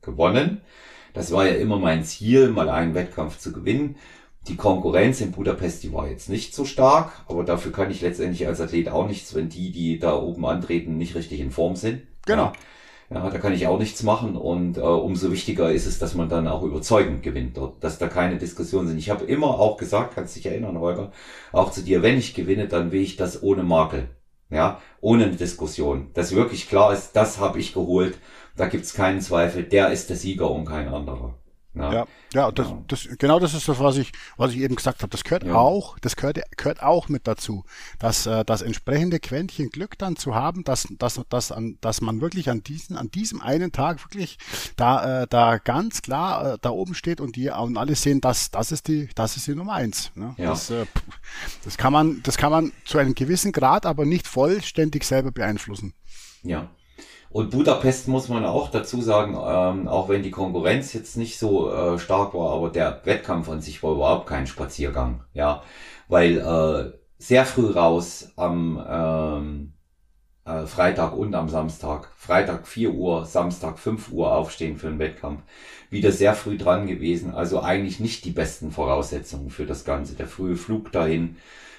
gewonnen. 0.01 0.61
Das 1.13 1.33
war 1.33 1.45
ja 1.45 1.55
immer 1.55 1.79
mein 1.79 2.05
Ziel, 2.05 2.49
mal 2.49 2.69
einen 2.69 2.95
Wettkampf 2.95 3.39
zu 3.39 3.51
gewinnen. 3.51 3.97
Die 4.47 4.55
Konkurrenz 4.55 5.21
in 5.21 5.31
Budapest, 5.31 5.81
die 5.83 5.91
war 5.91 6.07
jetzt 6.07 6.29
nicht 6.29 6.53
so 6.53 6.65
stark, 6.65 7.11
aber 7.27 7.43
dafür 7.43 7.71
kann 7.71 7.89
ich 7.89 8.01
letztendlich 8.01 8.45
als 8.45 8.61
Athlet 8.61 8.89
auch 8.89 9.07
nichts, 9.07 9.33
wenn 9.33 9.49
die, 9.49 9.71
die 9.71 9.97
da 9.97 10.15
oben 10.19 10.45
antreten, 10.45 10.97
nicht 10.97 11.15
richtig 11.15 11.39
in 11.39 11.49
Form 11.49 11.75
sind. 11.75 12.03
Genau. 12.27 12.51
Ja, 13.09 13.23
ja 13.23 13.29
da 13.29 13.37
kann 13.39 13.53
ich 13.53 13.65
auch 13.65 13.79
nichts 13.79 14.03
machen 14.03 14.35
und 14.35 14.77
äh, 14.77 14.81
umso 14.81 15.31
wichtiger 15.31 15.71
ist 15.71 15.87
es, 15.87 15.97
dass 15.97 16.13
man 16.13 16.29
dann 16.29 16.47
auch 16.47 16.61
überzeugend 16.61 17.23
gewinnt, 17.23 17.57
dort, 17.57 17.83
dass 17.83 17.97
da 17.97 18.07
keine 18.07 18.37
Diskussionen 18.37 18.87
sind. 18.87 18.99
Ich 18.99 19.09
habe 19.09 19.25
immer 19.25 19.59
auch 19.59 19.77
gesagt, 19.77 20.13
kannst 20.13 20.35
dich 20.35 20.45
erinnern, 20.45 20.79
Holger, 20.79 21.11
auch 21.51 21.71
zu 21.71 21.81
dir, 21.81 22.03
wenn 22.03 22.17
ich 22.17 22.35
gewinne, 22.35 22.67
dann 22.67 22.91
will 22.91 23.01
ich 23.01 23.15
das 23.15 23.41
ohne 23.41 23.63
Makel. 23.63 24.09
Ja, 24.51 24.79
ohne 25.01 25.31
Diskussion. 25.31 26.11
Dass 26.13 26.35
wirklich 26.35 26.69
klar 26.69 26.93
ist, 26.93 27.13
das 27.15 27.39
habe 27.39 27.59
ich 27.59 27.73
geholt. 27.73 28.19
Da 28.55 28.67
gibt's 28.67 28.93
keinen 28.93 29.21
Zweifel, 29.21 29.63
der 29.63 29.89
ist 29.91 30.09
der 30.09 30.17
Sieger 30.17 30.51
und 30.51 30.65
kein 30.65 30.87
anderer. 30.87 31.33
Ja, 31.75 31.93
ja, 31.93 32.07
ja, 32.33 32.51
das, 32.51 32.69
ja. 32.69 32.83
Das, 32.87 33.07
genau 33.19 33.39
das 33.39 33.53
ist 33.53 33.67
das, 33.67 33.79
was 33.79 33.97
ich, 33.97 34.11
was 34.37 34.51
ich 34.53 34.59
eben 34.59 34.75
gesagt 34.75 35.01
habe. 35.01 35.09
Das 35.09 35.23
gehört 35.23 35.43
ja. 35.43 35.55
auch, 35.55 35.99
das 35.99 36.15
gehört, 36.15 36.39
gehört 36.55 36.81
auch 36.81 37.09
mit 37.09 37.27
dazu, 37.27 37.65
dass 37.99 38.25
äh, 38.25 38.45
das 38.45 38.61
entsprechende 38.61 39.19
Quäntchen 39.19 39.69
Glück 39.69 39.97
dann 39.97 40.15
zu 40.15 40.35
haben, 40.35 40.63
dass, 40.63 40.87
dass, 40.97 41.21
dass, 41.29 41.51
an, 41.51 41.77
dass 41.81 42.01
man 42.01 42.21
wirklich 42.21 42.49
an 42.49 42.63
diesem, 42.63 42.97
an 42.97 43.11
diesem 43.11 43.41
einen 43.41 43.71
Tag 43.71 44.03
wirklich 44.05 44.37
da, 44.77 45.23
äh, 45.23 45.27
da 45.27 45.57
ganz 45.57 46.01
klar 46.01 46.53
äh, 46.53 46.57
da 46.61 46.69
oben 46.69 46.95
steht 46.95 47.19
und 47.19 47.35
die 47.35 47.49
und 47.49 47.77
alle 47.77 47.95
sehen, 47.95 48.21
dass 48.21 48.51
das 48.51 48.71
ist 48.71 48.87
die, 48.87 49.09
das 49.15 49.35
ist 49.35 49.47
die 49.47 49.55
Nummer 49.55 49.73
eins. 49.73 50.11
Ne? 50.15 50.33
Ja. 50.37 50.51
Das, 50.51 50.69
äh, 50.69 50.85
das 51.65 51.77
kann 51.77 51.91
man, 51.91 52.21
das 52.23 52.37
kann 52.37 52.51
man 52.51 52.71
zu 52.85 52.97
einem 52.97 53.15
gewissen 53.15 53.51
Grad, 53.51 53.85
aber 53.85 54.05
nicht 54.05 54.27
vollständig 54.27 55.03
selber 55.03 55.31
beeinflussen. 55.31 55.93
Ja. 56.41 56.69
Und 57.35 57.49
Budapest 57.49 58.07
muss 58.07 58.29
man 58.29 58.45
auch 58.45 58.71
dazu 58.71 59.01
sagen, 59.01 59.33
ähm, 59.33 59.89
auch 59.89 60.07
wenn 60.07 60.23
die 60.23 60.31
Konkurrenz 60.31 60.93
jetzt 60.93 61.17
nicht 61.17 61.37
so 61.37 61.69
äh, 61.69 61.99
stark 61.99 62.33
war, 62.33 62.53
aber 62.53 62.69
der 62.69 63.01
Wettkampf 63.03 63.49
an 63.49 63.59
sich 63.59 63.83
war 63.83 63.91
überhaupt 63.91 64.25
kein 64.25 64.47
Spaziergang, 64.47 65.21
ja, 65.33 65.61
weil 66.07 66.37
äh, 66.37 66.97
sehr 67.17 67.43
früh 67.43 67.71
raus 67.71 68.31
am 68.37 68.81
ähm, 68.89 69.73
äh, 70.45 70.65
Freitag 70.65 71.17
und 71.17 71.35
am 71.35 71.49
Samstag, 71.49 72.09
Freitag 72.15 72.69
4 72.69 72.93
Uhr, 72.93 73.25
Samstag 73.25 73.79
5 73.79 74.13
Uhr 74.13 74.33
aufstehen 74.33 74.77
für 74.77 74.87
den 74.87 74.99
Wettkampf, 74.99 75.41
wieder 75.89 76.13
sehr 76.13 76.35
früh 76.35 76.57
dran 76.57 76.87
gewesen, 76.87 77.33
also 77.33 77.61
eigentlich 77.61 77.99
nicht 77.99 78.23
die 78.23 78.31
besten 78.31 78.71
Voraussetzungen 78.71 79.49
für 79.49 79.65
das 79.65 79.83
Ganze, 79.83 80.15
der 80.15 80.27
frühe 80.27 80.55
Flug 80.55 80.93
dahin, 80.93 81.35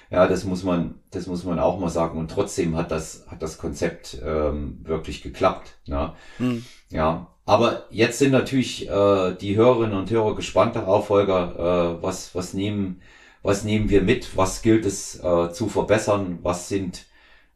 ja, 0.09 0.27
das 0.27 0.45
muss 0.45 0.63
man, 0.63 0.95
das 1.11 1.27
muss 1.27 1.43
man 1.43 1.59
auch 1.59 1.79
mal 1.79 1.89
sagen. 1.89 2.17
Und 2.17 2.31
trotzdem 2.31 2.75
hat 2.77 2.91
das, 2.91 3.25
hat 3.29 3.41
das 3.41 3.57
Konzept 3.57 4.17
ähm, 4.25 4.79
wirklich 4.83 5.21
geklappt. 5.21 5.75
Ja. 5.85 6.15
Hm. 6.37 6.63
ja. 6.89 7.27
Aber 7.45 7.85
jetzt 7.89 8.19
sind 8.19 8.31
natürlich 8.31 8.89
äh, 8.89 9.33
die 9.35 9.55
Hörerinnen 9.55 9.97
und 9.97 10.11
Hörer 10.11 10.35
gespannt 10.35 10.75
darauf, 10.75 11.09
Holger, 11.09 11.97
äh, 11.99 12.03
was, 12.03 12.35
was 12.35 12.53
nehmen, 12.53 13.01
was 13.41 13.63
nehmen 13.63 13.89
wir 13.89 14.01
mit? 14.01 14.35
Was 14.35 14.61
gilt 14.61 14.85
es 14.85 15.23
äh, 15.23 15.51
zu 15.51 15.69
verbessern? 15.69 16.39
Was 16.41 16.67
sind 16.67 17.05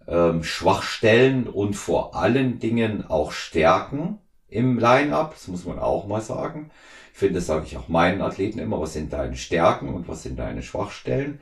ähm, 0.08 0.44
Schwachstellen 0.44 1.48
und 1.48 1.76
vor 1.76 2.16
allen 2.16 2.60
Dingen 2.60 3.06
auch 3.08 3.32
Stärken 3.32 4.20
im 4.48 4.80
Line-up? 4.80 5.34
Das 5.34 5.48
muss 5.48 5.66
man 5.66 5.80
auch 5.80 6.08
mal 6.08 6.22
sagen. 6.22 6.72
Ich 7.14 7.20
finde, 7.20 7.36
das 7.36 7.48
sage 7.48 7.66
ich 7.66 7.78
auch 7.78 7.90
meinen 7.90 8.22
Athleten 8.22 8.60
immer. 8.60 8.80
Was 8.80 8.94
sind 8.94 9.12
deine 9.12 9.36
Stärken 9.36 9.90
und 9.90 10.08
was 10.08 10.24
sind 10.24 10.40
deine 10.40 10.64
Schwachstellen? 10.64 11.40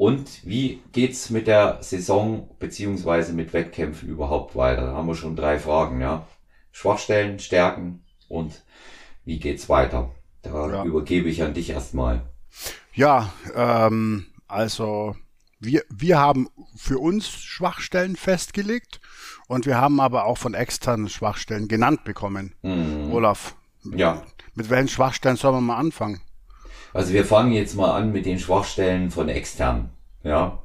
Und 0.00 0.46
wie 0.46 0.80
geht's 0.92 1.28
mit 1.28 1.46
der 1.46 1.82
Saison 1.82 2.48
beziehungsweise 2.58 3.34
mit 3.34 3.52
Wettkämpfen 3.52 4.08
überhaupt 4.08 4.56
weiter? 4.56 4.86
Da 4.86 4.92
haben 4.94 5.06
wir 5.06 5.14
schon 5.14 5.36
drei 5.36 5.58
Fragen, 5.58 6.00
ja. 6.00 6.26
Schwachstellen, 6.72 7.38
Stärken 7.38 8.02
und 8.26 8.64
wie 9.26 9.38
geht's 9.38 9.68
weiter? 9.68 10.10
Da 10.40 10.70
ja. 10.70 10.84
übergebe 10.86 11.28
ich 11.28 11.42
an 11.42 11.52
dich 11.52 11.68
erstmal. 11.68 12.22
Ja, 12.94 13.30
ähm, 13.54 14.24
also 14.48 15.16
wir, 15.58 15.84
wir 15.90 16.18
haben 16.18 16.48
für 16.74 16.98
uns 16.98 17.28
Schwachstellen 17.28 18.16
festgelegt 18.16 19.02
und 19.48 19.66
wir 19.66 19.76
haben 19.76 20.00
aber 20.00 20.24
auch 20.24 20.38
von 20.38 20.54
externen 20.54 21.10
Schwachstellen 21.10 21.68
genannt 21.68 22.04
bekommen. 22.04 22.54
Mhm. 22.62 23.12
Olaf, 23.12 23.54
ja. 23.84 24.22
mit 24.54 24.70
welchen 24.70 24.88
Schwachstellen 24.88 25.36
sollen 25.36 25.56
wir 25.56 25.60
mal 25.60 25.76
anfangen? 25.76 26.22
Also 26.92 27.12
wir 27.12 27.24
fangen 27.24 27.52
jetzt 27.52 27.76
mal 27.76 27.92
an 27.92 28.12
mit 28.12 28.26
den 28.26 28.38
Schwachstellen 28.38 29.10
von 29.10 29.28
extern. 29.28 29.90
Ja. 30.22 30.58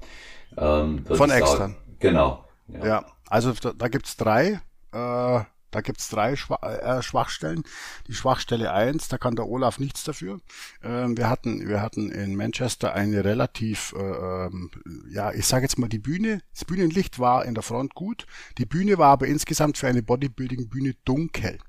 Ähm, 0.58 1.06
von 1.06 1.30
extern. 1.30 1.76
Genau. 2.00 2.46
Ja. 2.68 2.86
ja, 2.86 3.06
also 3.28 3.54
da, 3.54 3.74
da 3.74 3.88
gibt's 3.88 4.18
drei. 4.18 4.60
Äh, 4.92 5.44
da 5.76 5.82
gibt's 5.82 6.08
drei 6.08 6.38
Schwa 6.38 6.56
äh, 6.64 7.02
Schwachstellen. 7.02 7.64
Die 8.08 8.14
Schwachstelle 8.14 8.72
eins, 8.72 9.10
da 9.10 9.18
kann 9.18 9.36
der 9.36 9.48
Olaf 9.48 9.78
nichts 9.78 10.06
dafür. 10.06 10.40
Ähm, 10.82 11.18
wir 11.18 11.30
hatten, 11.30 11.68
wir 11.68 11.82
hatten 11.82 12.12
in 12.12 12.36
Manchester 12.38 12.94
eine 12.94 13.26
relativ, 13.26 13.94
äh, 13.98 14.00
ähm, 14.00 14.72
ja, 15.10 15.34
ich 15.34 15.46
sage 15.46 15.64
jetzt 15.64 15.78
mal 15.78 15.90
die 15.90 16.00
Bühne. 16.00 16.40
Das 16.54 16.64
Bühnenlicht 16.64 17.20
war 17.20 17.44
in 17.44 17.56
der 17.56 17.64
Front 17.64 17.94
gut. 17.94 18.26
Die 18.58 18.66
Bühne 18.66 18.98
war 18.98 19.12
aber 19.12 19.28
insgesamt 19.28 19.78
für 19.78 19.88
eine 19.88 20.02
Bodybuilding-Bühne 20.02 20.96
dunkel. 21.04 21.60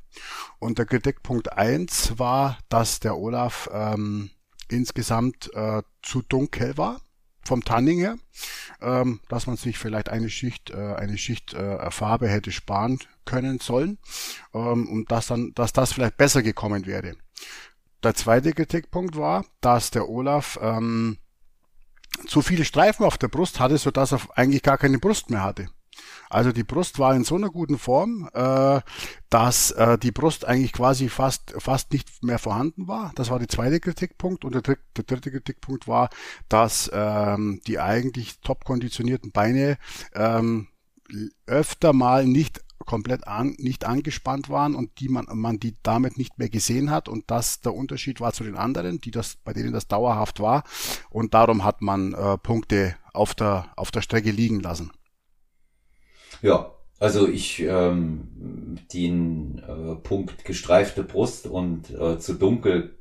Und 0.60 0.78
der 0.78 0.86
Kritikpunkt 0.86 1.52
eins 1.52 2.16
war, 2.16 2.58
dass 2.68 3.00
der 3.00 3.18
Olaf 3.18 3.68
ähm, 3.72 4.30
insgesamt 4.68 5.50
äh, 5.54 5.82
zu 6.02 6.22
dunkel 6.22 6.76
war 6.76 7.00
vom 7.46 7.64
Tanning 7.64 7.98
her, 7.98 8.16
ähm, 8.80 9.20
dass 9.28 9.46
man 9.46 9.56
sich 9.56 9.78
vielleicht 9.78 10.08
eine 10.08 10.28
Schicht, 10.28 10.70
äh, 10.70 10.94
eine 10.96 11.16
Schicht 11.16 11.54
äh, 11.54 11.90
Farbe 11.90 12.28
hätte 12.28 12.52
sparen 12.52 12.98
können 13.24 13.60
sollen 13.60 13.98
ähm, 14.52 14.88
und 14.88 15.10
dass 15.10 15.28
dann, 15.28 15.52
dass 15.54 15.72
das 15.72 15.92
vielleicht 15.92 16.16
besser 16.16 16.42
gekommen 16.42 16.86
wäre. 16.86 17.16
Der 18.02 18.14
zweite 18.14 18.52
Kritikpunkt 18.52 19.16
war, 19.16 19.44
dass 19.60 19.90
der 19.90 20.08
Olaf 20.08 20.58
ähm, 20.60 21.18
zu 22.26 22.42
viele 22.42 22.64
Streifen 22.64 23.04
auf 23.04 23.18
der 23.18 23.28
Brust 23.28 23.60
hatte, 23.60 23.78
so 23.78 23.90
dass 23.90 24.12
er 24.12 24.20
eigentlich 24.34 24.62
gar 24.62 24.78
keine 24.78 24.98
Brust 24.98 25.30
mehr 25.30 25.42
hatte. 25.42 25.68
Also 26.28 26.52
die 26.52 26.64
Brust 26.64 26.98
war 26.98 27.14
in 27.14 27.24
so 27.24 27.36
einer 27.36 27.50
guten 27.50 27.78
Form, 27.78 28.28
äh, 28.32 28.80
dass 29.30 29.70
äh, 29.72 29.98
die 29.98 30.12
Brust 30.12 30.44
eigentlich 30.44 30.72
quasi 30.72 31.08
fast, 31.08 31.54
fast 31.58 31.92
nicht 31.92 32.22
mehr 32.22 32.38
vorhanden 32.38 32.88
war. 32.88 33.12
Das 33.14 33.30
war 33.30 33.38
der 33.38 33.48
zweite 33.48 33.80
Kritikpunkt. 33.80 34.44
Und 34.44 34.54
der, 34.54 34.62
dritte, 34.62 34.82
der 34.96 35.04
dritte 35.04 35.30
Kritikpunkt 35.30 35.88
war, 35.88 36.10
dass 36.48 36.90
ähm, 36.92 37.60
die 37.66 37.78
eigentlich 37.78 38.40
top 38.40 38.64
konditionierten 38.64 39.32
Beine 39.32 39.78
ähm, 40.14 40.68
öfter 41.46 41.92
mal 41.92 42.26
nicht 42.26 42.60
komplett 42.84 43.26
an, 43.26 43.54
nicht 43.58 43.84
angespannt 43.84 44.48
waren 44.48 44.74
und 44.74 45.00
die 45.00 45.08
man, 45.08 45.26
man 45.32 45.58
die 45.58 45.76
damit 45.82 46.18
nicht 46.18 46.38
mehr 46.38 46.48
gesehen 46.48 46.90
hat 46.90 47.08
und 47.08 47.30
das 47.30 47.60
der 47.60 47.74
Unterschied 47.74 48.20
war 48.20 48.32
zu 48.32 48.44
den 48.44 48.56
anderen, 48.56 49.00
die 49.00 49.10
das, 49.10 49.36
bei 49.44 49.52
denen 49.52 49.72
das 49.72 49.88
dauerhaft 49.88 50.40
war 50.40 50.62
und 51.10 51.34
darum 51.34 51.64
hat 51.64 51.82
man 51.82 52.12
äh, 52.12 52.38
Punkte 52.38 52.96
auf 53.12 53.34
der, 53.34 53.72
auf 53.76 53.90
der 53.90 54.02
Strecke 54.02 54.30
liegen 54.30 54.60
lassen. 54.60 54.92
Ja, 56.42 56.72
also 56.98 57.28
ich 57.28 57.60
ähm, 57.60 58.78
den 58.92 59.58
äh, 59.58 59.96
Punkt 59.96 60.44
gestreifte 60.44 61.02
Brust 61.02 61.46
und 61.46 61.90
äh, 61.90 62.18
zu 62.18 62.34
dunkel 62.34 62.98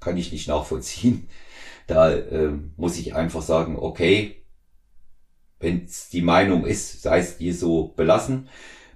kann 0.00 0.16
ich 0.16 0.32
nicht 0.32 0.48
nachvollziehen. 0.48 1.28
Da 1.88 2.12
äh, 2.12 2.52
muss 2.76 2.98
ich 2.98 3.14
einfach 3.14 3.42
sagen, 3.42 3.76
okay, 3.78 4.44
wenn 5.60 5.84
es 5.84 6.10
die 6.10 6.22
Meinung 6.22 6.66
ist, 6.66 7.02
sei 7.02 7.18
es 7.20 7.38
dir 7.38 7.54
so 7.54 7.88
belassen. 7.96 8.48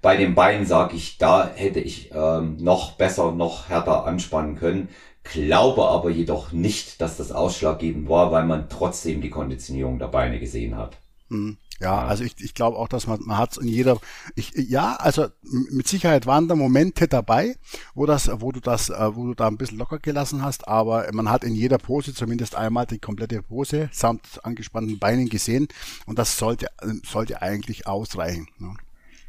Bei 0.03 0.17
den 0.17 0.35
Beinen 0.35 0.67
sage 0.67 0.97
ich, 0.97 1.19
da 1.19 1.49
hätte 1.55 1.81
ich 1.81 2.11
ähm, 2.15 2.57
noch 2.59 2.93
besser, 2.93 3.33
noch 3.33 3.69
härter 3.69 4.05
anspannen 4.07 4.57
können. 4.57 4.89
Glaube 5.25 5.87
aber 5.89 6.11
jedoch 6.11 6.53
nicht, 6.53 7.01
dass 7.01 7.17
das 7.17 7.33
ausschlaggebend 7.33 8.09
war, 8.09 8.33
weil 8.33 8.45
man 8.47 8.69
trotzdem 8.69 9.23
die 9.23 9.31
Konditionierung 9.31 9.99
der 9.99 10.09
Beine 10.09 10.41
gesehen 10.41 10.77
hat. 10.77 11.02
Mhm. 11.33 11.57
Ja, 11.81 12.05
also 12.05 12.23
ich, 12.23 12.35
ich 12.39 12.55
glaube 12.55 12.77
auch, 12.77 12.87
dass 12.87 13.09
man, 13.09 13.21
man 13.25 13.39
hat 13.39 13.57
in 13.57 13.67
jeder, 13.67 13.99
ich, 14.37 14.53
ja, 14.55 14.95
also 14.95 15.27
mit 15.43 15.89
Sicherheit 15.89 16.27
waren 16.27 16.47
da 16.47 16.55
Momente 16.55 17.09
dabei, 17.09 17.57
wo 17.95 18.07
das, 18.07 18.31
wo 18.41 18.53
du 18.53 18.61
das, 18.61 18.89
äh, 18.91 19.17
wo 19.17 19.27
du 19.27 19.35
da 19.35 19.49
ein 19.49 19.57
bisschen 19.57 19.79
locker 19.79 19.99
gelassen 19.99 20.45
hast, 20.45 20.69
aber 20.69 21.09
man 21.13 21.29
hat 21.29 21.43
in 21.43 21.57
jeder 21.57 21.79
Pose 21.79 22.15
zumindest 22.15 22.55
einmal 22.55 22.87
die 22.87 23.01
komplette 23.01 23.43
Pose 23.43 23.89
samt 23.91 24.45
angespannten 24.45 25.01
Beinen 25.01 25.29
gesehen 25.29 25.67
und 26.07 26.21
das 26.21 26.39
sollte, 26.39 26.69
sollte 27.05 27.43
eigentlich 27.43 27.89
ausreichen. 27.89 28.47
Ne? 28.59 28.77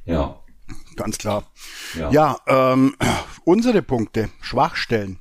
Ja. 0.05 0.39
Ganz 0.95 1.17
klar. 1.17 1.45
Ja, 1.97 2.11
ja 2.11 2.37
ähm, 2.45 2.95
unsere 3.45 3.81
Punkte, 3.81 4.29
Schwachstellen. 4.41 5.17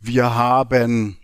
Wir 0.00 0.34
haben 0.34 1.16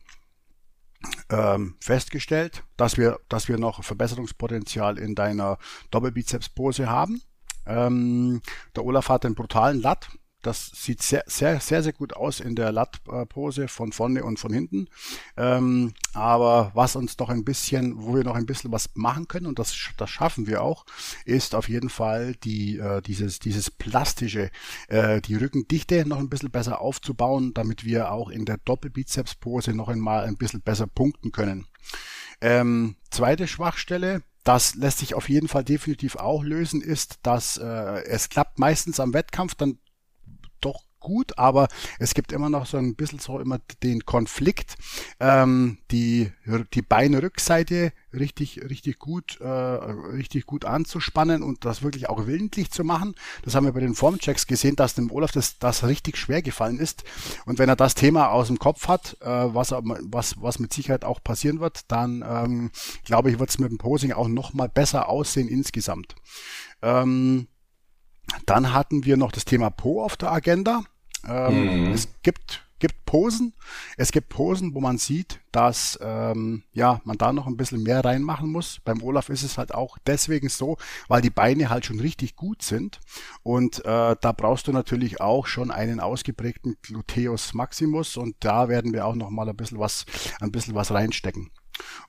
ähm, 1.30 1.76
festgestellt, 1.80 2.64
dass 2.76 2.96
wir, 2.96 3.18
dass 3.28 3.48
wir 3.48 3.58
noch 3.58 3.82
Verbesserungspotenzial 3.84 4.98
in 4.98 5.14
deiner 5.14 5.58
Doppelbizeps-Pose 5.90 6.88
haben. 6.88 7.22
Ähm, 7.66 8.42
der 8.74 8.84
Olaf 8.84 9.08
hat 9.08 9.24
einen 9.24 9.34
brutalen 9.34 9.80
Lat, 9.80 10.08
das 10.42 10.70
sieht 10.74 11.02
sehr, 11.02 11.24
sehr, 11.26 11.60
sehr, 11.60 11.82
sehr 11.82 11.92
gut 11.92 12.14
aus 12.14 12.40
in 12.40 12.54
der 12.54 12.72
Lat-Pose 12.72 13.68
von 13.68 13.92
vorne 13.92 14.24
und 14.24 14.38
von 14.38 14.52
hinten. 14.52 14.88
Ähm, 15.36 15.92
aber 16.14 16.70
was 16.74 16.96
uns 16.96 17.18
noch 17.18 17.28
ein 17.28 17.44
bisschen, 17.44 18.02
wo 18.02 18.14
wir 18.14 18.24
noch 18.24 18.34
ein 18.34 18.46
bisschen 18.46 18.72
was 18.72 18.90
machen 18.94 19.28
können, 19.28 19.46
und 19.46 19.58
das, 19.58 19.76
das 19.96 20.10
schaffen 20.10 20.46
wir 20.46 20.62
auch, 20.62 20.84
ist 21.24 21.54
auf 21.54 21.68
jeden 21.68 21.90
Fall 21.90 22.34
die, 22.36 22.78
äh, 22.78 23.02
dieses, 23.02 23.38
dieses 23.38 23.70
plastische, 23.70 24.50
äh, 24.88 25.20
die 25.20 25.36
Rückendichte 25.36 26.06
noch 26.06 26.18
ein 26.18 26.30
bisschen 26.30 26.50
besser 26.50 26.80
aufzubauen, 26.80 27.52
damit 27.54 27.84
wir 27.84 28.12
auch 28.12 28.30
in 28.30 28.44
der 28.44 28.58
Doppelbizeps-Pose 28.58 29.74
noch 29.74 29.88
einmal 29.88 30.24
ein 30.24 30.36
bisschen 30.36 30.62
besser 30.62 30.86
punkten 30.86 31.32
können. 31.32 31.66
Ähm, 32.40 32.96
zweite 33.10 33.46
Schwachstelle, 33.46 34.22
das 34.44 34.74
lässt 34.74 34.98
sich 34.98 35.14
auf 35.14 35.28
jeden 35.28 35.48
Fall 35.48 35.64
definitiv 35.64 36.16
auch 36.16 36.42
lösen, 36.42 36.80
ist, 36.80 37.18
dass 37.22 37.58
äh, 37.58 38.04
es 38.04 38.30
klappt 38.30 38.58
meistens 38.58 38.98
am 38.98 39.12
Wettkampf 39.12 39.54
dann 39.54 39.78
gut, 41.00 41.38
aber 41.38 41.68
es 41.98 42.14
gibt 42.14 42.32
immer 42.32 42.50
noch 42.50 42.66
so 42.66 42.76
ein 42.76 42.94
bisschen 42.94 43.18
so 43.18 43.40
immer 43.40 43.58
den 43.82 44.04
Konflikt, 44.04 44.76
ähm, 45.18 45.78
die, 45.90 46.30
die 46.74 46.82
Beinrückseite 46.82 47.92
richtig, 48.12 48.60
richtig 48.68 48.98
gut, 48.98 49.40
äh, 49.40 49.48
richtig 49.48 50.46
gut 50.46 50.64
anzuspannen 50.64 51.42
und 51.42 51.64
das 51.64 51.82
wirklich 51.82 52.08
auch 52.08 52.26
willentlich 52.26 52.70
zu 52.70 52.84
machen. 52.84 53.14
Das 53.42 53.54
haben 53.54 53.64
wir 53.64 53.72
bei 53.72 53.80
den 53.80 53.94
Formchecks 53.94 54.46
gesehen, 54.46 54.76
dass 54.76 54.94
dem 54.94 55.10
Olaf 55.10 55.32
das, 55.32 55.58
das 55.58 55.84
richtig 55.84 56.16
schwer 56.16 56.42
gefallen 56.42 56.78
ist. 56.78 57.04
Und 57.46 57.58
wenn 57.58 57.68
er 57.68 57.76
das 57.76 57.94
Thema 57.94 58.28
aus 58.28 58.48
dem 58.48 58.58
Kopf 58.58 58.88
hat, 58.88 59.16
äh, 59.20 59.26
was, 59.26 59.72
was, 59.72 60.40
was 60.40 60.58
mit 60.58 60.72
Sicherheit 60.72 61.04
auch 61.04 61.22
passieren 61.22 61.60
wird, 61.60 61.90
dann 61.90 62.24
ähm, 62.26 62.70
glaube 63.04 63.30
ich, 63.30 63.38
wird 63.38 63.50
es 63.50 63.58
mit 63.58 63.70
dem 63.70 63.78
Posing 63.78 64.12
auch 64.12 64.28
noch 64.28 64.52
mal 64.52 64.68
besser 64.68 65.08
aussehen 65.08 65.48
insgesamt. 65.48 66.14
Ähm, 66.82 67.48
dann 68.46 68.72
hatten 68.72 69.04
wir 69.04 69.16
noch 69.16 69.32
das 69.32 69.44
Thema 69.44 69.70
Po 69.70 70.02
auf 70.02 70.16
der 70.16 70.32
Agenda. 70.32 70.84
Ähm, 71.26 71.86
mhm. 71.86 71.92
Es 71.92 72.08
gibt, 72.22 72.66
gibt 72.78 73.04
Posen. 73.04 73.54
Es 73.96 74.12
gibt 74.12 74.28
Posen, 74.28 74.74
wo 74.74 74.80
man 74.80 74.98
sieht, 74.98 75.40
dass 75.52 75.98
ähm, 76.02 76.62
ja, 76.72 77.00
man 77.04 77.18
da 77.18 77.32
noch 77.32 77.46
ein 77.46 77.56
bisschen 77.56 77.82
mehr 77.82 78.04
reinmachen 78.04 78.50
muss. 78.50 78.80
Beim 78.84 79.02
Olaf 79.02 79.28
ist 79.28 79.42
es 79.42 79.58
halt 79.58 79.74
auch 79.74 79.98
deswegen 80.06 80.48
so, 80.48 80.76
weil 81.08 81.22
die 81.22 81.30
Beine 81.30 81.70
halt 81.70 81.86
schon 81.86 82.00
richtig 82.00 82.36
gut 82.36 82.62
sind. 82.62 83.00
Und 83.42 83.84
äh, 83.84 84.16
da 84.20 84.32
brauchst 84.32 84.66
du 84.66 84.72
natürlich 84.72 85.20
auch 85.20 85.46
schon 85.46 85.70
einen 85.70 86.00
ausgeprägten 86.00 86.76
Gluteus 86.82 87.54
Maximus 87.54 88.16
und 88.16 88.36
da 88.40 88.68
werden 88.68 88.92
wir 88.92 89.06
auch 89.06 89.14
noch 89.14 89.30
mal 89.30 89.48
ein 89.48 89.56
bisschen 89.56 89.78
was, 89.78 90.06
ein 90.40 90.52
bisschen 90.52 90.74
was 90.74 90.90
reinstecken. 90.90 91.50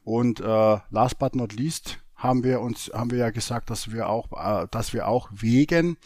Und 0.04 0.40
äh, 0.40 0.78
last 0.90 1.18
but 1.20 1.36
not 1.36 1.54
least 1.54 2.01
haben 2.22 2.44
wir 2.44 2.62
uns, 2.62 2.92
haben 2.94 3.12
wir 3.12 3.18
ja 3.18 3.30
gesagt, 3.32 3.70
dass 3.70 3.92
wir 3.92 4.08
auch, 4.08 4.32
äh, 4.32 4.68
dass 4.70 4.94
wir 4.94 5.08
auch 5.08 5.30
wegen 5.32 5.98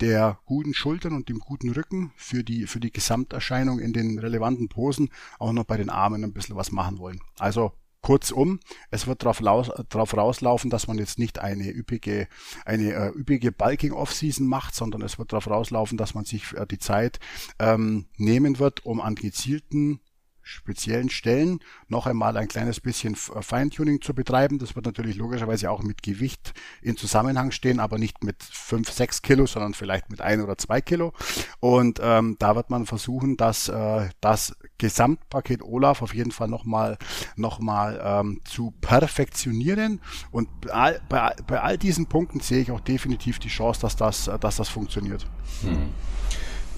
der 0.00 0.38
guten 0.46 0.72
Schultern 0.72 1.14
und 1.14 1.28
dem 1.28 1.40
guten 1.40 1.70
Rücken 1.70 2.12
für 2.16 2.44
die, 2.44 2.66
für 2.66 2.80
die 2.80 2.92
Gesamterscheinung 2.92 3.80
in 3.80 3.92
den 3.92 4.18
relevanten 4.18 4.68
Posen 4.68 5.10
auch 5.38 5.52
noch 5.52 5.64
bei 5.64 5.76
den 5.76 5.90
Armen 5.90 6.22
ein 6.24 6.32
bisschen 6.32 6.56
was 6.56 6.70
machen 6.70 6.98
wollen. 6.98 7.20
Also 7.38 7.72
Kurzum, 8.02 8.60
es 8.90 9.06
wird 9.06 9.24
darauf, 9.24 9.40
darauf 9.88 10.16
rauslaufen, 10.16 10.68
dass 10.68 10.86
man 10.86 10.98
jetzt 10.98 11.18
nicht 11.18 11.38
eine 11.38 11.70
üppige, 11.70 12.28
eine 12.66 12.92
äh, 12.92 13.08
üppige 13.08 13.50
Bulking 13.50 13.92
Off-Season 13.92 14.46
macht, 14.46 14.74
sondern 14.74 15.00
es 15.00 15.18
wird 15.18 15.32
darauf 15.32 15.48
rauslaufen, 15.48 15.96
dass 15.96 16.12
man 16.12 16.26
sich 16.26 16.52
äh, 16.52 16.66
die 16.66 16.78
Zeit 16.78 17.18
ähm, 17.58 18.06
nehmen 18.18 18.58
wird, 18.58 18.84
um 18.84 19.00
an 19.00 19.14
gezielten 19.14 20.00
speziellen 20.44 21.10
Stellen 21.10 21.60
noch 21.88 22.06
einmal 22.06 22.36
ein 22.36 22.48
kleines 22.48 22.80
bisschen 22.80 23.16
Feintuning 23.16 24.00
zu 24.00 24.14
betreiben. 24.14 24.58
Das 24.58 24.76
wird 24.76 24.86
natürlich 24.86 25.16
logischerweise 25.16 25.70
auch 25.70 25.82
mit 25.82 26.02
Gewicht 26.02 26.52
in 26.82 26.96
Zusammenhang 26.96 27.50
stehen, 27.50 27.80
aber 27.80 27.98
nicht 27.98 28.22
mit 28.22 28.42
fünf, 28.42 28.90
sechs 28.90 29.22
Kilo, 29.22 29.46
sondern 29.46 29.74
vielleicht 29.74 30.10
mit 30.10 30.20
ein 30.20 30.40
oder 30.40 30.56
zwei 30.58 30.80
Kilo. 30.80 31.12
Und 31.60 31.98
ähm, 32.02 32.36
da 32.38 32.54
wird 32.54 32.70
man 32.70 32.86
versuchen, 32.86 33.36
dass 33.36 33.68
äh, 33.68 34.08
das 34.20 34.56
Gesamtpaket 34.78 35.62
Olaf 35.62 36.02
auf 36.02 36.14
jeden 36.14 36.30
Fall 36.30 36.48
nochmal 36.48 36.98
noch 37.36 37.58
mal, 37.58 38.00
ähm, 38.04 38.40
zu 38.44 38.72
perfektionieren. 38.80 40.00
Und 40.30 40.48
bei 40.60 40.70
all, 40.70 41.00
bei, 41.08 41.34
bei 41.46 41.60
all 41.60 41.78
diesen 41.78 42.06
Punkten 42.06 42.40
sehe 42.40 42.60
ich 42.60 42.70
auch 42.70 42.80
definitiv 42.80 43.38
die 43.38 43.48
Chance, 43.48 43.80
dass 43.80 43.96
das, 43.96 44.30
dass 44.40 44.56
das 44.56 44.68
funktioniert. 44.68 45.26
Hm. 45.62 45.90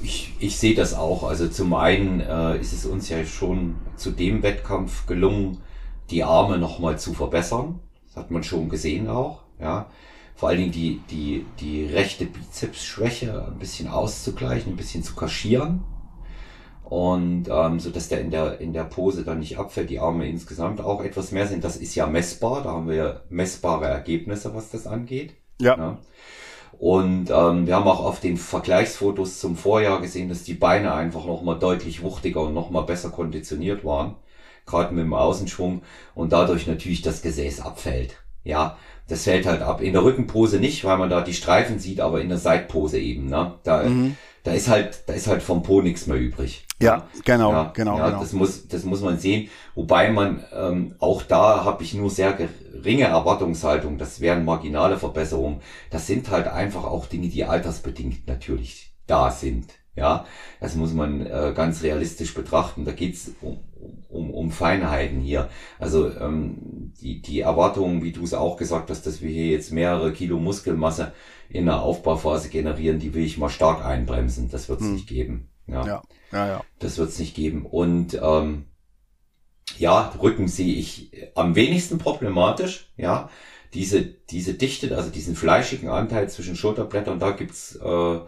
Ich, 0.03 0.35
ich 0.39 0.57
sehe 0.57 0.75
das 0.75 0.95
auch. 0.95 1.25
Also 1.25 1.49
zum 1.49 1.75
einen 1.75 2.21
äh, 2.21 2.59
ist 2.59 2.73
es 2.73 2.87
uns 2.87 3.09
ja 3.09 3.25
schon 3.25 3.77
zu 3.97 4.11
dem 4.11 4.43
Wettkampf 4.43 5.07
gelungen, 5.07 5.59
die 6.11 6.25
Arme 6.25 6.59
nochmal 6.59 6.99
zu 6.99 7.15
verbessern. 7.15 7.81
Das 8.07 8.17
hat 8.17 8.31
man 8.31 8.43
schon 8.43 8.69
gesehen 8.69 9.09
auch. 9.09 9.43
Ja. 9.61 9.91
Vor 10.35 10.51
allen 10.51 10.59
Dingen 10.59 10.73
die, 10.73 11.01
die, 11.11 11.47
die 11.61 11.87
rechte 11.87 12.27
Bizepsschwäche 12.27 13.47
ein 13.47 13.59
bisschen 13.59 13.89
auszugleichen, 13.89 14.75
ein 14.75 14.77
bisschen 14.77 15.03
zu 15.03 15.15
kaschieren. 15.15 15.83
Und 16.85 17.49
ähm, 17.51 17.81
so 17.81 17.91
dass 17.91 18.09
der 18.09 18.21
in 18.21 18.31
der 18.31 18.61
in 18.61 18.73
der 18.73 18.85
Pose 18.85 19.25
dann 19.25 19.41
nicht 19.41 19.59
abfällt, 19.59 19.91
die 19.91 19.99
Arme 19.99 20.29
insgesamt 20.29 20.81
auch 20.81 21.03
etwas 21.03 21.33
mehr 21.33 21.49
sind. 21.49 21.65
Das 21.65 21.77
ist 21.77 21.97
ja 21.97 22.07
messbar, 22.07 22.63
da 22.63 22.71
haben 22.71 22.89
wir 22.89 23.25
messbare 23.29 23.87
Ergebnisse, 23.87 24.55
was 24.55 24.71
das 24.71 24.87
angeht. 24.87 25.35
Ja. 25.61 25.77
ja. 25.77 25.99
Und 26.79 27.31
ähm, 27.31 27.67
wir 27.67 27.77
haben 27.77 27.89
auch 27.89 28.05
auf 28.05 28.21
den 28.21 28.37
Vergleichsfotos 28.37 29.41
zum 29.41 29.57
Vorjahr 29.57 30.01
gesehen, 30.01 30.29
dass 30.29 30.45
die 30.45 30.55
Beine 30.55 30.93
einfach 30.93 31.25
nochmal 31.25 31.59
deutlich 31.59 32.03
wuchtiger 32.03 32.43
und 32.43 32.55
nochmal 32.55 32.85
besser 32.85 33.11
konditioniert 33.11 33.85
waren. 33.85 34.17
Gerade 34.67 34.93
mit 34.93 35.05
dem 35.05 35.15
Außenschwung 35.15 35.83
und 36.15 36.33
dadurch 36.33 36.67
natürlich 36.67 37.03
das 37.03 37.23
Gesäß 37.23 37.61
abfällt. 37.61 38.17
Ja, 38.43 38.77
das 39.09 39.25
fällt 39.25 39.47
halt 39.47 39.63
ab. 39.63 39.81
In 39.81 39.93
der 39.93 40.05
Rückenpose 40.05 40.59
nicht, 40.59 40.85
weil 40.85 40.99
man 40.99 41.09
da 41.09 41.21
die 41.21 41.35
Streifen 41.35 41.79
sieht, 41.79 42.01
aber 42.01 42.21
in 42.21 42.29
der 42.29 42.39
Seitpose 42.39 42.99
eben. 42.99 43.29
Ne? 43.29 43.55
Da, 43.63 43.85
mhm. 43.85 44.17
da 44.43 44.53
ist 44.53 44.69
halt, 44.69 45.05
da 45.07 45.15
ist 45.15 45.29
halt 45.29 45.43
vom 45.43 45.63
Po 45.63 45.81
nichts 45.81 46.07
mehr 46.07 46.19
übrig. 46.19 46.67
Ja, 46.81 47.09
genau, 47.25 47.53
ja, 47.53 47.71
genau, 47.75 47.99
ja, 47.99 48.07
genau. 48.09 48.21
Das 48.21 48.33
muss, 48.33 48.69
das 48.69 48.85
muss 48.85 49.01
man 49.01 49.19
sehen. 49.19 49.49
Wobei 49.75 50.11
man 50.11 50.45
ähm, 50.53 50.95
auch 50.99 51.23
da 51.23 51.65
habe 51.65 51.83
ich 51.85 51.95
nur 51.95 52.11
sehr 52.11 52.37
geringe 52.77 53.05
Erwartungshaltung. 53.05 53.99
Das 53.99 54.21
wären 54.21 54.45
marginale 54.45 54.99
Verbesserungen. 54.99 55.61
Das 55.91 56.07
sind 56.07 56.31
halt 56.31 56.47
einfach 56.49 56.85
auch 56.85 57.07
Dinge, 57.07 57.29
die 57.29 57.45
altersbedingt 57.45 58.27
natürlich 58.27 58.95
da 59.07 59.31
sind. 59.31 59.73
Ja, 59.95 60.27
das 60.61 60.75
muss 60.75 60.93
man 60.93 61.25
äh, 61.25 61.55
ganz 61.57 61.83
realistisch 61.83 62.35
betrachten. 62.35 62.85
Da 62.85 62.93
geht's 62.93 63.31
um, 63.41 63.61
um, 64.11 64.31
um 64.31 64.51
Feinheiten 64.51 65.21
hier. 65.21 65.49
Also 65.79 66.11
ähm, 66.11 66.93
die, 67.01 67.23
die 67.23 67.41
Erwartungen, 67.41 68.03
wie 68.03 68.13
du 68.13 68.23
es 68.23 68.35
auch 68.35 68.59
gesagt 68.59 68.91
hast, 68.91 69.07
dass 69.07 69.23
wir 69.23 69.31
hier 69.31 69.47
jetzt 69.47 69.73
mehrere 69.73 70.13
Kilo 70.13 70.39
Muskelmasse 70.39 71.13
in 71.49 71.65
der 71.65 71.81
Aufbauphase 71.81 72.51
generieren, 72.51 72.99
die 72.99 73.15
will 73.15 73.25
ich 73.25 73.39
mal 73.39 73.49
stark 73.49 73.83
einbremsen. 73.83 74.51
Das 74.51 74.69
wird 74.69 74.81
es 74.81 74.87
hm. 74.87 74.93
nicht 74.95 75.09
geben. 75.09 75.49
Ja. 75.67 75.87
ja, 75.87 76.03
ja, 76.31 76.47
ja. 76.47 76.65
Das 76.79 76.99
wird 76.99 77.09
es 77.09 77.19
nicht 77.19 77.35
geben. 77.35 77.65
Und 77.65 78.21
ähm, 78.23 78.67
ja, 79.79 80.13
Rücken 80.21 80.49
sehe 80.49 80.75
ich 80.75 81.11
am 81.35 81.55
wenigsten 81.55 81.99
problematisch. 81.99 82.91
Ja, 82.97 83.31
diese, 83.75 84.03
diese 84.03 84.55
Dichte, 84.55 84.97
also 84.97 85.11
diesen 85.11 85.37
fleischigen 85.37 85.89
Anteil 85.89 86.29
zwischen 86.29 86.57
Schulterblättern, 86.57 87.19
da 87.19 87.33
gibt's 87.33 87.77
äh, 87.77 88.21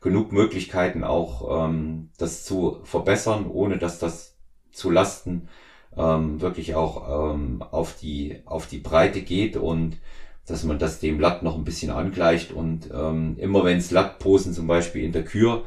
genug 0.00 0.32
Möglichkeiten 0.32 1.04
auch, 1.04 1.66
ähm, 1.66 2.10
das 2.18 2.44
zu 2.44 2.80
verbessern, 2.84 3.46
ohne 3.48 3.78
dass 3.78 3.98
das 3.98 4.36
zu 4.72 4.90
Lasten 4.90 5.48
ähm, 5.96 6.40
wirklich 6.40 6.74
auch 6.74 7.34
ähm, 7.34 7.62
auf 7.62 7.96
die 7.96 8.42
auf 8.44 8.66
die 8.66 8.78
Breite 8.78 9.22
geht 9.22 9.56
und 9.56 9.98
dass 10.46 10.64
man 10.64 10.78
das 10.78 11.00
dem 11.00 11.18
Latt 11.18 11.42
noch 11.42 11.56
ein 11.56 11.64
bisschen 11.64 11.90
angleicht 11.90 12.52
und 12.52 12.90
ähm, 12.92 13.36
immer 13.38 13.64
wenn 13.64 13.78
es 13.78 13.90
Lattposen 13.90 14.52
zum 14.52 14.66
Beispiel 14.66 15.04
in 15.04 15.12
der 15.12 15.24
Kür 15.24 15.64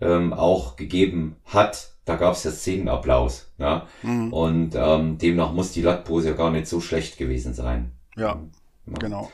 ähm, 0.00 0.32
auch 0.32 0.76
gegeben 0.76 1.36
hat, 1.44 1.92
da 2.10 2.16
gab 2.16 2.34
es 2.34 2.42
ja 2.42 2.50
Szenenapplaus. 2.50 3.52
Ja? 3.58 3.86
Mhm. 4.02 4.32
Und 4.32 4.74
ähm, 4.74 5.16
demnach 5.18 5.52
muss 5.52 5.70
die 5.70 5.82
Lattpose 5.82 6.30
ja 6.30 6.34
gar 6.34 6.50
nicht 6.50 6.66
so 6.66 6.80
schlecht 6.80 7.18
gewesen 7.18 7.54
sein. 7.54 7.92
Ja, 8.16 8.40
ja. 8.86 8.98
genau. 8.98 9.30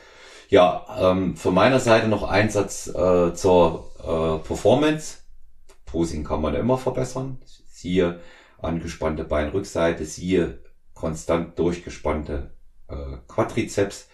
Ja, 0.49 0.85
ähm, 0.99 1.35
von 1.35 1.55
meiner 1.55 1.79
Seite 1.79 2.07
noch 2.07 2.23
ein 2.23 2.51
Satz 2.51 2.87
äh, 2.87 3.33
zur 3.33 3.91
äh, 3.99 4.47
Performance. 4.47 5.17
Posing 5.87 6.23
kann 6.23 6.41
man 6.41 6.53
immer 6.53 6.77
verbessern. 6.77 7.39
Siehe 7.67 8.19
angespannte 8.59 9.23
Beinrückseite, 9.23 10.05
siehe 10.05 10.59
konstant 10.93 11.57
durchgespannte 11.57 12.51
äh, 12.89 13.17
Quadrizeps. 13.27 14.07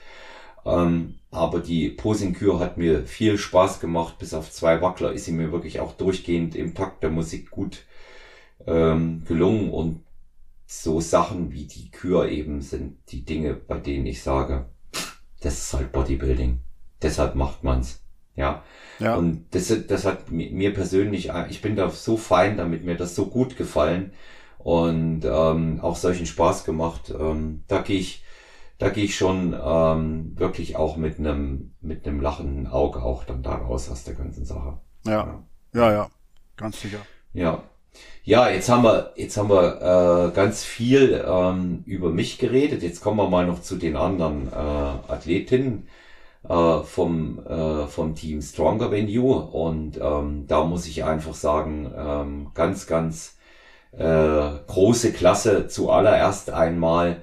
Ähm, 0.66 1.16
aber 1.32 1.60
die 1.60 1.90
Posing-Kür 1.90 2.60
hat 2.60 2.78
mir 2.78 3.06
viel 3.06 3.38
Spaß 3.38 3.82
gemacht. 3.82 4.20
Bis 4.20 4.34
auf 4.34 4.50
zwei 4.52 4.82
Wackler 4.82 5.12
ist 5.12 5.26
sie 5.26 5.34
mir 5.34 5.52
wirklich 5.52 5.82
auch 5.82 5.94
durchgehend 5.94 6.56
im 6.56 6.74
Takt 6.74 7.04
der 7.04 7.10
Musik 7.10 7.52
gut 7.52 7.84
ähm, 8.68 9.24
gelungen. 9.26 9.72
Und 9.72 10.04
so 10.66 11.00
Sachen 11.00 11.52
wie 11.52 11.66
die 11.66 11.92
Kür 11.92 12.28
eben 12.30 12.62
sind 12.62 12.98
die 13.10 13.26
Dinge, 13.26 13.54
bei 13.54 13.78
denen 13.78 14.06
ich 14.06 14.24
sage, 14.24 14.66
das 15.42 15.60
ist 15.60 15.74
halt 15.74 15.92
Bodybuilding. 15.92 16.60
Deshalb 17.02 17.36
macht 17.36 17.64
man's. 17.64 18.02
Ja. 18.36 18.64
ja. 19.00 19.16
Und 19.16 19.46
das, 19.52 19.72
das 19.88 20.06
hat 20.06 20.32
mir 20.32 20.74
persönlich, 20.74 21.32
ich 21.50 21.62
bin 21.62 21.76
da 21.76 21.90
so 21.90 22.18
fein 22.18 22.58
damit, 22.58 22.84
mir 22.84 22.96
das 22.96 23.16
so 23.16 23.28
gut 23.28 23.58
gefallen 23.58 24.14
und 24.58 25.24
ähm, 25.26 25.80
auch 25.82 25.96
solchen 25.96 26.26
Spaß 26.26 26.64
gemacht. 26.64 27.14
Ähm, 27.18 27.64
da 27.68 27.82
gehe 27.82 28.00
ich, 28.00 28.24
da 28.80 28.90
gehe 28.90 29.04
ich 29.04 29.16
schon 29.16 29.56
ähm, 29.62 30.38
wirklich 30.40 30.76
auch 30.76 30.98
mit 30.98 31.20
einem 31.20 31.76
mit 31.82 32.08
einem 32.08 32.22
lachenden 32.22 32.68
Auge 32.68 33.04
auch 33.04 33.24
dann 33.24 33.44
da 33.44 33.56
raus 33.56 33.90
aus 33.90 34.04
der 34.04 34.16
ganzen 34.16 34.46
Sache. 34.46 34.80
Ja, 35.06 35.12
ja, 35.12 35.44
ja, 35.74 35.92
ja. 35.92 36.10
ganz 36.56 36.82
sicher. 36.82 37.00
Ja. 37.34 37.64
Ja, 38.26 38.50
jetzt 38.50 38.70
haben 38.70 38.84
wir, 38.84 39.12
jetzt 39.18 39.36
haben 39.36 39.50
wir 39.50 40.30
äh, 40.32 40.36
ganz 40.36 40.64
viel 40.64 41.24
ähm, 41.28 41.84
über 41.86 42.10
mich 42.10 42.38
geredet. 42.38 42.82
Jetzt 42.82 43.02
kommen 43.02 43.18
wir 43.18 43.30
mal 43.30 43.46
noch 43.46 43.62
zu 43.62 43.76
den 43.76 43.98
anderen 43.98 44.48
äh, 44.48 45.12
Athletinnen 45.12 45.88
äh, 46.48 46.80
vom, 46.84 47.46
äh, 47.46 47.86
vom 47.88 48.16
Team 48.16 48.42
Stronger 48.42 48.90
Than 48.92 49.10
You. 49.10 49.34
Und 49.34 50.00
ähm, 50.02 50.46
da 50.48 50.64
muss 50.64 50.88
ich 50.88 51.04
einfach 51.04 51.34
sagen, 51.34 51.92
ähm, 51.98 52.52
ganz, 52.54 52.88
ganz 52.88 53.38
äh, 53.92 54.50
große 54.68 55.12
Klasse. 55.12 55.68
Zuallererst 55.68 56.50
einmal 56.50 57.18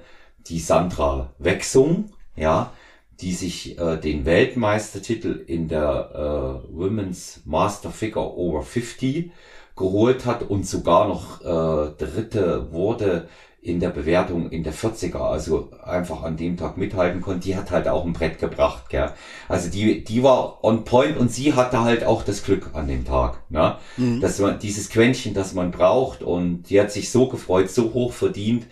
die 0.47 0.59
Sandra 0.59 1.33
Wechsung, 1.39 2.11
ja, 2.35 2.73
die 3.21 3.33
sich 3.33 3.79
äh, 3.79 3.97
den 3.97 4.25
Weltmeistertitel 4.25 5.43
in 5.47 5.67
der 5.67 6.63
äh, 6.69 6.75
Women's 6.75 7.41
Master 7.45 7.89
Figure 7.89 8.37
Over 8.37 8.61
50 8.63 9.31
geholt 9.75 10.25
hat 10.25 10.43
und 10.43 10.67
sogar 10.67 11.07
noch 11.07 11.41
äh, 11.41 11.91
Dritte 11.97 12.71
wurde 12.71 13.27
in 13.63 13.79
der 13.79 13.89
Bewertung 13.89 14.49
in 14.49 14.63
der 14.63 14.73
40er, 14.73 15.19
also 15.19 15.69
einfach 15.83 16.23
an 16.23 16.35
dem 16.35 16.57
Tag 16.57 16.77
mithalten 16.77 17.21
konnte, 17.21 17.41
die 17.41 17.55
hat 17.55 17.69
halt 17.69 17.87
auch 17.87 18.05
ein 18.05 18.13
Brett 18.13 18.39
gebracht, 18.39 18.89
gell. 18.89 19.11
Also 19.47 19.69
die, 19.69 20.03
die 20.03 20.23
war 20.23 20.63
on 20.63 20.83
point 20.83 21.15
und 21.15 21.31
sie 21.31 21.53
hatte 21.53 21.81
halt 21.81 22.03
auch 22.03 22.23
das 22.23 22.43
Glück 22.43 22.71
an 22.73 22.87
dem 22.87 23.05
Tag, 23.05 23.37
ne? 23.49 23.77
Mhm. 23.97 24.19
Dass 24.19 24.39
man 24.39 24.57
dieses 24.57 24.89
Quäntchen, 24.89 25.35
das 25.35 25.53
man 25.53 25.69
braucht 25.69 26.23
und 26.23 26.63
die 26.71 26.81
hat 26.81 26.91
sich 26.91 27.11
so 27.11 27.27
gefreut, 27.27 27.69
so 27.69 27.93
hoch 27.93 28.13
verdient. 28.13 28.65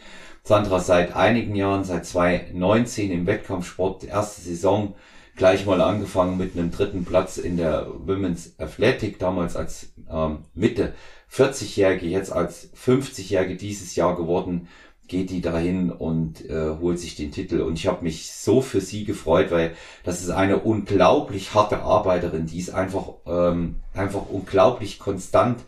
Sandra 0.43 0.80
seit 0.80 1.16
einigen 1.16 1.56
Jahren, 1.56 1.84
seit 1.84 2.08
2019 2.08 3.12
im 3.12 3.28
Wettkampfsport, 3.28 4.04
erste 4.06 4.41
Saison, 4.41 4.95
gleich 5.40 5.66
mal 5.66 5.80
angefangen 5.82 6.38
mit 6.38 6.56
einem 6.56 6.70
dritten 6.70 7.06
Platz 7.06 7.38
in 7.38 7.56
der 7.56 7.88
Women's 8.06 8.56
Athletic, 8.60 9.20
damals 9.20 9.56
als 9.56 9.94
ähm, 10.12 10.40
Mitte 10.54 10.94
40-Jährige, 11.34 12.08
jetzt 12.08 12.32
als 12.32 12.70
50-Jährige 12.76 13.56
dieses 13.56 13.96
Jahr 13.96 14.18
geworden, 14.18 14.68
geht 15.08 15.30
die 15.30 15.42
dahin 15.42 15.92
und 15.92 16.48
äh, 16.50 16.76
holt 16.80 17.00
sich 17.00 17.16
den 17.16 17.32
Titel. 17.32 17.62
Und 17.62 17.80
ich 17.80 17.88
habe 17.88 18.04
mich 18.04 18.32
so 18.32 18.62
für 18.62 18.82
sie 18.82 19.06
gefreut, 19.06 19.50
weil 19.50 19.72
das 20.04 20.22
ist 20.22 20.30
eine 20.30 20.60
unglaublich 20.60 21.54
harte 21.54 21.84
Arbeiterin, 21.84 22.46
die 22.46 22.60
ist 22.60 22.72
einfach, 22.72 23.14
ähm, 23.26 23.78
einfach 23.94 24.30
unglaublich 24.30 25.00
konstant 25.00 25.62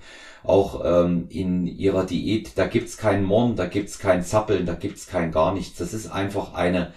auch 0.43 0.83
ähm, 0.83 1.27
in 1.29 1.65
ihrer 1.65 2.05
Diät. 2.05 2.57
Da 2.57 2.67
gibt's 2.67 2.97
keinen 2.97 3.23
Morn, 3.23 3.55
da 3.55 3.67
gibt's 3.67 3.99
kein 3.99 4.21
Zappeln, 4.21 4.65
da 4.65 4.73
gibt's 4.73 5.07
kein 5.07 5.31
gar 5.31 5.53
nichts. 5.53 5.77
Das 5.77 5.93
ist 5.93 6.11
einfach 6.11 6.55
eine 6.55 6.91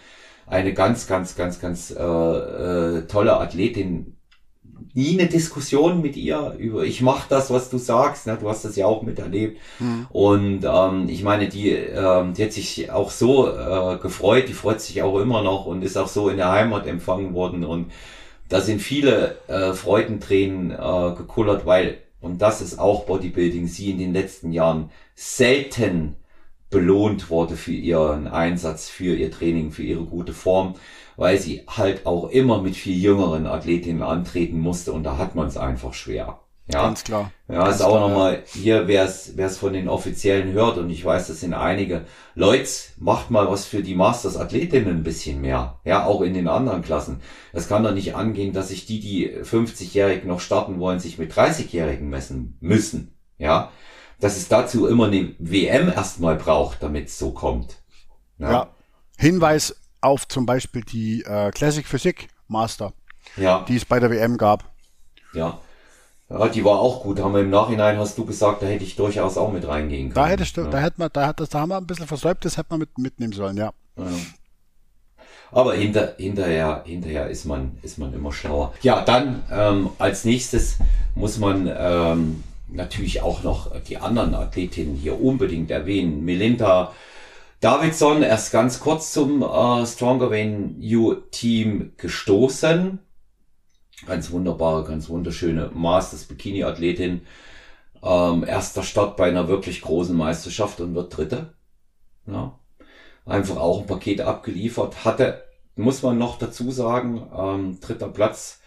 eine 0.47 0.75
ganz, 0.75 1.07
ganz, 1.07 1.37
ganz, 1.37 1.61
ganz 1.61 1.91
äh, 1.91 2.03
äh, 2.03 3.07
tolle 3.07 3.37
Athletin. 3.39 4.17
Nie 4.93 5.19
eine 5.19 5.29
Diskussion 5.29 6.03
mit 6.03 6.17
ihr 6.17 6.55
über, 6.59 6.85
ich 6.85 7.01
mach 7.01 7.27
das, 7.27 7.51
was 7.51 7.69
du 7.69 7.79
sagst, 7.79 8.27
ne? 8.27 8.39
du 8.41 8.49
hast 8.49 8.65
das 8.65 8.77
ja 8.77 8.87
auch 8.87 9.03
miterlebt. 9.03 9.61
Mhm. 9.81 10.07
Und 10.11 10.65
ähm, 10.65 11.09
ich 11.09 11.25
meine, 11.25 11.49
die, 11.49 11.71
ähm, 11.71 12.35
die 12.35 12.45
hat 12.45 12.53
sich 12.53 12.93
auch 12.93 13.11
so 13.11 13.49
äh, 13.49 13.99
gefreut, 13.99 14.49
die 14.49 14.53
freut 14.53 14.81
sich 14.81 15.03
auch 15.03 15.19
immer 15.19 15.43
noch 15.43 15.67
und 15.67 15.83
ist 15.83 15.97
auch 15.97 16.07
so 16.07 16.29
in 16.29 16.37
der 16.37 16.53
Heimat 16.53 16.87
empfangen 16.87 17.35
worden. 17.35 17.65
Und 17.65 17.91
da 18.49 18.61
sind 18.61 18.81
viele 18.81 19.37
äh, 19.49 19.73
Freudentränen 19.73 20.71
äh, 20.71 21.17
gekullert, 21.17 21.67
weil, 21.67 21.99
und 22.21 22.41
das 22.41 22.61
ist 22.61 22.79
auch 22.79 23.05
Bodybuilding, 23.05 23.67
sie 23.67 23.91
in 23.91 23.99
den 23.99 24.13
letzten 24.13 24.53
Jahren 24.53 24.91
selten 25.17 26.17
belohnt 26.75 27.31
wurde 27.31 27.57
für 27.57 27.73
ihren 27.73 28.27
Einsatz, 28.27 28.89
für 28.89 29.15
ihr 29.15 29.31
Training, 29.31 29.71
für 29.71 29.85
ihre 29.85 30.05
gute 30.05 30.33
Form, 30.35 30.75
weil 31.17 31.39
sie 31.39 31.63
halt 31.69 32.05
auch 32.05 32.29
immer 32.31 32.61
mit 32.61 32.75
viel 32.75 33.01
jüngeren 33.01 33.47
Athletinnen 33.47 34.03
antreten 34.03 34.59
musste 34.59 34.93
und 34.93 35.05
da 35.05 35.17
hat 35.17 35.37
man 35.37 35.47
es 35.47 35.57
einfach 35.57 35.95
schwer. 35.95 36.41
Ja, 36.67 36.83
ganz 36.83 37.05
klar. 37.05 37.31
Ja, 37.47 37.65
ganz 37.65 37.77
ist 37.77 37.83
auch 37.83 38.01
nochmal 38.01 38.43
hier, 38.47 38.89
wer 38.89 39.05
es 39.05 39.59
von 39.59 39.73
den 39.73 39.89
Offiziellen 39.89 40.53
hört 40.53 40.77
und 40.79 40.91
ich 40.91 41.05
weiß, 41.05 41.29
das 41.29 41.41
sind 41.41 41.55
einige. 41.55 42.07
Leute, 42.35 42.69
macht 42.99 43.31
mal 43.31 43.49
was 43.49 43.67
für 43.67 43.83
die 43.83 43.95
Masters 43.95 44.37
Athletinnen 44.37 44.97
ein 44.97 45.03
bisschen 45.05 45.41
mehr. 45.41 45.79
Ja, 45.85 46.07
auch 46.07 46.23
in 46.23 46.35
den 46.35 46.49
anderen 46.49 46.83
Klassen. 46.83 47.21
Es 47.53 47.69
kann 47.69 47.85
doch 47.85 47.95
nicht 47.95 48.17
angehen, 48.17 48.53
dass 48.53 48.71
sich 48.71 48.85
die, 48.87 48.99
die 48.99 49.31
50-Jährig 49.31 50.25
noch 50.25 50.41
starten 50.41 50.81
wollen, 50.81 50.99
sich 50.99 51.19
mit 51.19 51.33
30-Jährigen 51.33 52.09
messen 52.09 52.57
müssen. 52.61 53.15
Ja, 53.39 53.71
dass 54.25 54.39
es 54.39 54.49
dazu 54.49 54.87
immer 54.87 55.09
eine 55.09 55.35
WM 55.39 55.91
erstmal 55.91 56.37
braucht, 56.37 56.83
damit 56.83 57.09
es 57.09 57.19
so 57.19 57.33
kommt. 57.33 57.77
Ja. 58.39 58.51
ja. 58.51 58.69
Hinweis 59.19 59.77
auf 60.01 60.27
zum 60.29 60.47
Beispiel 60.47 60.81
die 60.83 61.23
äh, 61.25 61.51
Classic 61.51 61.87
Physik 61.87 62.29
Master, 62.49 62.95
ja. 63.37 63.67
die 63.69 63.77
es 63.77 63.85
bei 63.85 64.01
der 64.01 64.11
WM 64.11 64.39
gab. 64.39 64.65
Ja. 65.35 65.59
Ja, 66.31 66.49
die 66.49 66.65
war 66.65 66.79
auch 66.79 67.03
gut. 67.03 67.21
Haben 67.21 67.35
wir 67.35 67.43
im 67.43 67.51
Nachhinein 67.51 67.99
hast 67.99 68.17
du 68.17 68.25
gesagt, 68.25 68.63
da 68.63 68.67
hätte 68.67 68.85
ich 68.85 68.97
durchaus 68.97 69.37
auch 69.37 69.53
mit 69.53 69.69
reingehen 69.69 70.09
können. 70.09 70.15
Da 70.15 70.27
hättest 70.27 70.57
du, 70.57 70.63
ja. 70.63 70.71
da 70.71 70.79
hätte 70.79 71.01
man, 71.01 71.11
da 71.13 71.27
hat 71.27 71.39
das, 71.39 71.51
da 71.51 71.61
haben 71.61 71.69
wir 71.69 71.77
ein 71.77 71.87
bisschen 71.87 72.07
versäumt, 72.07 72.43
das 72.47 72.57
hätte 72.57 72.69
man 72.71 72.81
mit, 72.81 72.97
mitnehmen 72.97 73.35
sollen, 73.35 73.59
ja. 73.59 73.75
ja. 73.99 74.05
Aber 75.53 75.75
hinter, 75.75 76.15
hinterher, 76.17 76.83
hinterher 76.87 77.29
ist 77.29 77.45
man, 77.45 77.77
ist 77.83 77.99
man 77.99 78.15
immer 78.15 78.33
schlauer. 78.33 78.73
Ja, 78.81 79.03
dann 79.03 79.43
ähm, 79.53 79.91
als 79.99 80.25
nächstes 80.25 80.79
muss 81.15 81.37
man 81.39 81.71
ähm, 81.71 82.43
natürlich 82.69 83.23
auch 83.23 83.43
noch 83.43 83.81
die 83.83 83.99
anderen 83.99 84.35
Athletinnen 84.35 84.97
hier 84.97 85.21
unbedingt 85.21 85.71
erwähnen. 85.71 86.25
Melinda 86.25 86.93
Davidson 87.61 88.23
erst 88.23 88.53
ganz 88.53 88.81
kurz 88.81 89.13
zum 89.13 89.43
äh, 89.43 89.87
Stronger 89.87 90.31
Than 90.31 90.81
You 90.81 91.15
Team 91.31 91.93
gestoßen. 91.97 92.99
Ganz 94.07 94.31
wunderbare, 94.31 94.85
ganz 94.85 95.09
wunderschöne 95.09 95.71
Masters 95.73 96.25
Bikini 96.25 96.65
Athletin. 96.65 97.23
Ähm, 98.03 98.45
erster 98.45 98.83
Start 98.83 99.17
bei 99.17 99.29
einer 99.29 99.49
wirklich 99.49 99.81
großen 99.81 100.15
Meisterschaft 100.15 100.81
und 100.81 100.95
wird 100.95 101.17
Dritte. 101.17 101.55
Ja. 102.27 102.59
Einfach 103.25 103.57
auch 103.57 103.81
ein 103.81 103.87
Paket 103.87 104.21
abgeliefert. 104.21 105.07
Hatte, 105.07 105.45
muss 105.75 106.03
man 106.03 106.19
noch 106.19 106.39
dazu 106.39 106.71
sagen, 106.71 107.27
ähm, 107.35 107.81
dritter 107.81 108.09
Platz, 108.09 108.61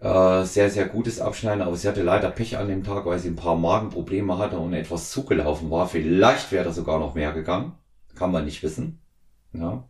äh, 0.00 0.44
sehr, 0.44 0.70
sehr 0.70 0.86
gutes 0.86 1.20
Abschneiden, 1.20 1.62
aber 1.62 1.76
sie 1.76 1.88
hatte 1.88 2.02
leider 2.02 2.30
Pech 2.30 2.56
an 2.56 2.68
dem 2.68 2.84
Tag, 2.84 3.06
weil 3.06 3.18
sie 3.18 3.28
ein 3.28 3.36
paar 3.36 3.56
Magenprobleme 3.56 4.38
hatte 4.38 4.58
und 4.58 4.72
etwas 4.72 5.10
zugelaufen 5.10 5.70
war. 5.70 5.86
Vielleicht 5.88 6.50
wäre 6.52 6.64
da 6.64 6.72
sogar 6.72 6.98
noch 6.98 7.14
mehr 7.14 7.32
gegangen. 7.32 7.72
Kann 8.14 8.32
man 8.32 8.44
nicht 8.44 8.62
wissen. 8.62 9.00
Ja. 9.52 9.84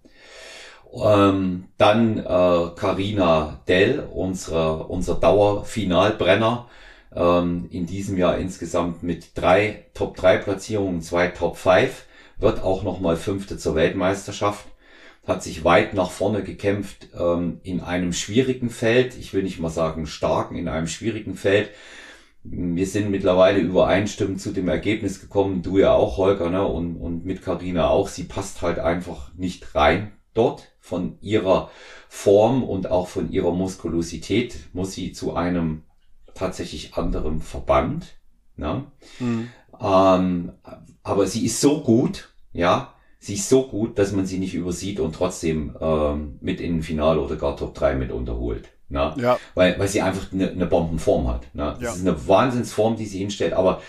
Ähm, 0.92 1.68
dann 1.78 2.18
äh, 2.18 2.70
Carina 2.76 3.60
Dell, 3.68 4.08
unsere, 4.12 4.84
unser 4.86 5.14
Dauerfinalbrenner, 5.14 6.68
ähm, 7.14 7.68
in 7.70 7.86
diesem 7.86 8.18
Jahr 8.18 8.38
insgesamt 8.38 9.02
mit 9.02 9.38
drei 9.38 9.86
Top 9.94 10.16
3 10.16 10.38
Platzierungen, 10.38 11.02
zwei 11.02 11.28
Top 11.28 11.56
5, 11.56 12.04
wird 12.38 12.62
auch 12.62 12.82
nochmal 12.82 13.16
Fünfte 13.16 13.58
zur 13.58 13.74
Weltmeisterschaft, 13.74 14.66
hat 15.30 15.42
sich 15.42 15.64
weit 15.64 15.94
nach 15.94 16.10
vorne 16.10 16.42
gekämpft 16.42 17.08
ähm, 17.18 17.60
in 17.62 17.80
einem 17.80 18.12
schwierigen 18.12 18.68
Feld, 18.68 19.16
ich 19.16 19.32
will 19.32 19.42
nicht 19.42 19.60
mal 19.60 19.70
sagen 19.70 20.06
starken, 20.06 20.56
in 20.56 20.68
einem 20.68 20.88
schwierigen 20.88 21.36
Feld. 21.36 21.70
Wir 22.42 22.86
sind 22.86 23.10
mittlerweile 23.10 23.60
übereinstimmend 23.60 24.40
zu 24.40 24.50
dem 24.50 24.68
Ergebnis 24.68 25.20
gekommen, 25.20 25.62
du 25.62 25.78
ja 25.78 25.92
auch, 25.92 26.16
Holger, 26.16 26.50
ne? 26.50 26.66
und, 26.66 26.96
und 26.96 27.24
mit 27.24 27.42
Karina 27.42 27.88
auch. 27.88 28.08
Sie 28.08 28.24
passt 28.24 28.62
halt 28.62 28.78
einfach 28.78 29.32
nicht 29.34 29.74
rein 29.74 30.12
dort 30.34 30.72
von 30.80 31.18
ihrer 31.20 31.70
Form 32.08 32.62
und 32.62 32.90
auch 32.90 33.08
von 33.08 33.30
ihrer 33.30 33.52
Muskulosität 33.52 34.56
muss 34.72 34.92
sie 34.92 35.12
zu 35.12 35.34
einem 35.34 35.84
tatsächlich 36.34 36.94
anderen 36.94 37.40
Verband. 37.40 38.16
Ne? 38.56 38.84
Mhm. 39.18 39.50
Ähm, 39.80 40.52
aber 41.02 41.26
sie 41.26 41.46
ist 41.46 41.60
so 41.60 41.82
gut, 41.82 42.34
ja, 42.52 42.94
sie 43.20 43.34
ist 43.34 43.48
so 43.48 43.68
gut, 43.68 43.98
dass 43.98 44.12
man 44.12 44.26
sie 44.26 44.38
nicht 44.38 44.54
übersieht 44.54 44.98
und 44.98 45.14
trotzdem 45.14 45.76
ähm, 45.80 46.38
mit 46.40 46.60
in 46.60 46.76
den 46.76 46.82
Finale 46.82 47.20
oder 47.20 47.36
gar 47.36 47.56
Top 47.56 47.74
3 47.74 47.94
mit 47.94 48.10
unterholt. 48.10 48.70
Ne? 48.88 49.14
Ja. 49.18 49.38
Weil, 49.54 49.78
weil 49.78 49.86
sie 49.86 50.00
einfach 50.00 50.32
eine, 50.32 50.50
eine 50.50 50.66
Bombenform 50.66 51.28
hat. 51.28 51.54
Ne? 51.54 51.74
Das 51.74 51.82
ja. 51.82 51.92
ist 51.92 52.00
eine 52.00 52.26
Wahnsinnsform, 52.26 52.96
die 52.96 53.06
sie 53.06 53.18
hinstellt, 53.18 53.52
aber 53.52 53.82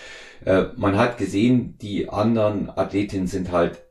äh, 0.44 0.64
man 0.76 0.96
hat 0.96 1.18
gesehen, 1.18 1.76
die 1.78 2.08
anderen 2.08 2.70
Athletinnen 2.70 3.26
sind 3.26 3.50
halt, 3.50 3.82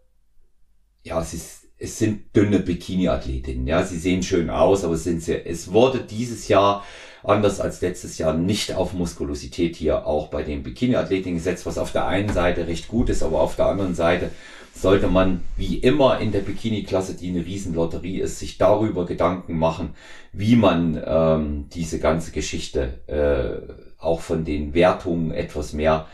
ja, 1.03 1.19
es 1.19 1.33
ist 1.33 1.61
es 1.81 1.97
sind 1.97 2.35
dünne 2.35 2.59
Bikini-Athletinnen. 2.59 3.65
Ja, 3.65 3.83
sie 3.83 3.97
sehen 3.97 4.21
schön 4.21 4.51
aus, 4.51 4.83
aber 4.83 4.93
es 4.93 5.03
sind 5.03 5.23
sehr, 5.23 5.47
es 5.47 5.73
wurde 5.73 5.99
dieses 5.99 6.47
Jahr 6.47 6.85
anders 7.23 7.59
als 7.59 7.81
letztes 7.81 8.17
Jahr 8.17 8.33
nicht 8.33 8.73
auf 8.73 8.93
Muskulosität 8.93 9.75
hier 9.75 10.05
auch 10.07 10.27
bei 10.27 10.43
den 10.43 10.63
Bikini-Athletinnen 10.63 11.37
gesetzt, 11.37 11.65
was 11.65 11.77
auf 11.77 11.91
der 11.91 12.07
einen 12.07 12.29
Seite 12.29 12.67
recht 12.67 12.87
gut 12.87 13.09
ist, 13.09 13.23
aber 13.23 13.41
auf 13.41 13.55
der 13.55 13.67
anderen 13.67 13.95
Seite 13.95 14.31
sollte 14.73 15.07
man 15.07 15.41
wie 15.57 15.77
immer 15.77 16.19
in 16.19 16.31
der 16.31 16.39
Bikini-Klasse, 16.39 17.15
die 17.15 17.29
eine 17.29 17.45
Riesenlotterie 17.45 18.19
ist, 18.19 18.39
sich 18.39 18.57
darüber 18.57 19.05
Gedanken 19.05 19.57
machen, 19.57 19.95
wie 20.31 20.55
man 20.55 21.01
ähm, 21.05 21.69
diese 21.73 21.99
ganze 21.99 22.31
Geschichte 22.31 22.99
äh, 23.07 24.01
auch 24.01 24.21
von 24.21 24.45
den 24.45 24.73
Wertungen 24.73 25.31
etwas 25.31 25.73
mehr 25.73 26.07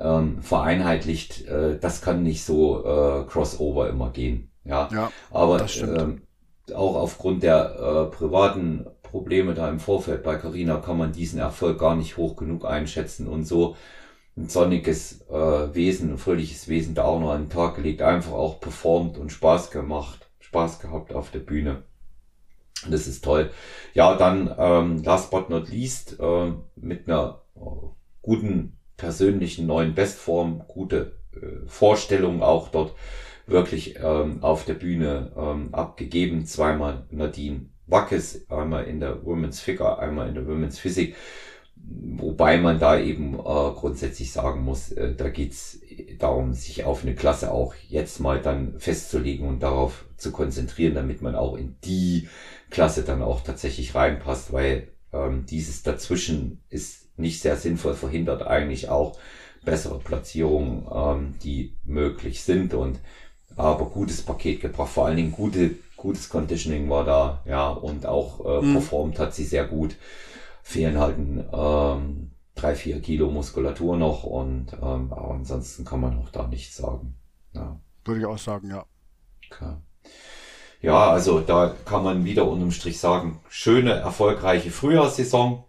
ähm, 0.00 0.40
vereinheitlicht. 0.40 1.46
Äh, 1.46 1.78
das 1.78 2.00
kann 2.00 2.22
nicht 2.22 2.44
so 2.44 2.84
äh, 2.84 3.24
crossover 3.26 3.88
immer 3.88 4.10
gehen. 4.10 4.50
Ja, 4.64 4.88
ja 4.92 5.12
aber 5.30 5.66
ähm, 5.82 6.22
auch 6.74 6.96
aufgrund 6.96 7.42
der 7.42 7.76
äh, 8.10 8.16
privaten 8.16 8.86
Probleme 9.16 9.54
da 9.54 9.70
im 9.70 9.80
Vorfeld 9.80 10.22
bei 10.22 10.36
Carina 10.36 10.76
kann 10.76 10.98
man 10.98 11.10
diesen 11.10 11.38
Erfolg 11.38 11.78
gar 11.78 11.96
nicht 11.96 12.18
hoch 12.18 12.36
genug 12.36 12.66
einschätzen 12.66 13.26
und 13.26 13.44
so 13.46 13.74
ein 14.36 14.50
sonniges 14.50 15.22
äh, 15.30 15.74
Wesen, 15.74 16.12
ein 16.12 16.18
fröhliches 16.18 16.68
Wesen 16.68 16.94
da 16.94 17.04
auch 17.04 17.18
noch 17.18 17.30
an 17.30 17.44
den 17.44 17.48
Tag 17.48 17.76
gelegt, 17.76 18.02
einfach 18.02 18.32
auch 18.32 18.60
performt 18.60 19.16
und 19.16 19.32
Spaß 19.32 19.70
gemacht, 19.70 20.28
Spaß 20.40 20.80
gehabt 20.80 21.14
auf 21.14 21.30
der 21.30 21.38
Bühne. 21.38 21.84
Das 22.90 23.06
ist 23.06 23.24
toll. 23.24 23.50
Ja, 23.94 24.16
dann 24.16 24.54
ähm, 24.58 25.02
last 25.02 25.30
but 25.30 25.48
not 25.48 25.70
least 25.70 26.20
äh, 26.20 26.52
mit 26.76 27.08
einer 27.08 27.40
äh, 27.56 27.60
guten 28.20 28.76
persönlichen 28.98 29.66
neuen 29.66 29.94
Bestform, 29.94 30.62
gute 30.68 31.16
äh, 31.32 31.66
Vorstellung 31.66 32.42
auch 32.42 32.68
dort 32.68 32.92
wirklich 33.46 33.96
ähm, 33.98 34.42
auf 34.42 34.66
der 34.66 34.74
Bühne 34.74 35.32
ähm, 35.38 35.70
abgegeben. 35.72 36.44
Zweimal 36.44 37.06
Nadine 37.10 37.70
Wackes, 37.86 38.48
einmal 38.50 38.84
in 38.84 39.00
der 39.00 39.24
Women's 39.24 39.60
Figure, 39.60 39.98
einmal 39.98 40.28
in 40.28 40.34
der 40.34 40.46
Women's 40.46 40.78
Physik. 40.78 41.14
Wobei 41.76 42.58
man 42.58 42.80
da 42.80 42.98
eben 42.98 43.34
äh, 43.34 43.38
grundsätzlich 43.38 44.32
sagen 44.32 44.62
muss, 44.64 44.90
äh, 44.92 45.14
da 45.14 45.28
geht's 45.28 45.78
darum, 46.18 46.52
sich 46.52 46.84
auf 46.84 47.02
eine 47.02 47.14
Klasse 47.14 47.52
auch 47.52 47.74
jetzt 47.88 48.18
mal 48.18 48.40
dann 48.40 48.78
festzulegen 48.78 49.46
und 49.46 49.62
darauf 49.62 50.04
zu 50.16 50.32
konzentrieren, 50.32 50.94
damit 50.94 51.22
man 51.22 51.36
auch 51.36 51.56
in 51.56 51.76
die 51.84 52.28
Klasse 52.70 53.02
dann 53.02 53.22
auch 53.22 53.42
tatsächlich 53.42 53.94
reinpasst, 53.94 54.52
weil 54.52 54.88
ähm, 55.12 55.46
dieses 55.46 55.82
dazwischen 55.82 56.60
ist 56.70 57.18
nicht 57.18 57.40
sehr 57.40 57.56
sinnvoll, 57.56 57.94
verhindert 57.94 58.42
eigentlich 58.42 58.88
auch 58.88 59.18
bessere 59.64 59.98
Platzierungen, 59.98 60.86
ähm, 60.92 61.34
die 61.42 61.76
möglich 61.84 62.42
sind 62.42 62.74
und 62.74 62.98
aber 63.56 63.86
gutes 63.86 64.22
Paket 64.22 64.60
gebracht, 64.60 64.92
vor 64.92 65.06
allen 65.06 65.16
Dingen 65.16 65.32
gute, 65.32 65.76
gutes 65.96 66.28
Conditioning 66.28 66.88
war 66.90 67.04
da, 67.04 67.42
ja, 67.46 67.68
und 67.68 68.06
auch 68.06 68.44
äh, 68.44 68.64
mhm. 68.64 68.72
performt 68.74 69.18
hat 69.18 69.34
sie 69.34 69.44
sehr 69.44 69.66
gut. 69.66 69.96
Fehlen 70.62 70.98
halt 70.98 71.16
ähm, 71.18 72.30
drei, 72.54 72.74
vier 72.74 73.00
Kilo 73.00 73.30
Muskulatur 73.30 73.96
noch 73.96 74.24
und 74.24 74.72
ähm, 74.74 75.12
aber 75.12 75.30
ansonsten 75.30 75.84
kann 75.84 76.00
man 76.00 76.18
auch 76.18 76.30
da 76.30 76.46
nichts 76.48 76.76
sagen. 76.76 77.16
Ja. 77.52 77.78
Würde 78.04 78.20
ich 78.20 78.26
auch 78.26 78.38
sagen, 78.38 78.70
ja. 78.70 78.84
Okay. 79.50 79.74
Ja, 80.82 81.10
also 81.10 81.40
da 81.40 81.74
kann 81.84 82.04
man 82.04 82.24
wieder 82.24 82.48
unterm 82.48 82.70
Strich 82.70 83.00
sagen, 83.00 83.40
schöne, 83.48 83.92
erfolgreiche 83.92 84.70
Frühjahrssaison, 84.70 85.64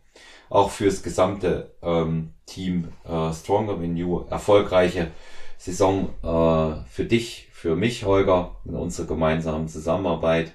auch 0.50 0.70
fürs 0.70 1.02
gesamte 1.02 1.76
ähm, 1.82 2.34
Team 2.46 2.90
äh, 3.06 3.34
Stronger 3.34 3.80
Than 3.80 3.98
You, 3.98 4.26
erfolgreiche 4.30 5.12
Saison 5.58 6.10
äh, 6.24 6.84
für 6.90 7.06
dich, 7.06 7.47
für 7.58 7.76
mich, 7.76 8.06
Holger, 8.06 8.52
in 8.66 8.76
unserer 8.76 9.08
gemeinsamen 9.08 9.68
Zusammenarbeit. 9.68 10.54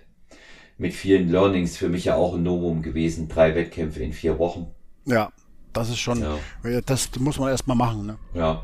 Mit 0.78 0.94
vielen 0.94 1.28
Learnings 1.30 1.76
für 1.76 1.88
mich 1.88 2.04
ja 2.04 2.14
auch 2.14 2.34
ein 2.34 2.44
Novum 2.44 2.80
gewesen. 2.80 3.28
Drei 3.28 3.56
Wettkämpfe 3.56 4.00
in 4.04 4.12
vier 4.12 4.38
Wochen. 4.38 4.68
Ja, 5.04 5.32
das 5.72 5.88
ist 5.88 5.98
schon, 5.98 6.20
ja. 6.20 6.80
das 6.86 7.10
muss 7.18 7.40
man 7.40 7.48
erstmal 7.48 7.76
machen. 7.76 8.06
Ne? 8.06 8.18
Ja, 8.34 8.62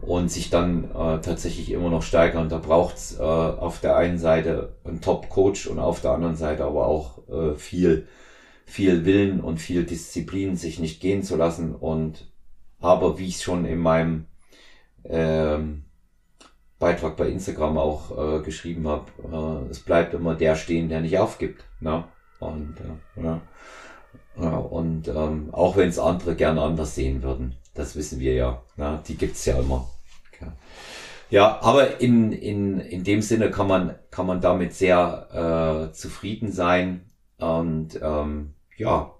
und 0.00 0.30
sich 0.30 0.48
dann 0.48 0.84
äh, 0.84 1.20
tatsächlich 1.20 1.70
immer 1.72 1.90
noch 1.90 2.02
steigern. 2.02 2.48
Da 2.48 2.56
braucht's 2.56 3.18
äh, 3.18 3.22
auf 3.22 3.80
der 3.80 3.98
einen 3.98 4.16
Seite 4.16 4.76
einen 4.84 5.02
Top-Coach 5.02 5.66
und 5.66 5.78
auf 5.78 6.00
der 6.00 6.12
anderen 6.12 6.36
Seite 6.36 6.64
aber 6.64 6.86
auch 6.86 7.28
äh, 7.28 7.54
viel, 7.56 8.08
viel 8.64 9.04
Willen 9.04 9.42
und 9.42 9.58
viel 9.58 9.84
Disziplin, 9.84 10.56
sich 10.56 10.78
nicht 10.78 11.02
gehen 11.02 11.22
zu 11.22 11.36
lassen. 11.36 11.74
Und 11.74 12.32
aber 12.80 13.18
wie 13.18 13.26
ich 13.26 13.42
schon 13.42 13.66
in 13.66 13.78
meinem 13.78 14.24
ähm, 15.04 15.83
Beitrag 16.78 17.16
bei 17.16 17.28
Instagram 17.28 17.78
auch 17.78 18.38
äh, 18.38 18.42
geschrieben 18.42 18.88
habe, 18.88 19.06
äh, 19.22 19.70
es 19.70 19.80
bleibt 19.80 20.14
immer 20.14 20.34
der 20.34 20.56
stehen, 20.56 20.88
der 20.88 21.00
nicht 21.00 21.18
aufgibt. 21.18 21.64
Ne? 21.80 22.04
Und, 22.40 22.76
äh, 22.80 23.22
ja. 23.22 23.40
Ja, 24.36 24.56
und 24.56 25.06
ähm, 25.08 25.50
auch 25.52 25.76
wenn 25.76 25.88
es 25.88 25.98
andere 25.98 26.34
gern 26.34 26.58
anders 26.58 26.96
sehen 26.96 27.22
würden, 27.22 27.54
das 27.74 27.94
wissen 27.94 28.18
wir 28.18 28.34
ja. 28.34 28.62
Ne? 28.76 29.00
Die 29.06 29.16
gibt's 29.16 29.44
ja 29.44 29.58
immer. 29.58 29.88
Okay. 30.32 30.50
Ja, 31.30 31.60
aber 31.62 32.00
in, 32.00 32.32
in, 32.32 32.80
in 32.80 33.04
dem 33.04 33.22
Sinne 33.22 33.50
kann 33.50 33.68
man, 33.68 33.94
kann 34.10 34.26
man 34.26 34.40
damit 34.40 34.74
sehr 34.74 35.88
äh, 35.90 35.92
zufrieden 35.92 36.52
sein. 36.52 37.10
Und 37.38 37.98
ähm, 38.02 38.54
ja, 38.76 39.14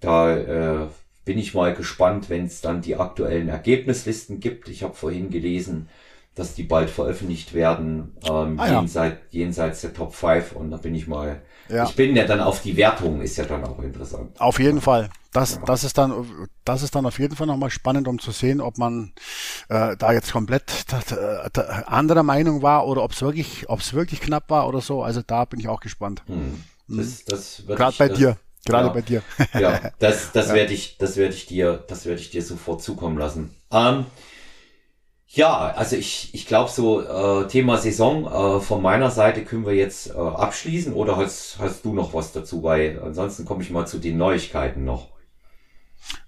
da 0.00 0.36
äh, 0.36 0.86
bin 1.24 1.38
ich 1.38 1.54
mal 1.54 1.74
gespannt, 1.74 2.30
wenn 2.30 2.46
es 2.46 2.60
dann 2.60 2.82
die 2.82 2.96
aktuellen 2.96 3.48
Ergebnislisten 3.48 4.40
gibt. 4.40 4.68
Ich 4.68 4.82
habe 4.82 4.94
vorhin 4.94 5.30
gelesen, 5.30 5.88
dass 6.36 6.54
die 6.54 6.64
bald 6.64 6.90
veröffentlicht 6.90 7.54
werden, 7.54 8.14
ähm, 8.28 8.60
ah, 8.60 8.68
ja. 8.68 8.80
jenseits, 8.80 9.16
jenseits 9.30 9.80
der 9.80 9.94
Top 9.94 10.14
5 10.14 10.52
und 10.52 10.70
da 10.70 10.76
bin 10.76 10.94
ich 10.94 11.08
mal, 11.08 11.40
ja. 11.70 11.84
ich 11.84 11.96
bin 11.96 12.14
ja 12.14 12.26
dann 12.26 12.40
auf 12.40 12.60
die 12.60 12.76
Wertung, 12.76 13.22
ist 13.22 13.38
ja 13.38 13.46
dann 13.46 13.64
auch 13.64 13.82
interessant. 13.82 14.38
Auf 14.38 14.60
jeden 14.60 14.82
Fall. 14.82 15.08
Das, 15.32 15.54
ja. 15.54 15.62
das 15.64 15.82
ist 15.82 15.96
dann, 15.96 16.48
das 16.64 16.82
ist 16.82 16.94
dann 16.94 17.06
auf 17.06 17.18
jeden 17.18 17.34
Fall 17.36 17.46
nochmal 17.46 17.70
spannend, 17.70 18.06
um 18.06 18.18
zu 18.18 18.32
sehen, 18.32 18.60
ob 18.60 18.76
man 18.76 19.14
äh, 19.70 19.96
da 19.96 20.12
jetzt 20.12 20.30
komplett 20.30 20.84
da, 21.52 21.62
anderer 21.86 22.22
Meinung 22.22 22.60
war 22.60 22.86
oder 22.86 23.02
ob 23.02 23.12
es 23.12 23.22
wirklich, 23.22 23.68
ob 23.68 23.80
es 23.80 23.94
wirklich 23.94 24.20
knapp 24.20 24.50
war 24.50 24.68
oder 24.68 24.82
so. 24.82 25.02
Also 25.02 25.22
da 25.26 25.46
bin 25.46 25.58
ich 25.58 25.68
auch 25.68 25.80
gespannt. 25.80 26.22
Hm. 26.26 26.62
Das, 26.86 27.24
das 27.24 27.62
Gerade 27.66 27.96
bei 27.98 28.08
das, 28.08 28.18
dir. 28.18 28.36
Gerade 28.66 28.90
bei 28.90 29.00
dir. 29.00 29.22
ja, 29.54 29.90
das, 29.98 30.32
das 30.32 30.48
werde 30.52 30.74
ich, 30.74 30.98
das 30.98 31.16
werde 31.16 31.34
ich 31.34 31.46
dir, 31.46 31.82
das 31.88 32.04
werde 32.04 32.20
ich 32.20 32.30
dir 32.30 32.42
sofort 32.42 32.82
zukommen 32.82 33.16
lassen. 33.16 33.54
Ähm, 33.70 34.04
ja, 35.36 35.54
also 35.54 35.96
ich, 35.96 36.34
ich 36.34 36.46
glaube 36.46 36.70
so 36.70 37.02
äh, 37.02 37.46
Thema 37.46 37.76
Saison 37.76 38.24
äh, 38.24 38.60
von 38.60 38.80
meiner 38.80 39.10
Seite 39.10 39.44
können 39.44 39.66
wir 39.66 39.74
jetzt 39.74 40.08
äh, 40.08 40.12
abschließen 40.14 40.94
oder 40.94 41.18
hast, 41.18 41.58
hast 41.58 41.84
du 41.84 41.92
noch 41.92 42.14
was 42.14 42.32
dazu? 42.32 42.62
Weil 42.62 43.02
ansonsten 43.02 43.44
komme 43.44 43.62
ich 43.62 43.70
mal 43.70 43.86
zu 43.86 43.98
den 43.98 44.16
Neuigkeiten 44.16 44.84
noch. 44.84 45.10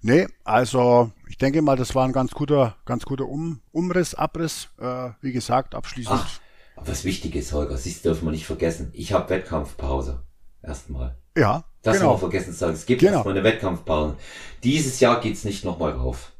Nee, 0.03 0.27
also 0.43 1.11
ich 1.27 1.39
denke 1.39 1.63
mal, 1.63 1.75
das 1.75 1.95
war 1.95 2.05
ein 2.05 2.13
ganz 2.13 2.31
guter, 2.31 2.75
ganz 2.85 3.03
guter 3.03 3.25
um 3.25 3.61
Umriss, 3.71 4.13
Abriss. 4.13 4.69
Äh, 4.79 5.09
wie 5.21 5.31
gesagt, 5.31 5.73
abschließend. 5.73 6.19
Ach, 6.21 6.39
was 6.75 7.03
wichtig 7.03 7.35
ist, 7.35 7.51
Holger, 7.51 7.71
das 7.71 8.01
dürfen 8.03 8.25
wir 8.25 8.31
nicht 8.31 8.45
vergessen. 8.45 8.91
Ich 8.93 9.11
habe 9.11 9.29
Wettkampfpause. 9.31 10.21
Erstmal. 10.61 11.17
Ja. 11.35 11.63
Das 11.81 11.97
genau. 11.97 12.09
haben 12.09 12.15
wir 12.15 12.29
vergessen 12.29 12.51
zu 12.51 12.59
sagen. 12.59 12.73
Es 12.73 12.85
gibt 12.85 12.99
genau. 13.01 13.13
erstmal 13.13 13.33
eine 13.33 13.43
Wettkampfpause. 13.43 14.17
Dieses 14.63 14.99
Jahr 14.99 15.19
geht's 15.19 15.45
nicht 15.45 15.65
nochmal 15.65 15.93
rauf. 15.93 16.31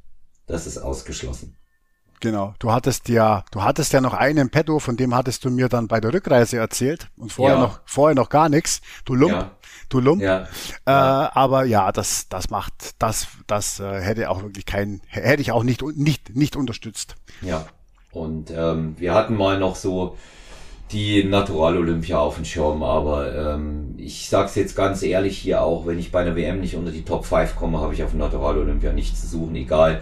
Das 0.45 0.67
ist 0.67 0.77
ausgeschlossen. 0.77 1.55
Genau. 2.19 2.53
Du 2.59 2.71
hattest 2.71 3.07
ja, 3.07 3.45
du 3.51 3.63
hattest 3.63 3.93
ja 3.93 4.01
noch 4.01 4.13
einen 4.13 4.49
Petto, 4.49 4.79
von 4.79 4.97
dem 4.97 5.15
hattest 5.15 5.45
du 5.45 5.49
mir 5.49 5.69
dann 5.69 5.87
bei 5.87 6.01
der 6.01 6.13
Rückreise 6.13 6.57
erzählt 6.57 7.07
und 7.17 7.31
vorher 7.31 7.57
ja. 7.57 7.63
noch, 7.63 7.79
vorher 7.85 8.15
noch 8.15 8.29
gar 8.29 8.49
nichts. 8.49 8.81
Du 9.05 9.15
Lump, 9.15 9.33
ja. 9.33 9.51
du 9.87 9.99
Lump. 9.99 10.21
Ja. 10.21 10.47
Äh, 10.85 10.91
aber 10.91 11.63
ja, 11.63 11.91
das, 11.91 12.27
das 12.27 12.49
macht, 12.49 12.73
das, 12.99 13.27
das 13.47 13.79
äh, 13.79 14.01
hätte 14.01 14.29
auch 14.29 14.43
wirklich 14.43 14.65
keinen, 14.65 15.01
hätte 15.07 15.41
ich 15.41 15.51
auch 15.51 15.63
nicht, 15.63 15.81
nicht, 15.81 16.35
nicht 16.35 16.55
unterstützt. 16.55 17.15
Ja. 17.41 17.65
Und 18.11 18.51
ähm, 18.51 18.95
wir 18.97 19.13
hatten 19.13 19.35
mal 19.35 19.59
noch 19.59 19.75
so 19.75 20.17
die 20.91 21.23
Natural 21.23 21.77
Olympia 21.77 22.17
auf 22.17 22.35
dem 22.35 22.45
Schirm, 22.45 22.81
aber 22.81 23.53
ähm, 23.53 23.93
ich 23.97 24.27
sag's 24.27 24.55
jetzt 24.55 24.75
ganz 24.75 25.03
ehrlich 25.03 25.37
hier 25.37 25.61
auch, 25.61 25.85
wenn 25.85 25.99
ich 25.99 26.11
bei 26.11 26.21
einer 26.21 26.35
WM 26.35 26.59
nicht 26.59 26.75
unter 26.75 26.91
die 26.91 27.05
Top 27.05 27.25
5 27.25 27.55
komme, 27.55 27.79
habe 27.79 27.93
ich 27.93 28.03
auf 28.03 28.13
Natural 28.13 28.57
Olympia 28.57 28.91
nichts 28.91 29.21
zu 29.21 29.27
suchen, 29.27 29.55
egal 29.55 30.01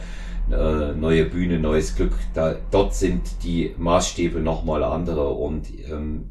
äh, 0.51 0.93
neue 0.93 1.25
Bühne, 1.25 1.59
neues 1.59 1.95
Glück. 1.95 2.13
Da, 2.33 2.55
dort 2.71 2.95
sind 2.95 3.21
die 3.43 3.73
Maßstäbe 3.77 4.39
nochmal 4.39 4.83
andere 4.83 5.29
und 5.29 5.67
ähm, 5.89 6.29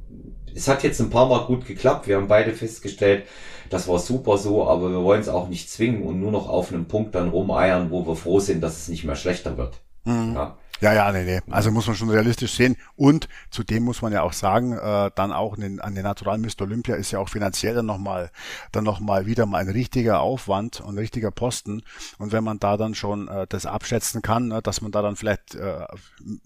es 0.55 0.69
hat 0.69 0.83
jetzt 0.83 1.01
ein 1.01 1.11
paar 1.11 1.29
Mal 1.29 1.45
gut 1.47 1.67
geklappt. 1.67 2.09
Wir 2.09 2.17
haben 2.17 2.29
beide 2.29 2.53
festgestellt, 2.53 3.25
das 3.69 3.89
war 3.89 3.99
super 3.99 4.39
so, 4.39 4.67
aber 4.67 4.91
wir 4.91 5.03
wollen 5.03 5.21
es 5.21 5.29
auch 5.29 5.49
nicht 5.49 5.69
zwingen 5.71 6.03
und 6.03 6.21
nur 6.21 6.33
noch 6.33 6.49
auf 6.49 6.73
einem 6.73 6.87
Punkt 6.87 7.15
dann 7.15 7.29
rumeiern, 7.29 7.91
wo 7.91 8.07
wir 8.07 8.17
froh 8.17 8.41
sind, 8.41 8.63
dass 8.63 8.79
es 8.79 8.89
nicht 8.89 9.05
mehr 9.05 9.17
schlechter 9.17 9.59
wird. 9.59 9.81
Mhm. 10.05 10.33
Ja? 10.35 10.57
Ja, 10.81 10.93
ja, 10.93 11.11
nee, 11.11 11.25
nee. 11.25 11.41
Also 11.51 11.71
muss 11.71 11.87
man 11.87 11.97
schon 11.97 12.11
realistisch 12.11 12.55
sehen. 12.55 12.77
Und 12.97 13.29
zudem 13.51 13.85
muss 13.85 14.03
man 14.03 14.13
ja 14.13 14.23
auch 14.23 14.33
sagen, 14.33 14.73
äh, 14.73 15.11
dann 15.15 15.33
auch 15.33 15.57
den, 15.57 15.81
an 15.81 15.95
den 15.95 16.05
Natural 16.05 16.39
Mr. 16.39 16.63
Olympia 16.63 16.97
ist 16.97 17.11
ja 17.13 17.19
auch 17.19 17.29
finanziell 17.29 17.75
dann 17.75 17.87
nochmal, 17.87 18.31
dann 18.73 18.85
nochmal 18.85 19.27
wieder 19.27 19.47
mal 19.47 19.59
ein 19.59 19.71
richtiger 19.71 20.21
Aufwand 20.21 20.81
und 20.81 20.95
ein 20.95 20.99
richtiger 20.99 21.31
Posten. 21.31 21.83
Und 22.19 22.33
wenn 22.33 22.45
man 22.45 22.59
da 22.59 22.77
dann 22.77 22.95
schon 22.95 23.29
äh, 23.29 23.47
das 23.49 23.65
abschätzen 23.65 24.21
kann, 24.21 24.49
ne, 24.49 24.61
dass 24.61 24.83
man 24.83 24.93
da 24.93 25.01
dann 25.01 25.17
vielleicht 25.17 25.55
äh, 25.55 25.87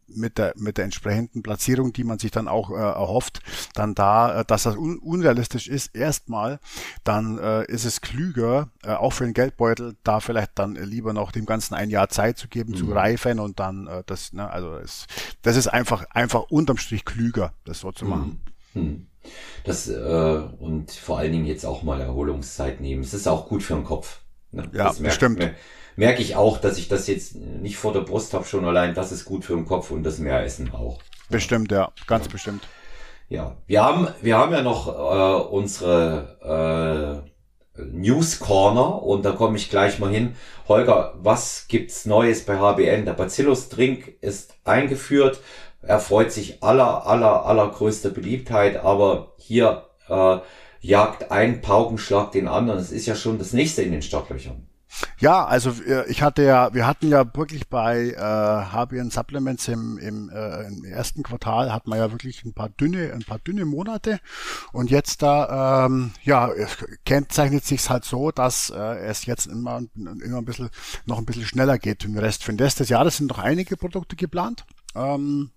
mit 0.06 0.38
der, 0.38 0.54
mit 0.56 0.78
der 0.78 0.84
entsprechenden 0.84 1.42
Platzierung, 1.42 1.92
die 1.92 2.04
man 2.04 2.18
sich 2.18 2.30
dann 2.30 2.46
auch 2.46 2.70
äh, 2.70 2.74
erhofft, 2.74 3.40
dann 3.74 3.94
da, 3.94 4.40
äh, 4.40 4.44
dass 4.44 4.62
das 4.62 4.76
un 4.76 4.98
unrealistisch 4.98 5.66
ist, 5.66 5.94
erstmal, 5.96 6.60
dann 7.04 7.38
äh, 7.38 7.64
ist 7.64 7.84
es 7.84 8.00
klüger, 8.00 8.68
äh, 8.82 8.92
auch 8.92 9.12
für 9.12 9.24
den 9.24 9.34
Geldbeutel, 9.34 9.96
da 10.04 10.20
vielleicht 10.20 10.52
dann 10.58 10.74
lieber 10.74 11.12
noch 11.12 11.32
dem 11.32 11.46
Ganzen 11.46 11.74
ein 11.74 11.90
Jahr 11.90 12.08
Zeit 12.08 12.38
zu 12.38 12.48
geben, 12.48 12.72
mhm. 12.72 12.76
zu 12.76 12.92
reifen 12.92 13.40
und 13.40 13.58
dann 13.58 13.86
äh, 13.86 14.02
das 14.06 14.19
das, 14.20 14.32
ne, 14.32 14.50
also 14.50 14.76
es, 14.76 15.06
das 15.42 15.56
ist 15.56 15.68
einfach, 15.68 16.04
einfach 16.10 16.42
unterm 16.50 16.76
Strich 16.76 17.04
klüger, 17.04 17.54
das 17.64 17.80
so 17.80 17.92
zu 17.92 18.04
machen. 18.04 18.42
Hm. 18.74 19.06
Das, 19.64 19.88
äh, 19.88 20.42
und 20.58 20.90
vor 20.90 21.18
allen 21.18 21.32
Dingen 21.32 21.46
jetzt 21.46 21.66
auch 21.66 21.82
mal 21.82 22.00
Erholungszeit 22.00 22.80
nehmen. 22.80 23.02
Es 23.02 23.14
ist 23.14 23.28
auch 23.28 23.48
gut 23.48 23.62
für 23.62 23.74
den 23.74 23.84
Kopf. 23.84 24.20
Ne? 24.52 24.68
Ja, 24.72 24.84
das 24.84 25.00
merkt, 25.00 25.16
stimmt. 25.16 25.38
Mer 25.38 25.54
merke 25.96 26.22
ich 26.22 26.36
auch, 26.36 26.58
dass 26.58 26.78
ich 26.78 26.88
das 26.88 27.06
jetzt 27.06 27.34
nicht 27.34 27.76
vor 27.76 27.92
der 27.92 28.00
Brust 28.00 28.32
habe, 28.32 28.44
schon 28.44 28.64
allein, 28.64 28.94
das 28.94 29.12
ist 29.12 29.24
gut 29.24 29.44
für 29.44 29.54
den 29.54 29.66
Kopf 29.66 29.90
und 29.90 30.02
das 30.02 30.18
Meeressen 30.18 30.72
auch. 30.72 31.00
Bestimmt, 31.28 31.70
ja, 31.70 31.92
ganz 32.06 32.26
ja. 32.26 32.32
bestimmt. 32.32 32.66
Ja, 33.28 33.56
wir 33.66 33.84
haben, 33.84 34.08
wir 34.22 34.38
haben 34.38 34.52
ja 34.52 34.62
noch 34.62 34.88
äh, 34.88 35.48
unsere 35.50 37.22
äh, 37.24 37.29
News 37.92 38.38
Corner 38.38 39.02
und 39.02 39.24
da 39.24 39.32
komme 39.32 39.56
ich 39.56 39.70
gleich 39.70 39.98
mal 39.98 40.10
hin. 40.10 40.34
Holger, 40.68 41.14
was 41.22 41.66
gibt's 41.68 42.06
Neues 42.06 42.44
bei 42.44 42.58
HBN? 42.58 43.04
Der 43.04 43.12
Bacillus 43.12 43.68
Drink 43.68 44.14
ist 44.20 44.54
eingeführt. 44.64 45.40
Er 45.82 46.00
freut 46.00 46.32
sich 46.32 46.62
aller, 46.62 47.06
aller, 47.06 47.46
allergrößter 47.46 48.10
Beliebtheit, 48.10 48.76
aber 48.84 49.32
hier 49.38 49.86
äh, 50.08 50.38
jagt 50.80 51.30
ein 51.30 51.60
Paukenschlag 51.60 52.32
den 52.32 52.48
anderen. 52.48 52.78
Es 52.78 52.92
ist 52.92 53.06
ja 53.06 53.14
schon 53.14 53.38
das 53.38 53.52
nächste 53.52 53.82
in 53.82 53.92
den 53.92 54.02
Startlöchern. 54.02 54.69
Ja, 55.20 55.44
also 55.44 55.70
äh, 55.86 56.10
ich 56.10 56.22
hatte 56.22 56.42
ja, 56.42 56.72
wir 56.72 56.86
hatten 56.86 57.08
ja 57.08 57.24
wirklich 57.34 57.68
bei 57.68 58.08
äh, 58.10 58.16
HBN 58.16 59.10
Supplements 59.10 59.68
im, 59.68 59.98
im, 59.98 60.30
äh, 60.30 60.66
im 60.66 60.84
ersten 60.84 61.22
Quartal 61.22 61.72
hatten 61.72 61.90
wir 61.90 61.98
ja 61.98 62.10
wirklich 62.10 62.42
ein 62.44 62.54
paar 62.54 62.70
dünne, 62.70 63.12
ein 63.12 63.22
paar 63.22 63.38
dünne 63.38 63.66
Monate 63.66 64.18
und 64.72 64.90
jetzt 64.90 65.20
da, 65.20 65.84
ähm, 65.86 66.12
ja, 66.22 66.50
kennzeichnet 67.04 67.66
sich 67.66 67.88
halt 67.90 68.06
so, 68.06 68.30
dass 68.30 68.70
äh, 68.70 68.98
es 69.04 69.26
jetzt 69.26 69.46
immer, 69.46 69.82
immer 69.94 70.38
ein 70.38 70.44
bisschen, 70.46 70.70
noch 71.04 71.18
ein 71.18 71.26
bisschen 71.26 71.44
schneller 71.44 71.78
geht 71.78 72.04
im 72.06 72.16
Rest. 72.16 72.42
Für 72.42 72.52
den 72.52 72.60
Rest 72.60 72.80
des 72.80 72.88
Jahres 72.88 73.18
sind 73.18 73.28
noch 73.28 73.38
einige 73.38 73.76
Produkte 73.76 74.16
geplant. 74.16 74.64
Ähm, 74.94 75.50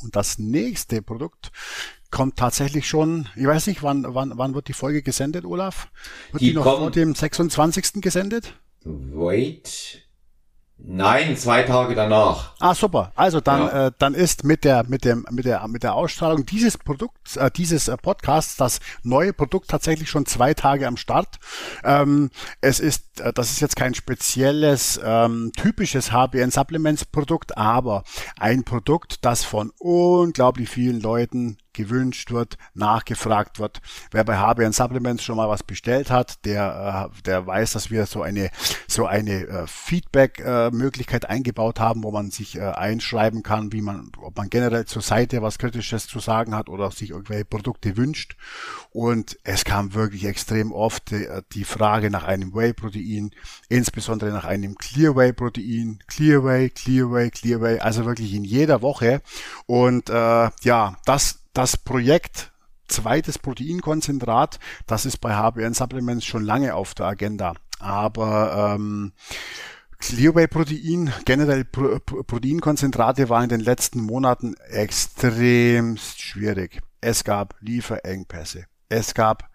und 0.00 0.16
das 0.16 0.38
nächste 0.38 1.02
Produkt 1.02 1.50
kommt 2.10 2.36
tatsächlich 2.36 2.88
schon, 2.88 3.28
ich 3.36 3.46
weiß 3.46 3.66
nicht, 3.66 3.82
wann, 3.82 4.06
wann, 4.08 4.32
wann 4.36 4.54
wird 4.54 4.68
die 4.68 4.72
Folge 4.72 5.02
gesendet, 5.02 5.44
Olaf? 5.44 5.88
Wird 6.32 6.40
die, 6.40 6.48
die 6.50 6.54
noch 6.54 6.64
vor 6.64 6.90
dem 6.90 7.14
26. 7.14 8.00
gesendet? 8.00 8.54
Wait, 8.90 10.08
Nein, 10.80 11.36
zwei 11.36 11.64
Tage 11.64 11.96
danach. 11.96 12.54
Ah, 12.60 12.72
super. 12.72 13.12
Also 13.16 13.40
dann, 13.40 13.60
ja. 13.62 13.86
äh, 13.88 13.92
dann 13.98 14.14
ist 14.14 14.44
mit 14.44 14.62
der, 14.62 14.84
mit 14.84 15.04
dem, 15.04 15.26
mit 15.30 15.44
der, 15.44 15.66
mit 15.66 15.82
der 15.82 15.94
Ausstrahlung 15.94 16.46
dieses 16.46 16.78
Produkts, 16.78 17.36
äh, 17.36 17.50
dieses 17.50 17.88
äh, 17.88 17.96
Podcasts, 17.96 18.56
das 18.56 18.78
neue 19.02 19.32
Produkt 19.32 19.68
tatsächlich 19.68 20.08
schon 20.08 20.24
zwei 20.24 20.54
Tage 20.54 20.86
am 20.86 20.96
Start. 20.96 21.40
Ähm, 21.82 22.30
es 22.60 22.78
ist, 22.78 23.20
äh, 23.20 23.32
das 23.32 23.50
ist 23.50 23.60
jetzt 23.60 23.74
kein 23.74 23.94
spezielles, 23.94 25.00
ähm, 25.04 25.50
typisches 25.56 26.12
HBN 26.12 26.52
Supplements 26.52 27.04
Produkt, 27.04 27.58
aber 27.58 28.04
ein 28.38 28.62
Produkt, 28.62 29.24
das 29.24 29.42
von 29.42 29.72
unglaublich 29.78 30.68
vielen 30.68 31.00
Leuten 31.00 31.58
gewünscht 31.78 32.32
wird, 32.32 32.58
nachgefragt 32.74 33.60
wird. 33.60 33.80
Wer 34.10 34.24
bei 34.24 34.36
HBN 34.36 34.72
Supplements 34.72 35.22
schon 35.22 35.36
mal 35.36 35.48
was 35.48 35.62
bestellt 35.62 36.10
hat, 36.10 36.44
der, 36.44 37.10
äh, 37.14 37.22
der 37.22 37.46
weiß, 37.46 37.72
dass 37.72 37.90
wir 37.90 38.06
so 38.06 38.20
eine, 38.22 38.50
so 38.88 39.06
eine 39.06 39.46
äh, 39.46 39.66
Feedback-Möglichkeit 39.68 41.24
äh, 41.24 41.28
eingebaut 41.28 41.78
haben, 41.78 42.02
wo 42.02 42.10
man 42.10 42.30
sich 42.30 42.60
einschreiben 42.60 43.42
kann, 43.42 43.72
wie 43.72 43.82
man, 43.82 44.10
ob 44.20 44.36
man 44.36 44.50
generell 44.50 44.86
zur 44.86 45.02
Seite 45.02 45.40
was 45.40 45.58
Kritisches 45.58 46.08
zu 46.08 46.18
sagen 46.18 46.54
hat 46.54 46.68
oder 46.68 46.90
sich 46.90 47.10
irgendwelche 47.10 47.44
Produkte 47.44 47.96
wünscht. 47.96 48.36
Und 48.90 49.38
es 49.44 49.64
kam 49.64 49.94
wirklich 49.94 50.24
extrem 50.24 50.72
oft 50.72 51.14
die, 51.54 51.64
Frage 51.64 52.10
nach 52.10 52.24
einem 52.24 52.54
Whey-Protein, 52.54 53.30
insbesondere 53.68 54.30
nach 54.30 54.44
einem 54.44 54.76
Clear-Whey-Protein, 54.76 56.00
Clear-Whey, 56.08 56.70
Clear-Whey, 56.70 57.30
Clear-Whey, 57.30 57.78
also 57.78 58.04
wirklich 58.04 58.34
in 58.34 58.44
jeder 58.44 58.82
Woche. 58.82 59.22
Und 59.66 60.08
äh, 60.10 60.50
ja, 60.62 60.96
das 61.04 61.40
das 61.58 61.76
Projekt 61.76 62.52
zweites 62.86 63.36
Proteinkonzentrat, 63.36 64.60
das 64.86 65.04
ist 65.06 65.16
bei 65.16 65.34
HBN 65.34 65.74
Supplements 65.74 66.24
schon 66.24 66.44
lange 66.44 66.76
auf 66.76 66.94
der 66.94 67.06
Agenda. 67.06 67.54
Aber 67.80 68.76
ähm, 68.76 69.12
Clearway-Protein, 69.98 71.12
generell 71.24 71.64
Pro 71.64 71.98
Proteinkonzentrate 71.98 73.28
waren 73.28 73.42
in 73.42 73.48
den 73.48 73.60
letzten 73.60 74.00
Monaten 74.00 74.54
extremst 74.70 76.22
schwierig. 76.22 76.78
Es 77.00 77.24
gab 77.24 77.56
Lieferengpässe. 77.58 78.66
Es 78.88 79.12
gab 79.12 79.50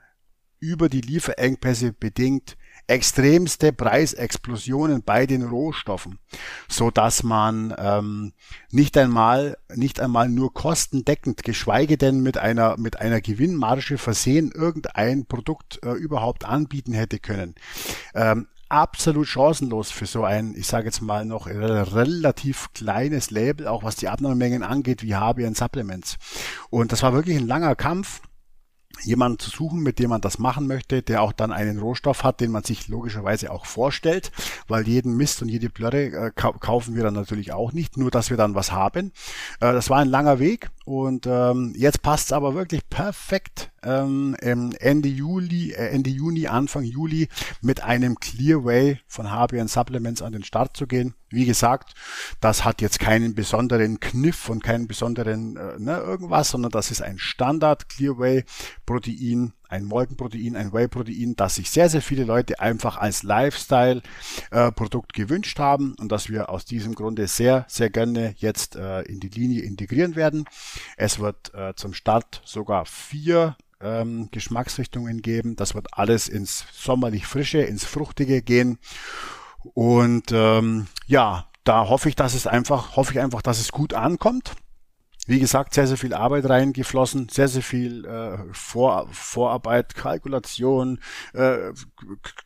über 0.60 0.90
die 0.90 1.02
Lieferengpässe 1.02 1.94
bedingt 1.94 2.58
extremste 2.88 3.72
Preisexplosionen 3.72 5.04
bei 5.04 5.26
den 5.26 5.44
Rohstoffen, 5.44 6.20
so 6.68 6.92
dass 6.92 7.24
man 7.24 7.74
ähm, 7.78 8.34
nicht 8.72 8.98
einmal 8.98 9.58
nicht 9.74 10.00
einmal 10.00 10.30
nur 10.30 10.54
kostendeckend, 10.54 11.44
geschweige 11.44 11.98
denn 11.98 12.22
mit 12.22 12.38
einer 12.38 12.78
mit 12.78 13.00
einer 13.00 13.22
Gewinnmarge 13.22 13.98
versehen 13.98 14.52
irgendein 14.54 15.26
Produkt 15.26 15.80
äh, 15.84 15.92
überhaupt 15.92 16.46
anbieten 16.46 16.94
hätte 16.94 17.20
können. 17.20 17.56
Ähm, 18.14 18.48
absolut 18.74 19.28
chancenlos 19.28 19.92
für 19.92 20.08
so 20.08 20.24
ein, 20.24 20.56
ich 20.58 20.68
sage 20.68 20.86
jetzt 20.86 21.02
mal 21.02 21.26
noch 21.26 21.46
relativ 21.48 22.74
kleines 22.74 23.30
Label, 23.30 23.68
auch 23.68 23.84
was 23.84 23.96
die 23.96 24.10
Abnahmemengen 24.10 24.64
angeht, 24.64 25.04
wie 25.04 25.16
HBN 25.16 25.54
Supplements. 25.54 26.18
Und 26.72 26.92
das 26.92 27.04
war 27.04 27.14
wirklich 27.14 27.38
ein 27.38 27.48
langer 27.48 27.76
Kampf 27.76 28.22
jemanden 29.02 29.40
zu 29.40 29.50
suchen, 29.50 29.82
mit 29.82 30.00
dem 30.00 30.10
man 30.10 30.22
das 30.22 30.40
machen 30.40 30.68
möchte, 30.68 31.02
der 31.02 31.22
auch 31.22 31.34
dann 31.34 31.52
einen 31.52 31.80
Rohstoff 31.80 32.24
hat, 32.24 32.40
den 32.40 32.52
man 32.52 32.64
sich 32.64 32.88
logischerweise 32.88 33.52
auch 33.52 33.66
vorstellt, 33.66 34.32
weil 34.68 34.88
jeden 34.88 35.18
Mist 35.18 35.42
und 35.42 35.50
jede 35.50 35.70
Blöre 35.70 36.06
äh, 36.06 36.32
kaufen 36.32 36.96
wir 36.96 37.04
dann 37.04 37.14
natürlich 37.14 37.52
auch 37.52 37.74
nicht, 37.74 37.98
nur 37.98 38.12
dass 38.12 38.30
wir 38.30 38.38
dann 38.38 38.56
was 38.56 38.72
haben. 38.72 39.12
Äh, 39.60 39.74
das 39.74 39.90
war 39.90 40.00
ein 40.00 40.10
langer 40.10 40.40
Weg 40.40 40.70
und 40.86 41.28
ähm, 41.28 41.74
jetzt 41.76 42.02
passt 42.02 42.28
es 42.28 42.34
aber 42.34 42.56
wirklich 42.56 42.88
perfekt 42.90 43.73
ähm, 43.84 44.36
Ende 44.80 45.10
Juli, 45.10 45.72
äh, 45.72 45.90
Ende 45.90 46.10
Juni, 46.10 46.48
Anfang 46.48 46.84
Juli 46.84 47.28
mit 47.62 47.84
einem 47.84 48.20
Clearway 48.20 49.00
von 49.08 49.30
HBN 49.30 49.68
Supplements 49.68 50.22
an 50.22 50.34
den 50.34 50.44
Start 50.44 50.76
zu 50.78 50.88
gehen. 50.88 51.14
Wie 51.30 51.46
gesagt, 51.46 51.94
das 52.42 52.64
hat 52.64 52.82
jetzt 52.82 53.00
keinen 53.00 53.36
besonderen 53.36 54.00
Kniff 54.00 54.50
und 54.50 54.64
keinen 54.64 54.88
besonderen 54.88 55.58
äh, 55.58 55.80
ne, 55.80 55.98
irgendwas, 55.98 56.50
sondern 56.50 56.72
das 56.72 56.92
ist 56.92 57.02
ein 57.02 57.18
Standard 57.18 57.90
Clearway 57.90 58.44
Protein 58.86 59.54
ein 59.74 59.86
Molkenprotein, 59.86 60.56
ein 60.56 60.72
Whey-Protein, 60.72 61.36
das 61.36 61.56
sich 61.56 61.72
sehr, 61.72 61.90
sehr 61.90 62.04
viele 62.04 62.26
Leute 62.26 62.60
einfach 62.60 62.98
als 62.98 63.24
Lifestyle-Produkt 63.24 65.18
äh, 65.18 65.22
gewünscht 65.22 65.58
haben 65.58 65.96
und 66.00 66.12
das 66.12 66.30
wir 66.30 66.50
aus 66.50 66.64
diesem 66.64 66.94
Grunde 66.94 67.28
sehr, 67.28 67.66
sehr 67.68 67.90
gerne 67.90 68.36
jetzt 68.38 68.76
äh, 68.76 69.02
in 69.02 69.20
die 69.20 69.30
Linie 69.30 69.64
integrieren 69.64 70.16
werden. 70.16 70.46
Es 70.96 71.18
wird 71.18 71.54
äh, 71.56 71.74
zum 71.76 71.94
Start 71.94 72.44
sogar 72.46 72.86
vier 72.86 73.58
ähm, 73.82 74.30
Geschmacksrichtungen 74.32 75.24
geben. 75.24 75.56
Das 75.56 75.74
wird 75.74 75.88
alles 75.92 76.30
ins 76.30 76.66
sommerlich 76.72 77.26
Frische, 77.26 77.64
ins 77.64 77.84
Fruchtige 77.84 78.44
gehen. 78.44 78.78
Und 79.74 80.32
ähm, 80.32 80.86
ja, 81.08 81.48
da 81.64 81.88
hoffe 81.90 82.10
ich, 82.10 82.16
dass 82.16 82.36
es 82.36 82.46
einfach, 82.46 82.96
hoffe 82.96 83.14
ich 83.14 83.20
einfach, 83.20 83.42
dass 83.42 83.60
es 83.60 83.72
gut 83.72 83.96
ankommt 83.96 84.54
wie 85.26 85.40
gesagt, 85.40 85.74
sehr, 85.74 85.88
sehr 85.88 85.98
viel 85.98 86.14
Arbeit 86.14 86.50
reingeflossen, 86.50 87.30
sehr, 87.30 87.48
sehr 87.48 87.64
viel 87.64 88.06
äh, 88.06 88.38
Vor 88.52 89.08
Vorarbeit, 89.12 89.96
Kalkulation, 89.96 91.00
äh, 91.34 91.72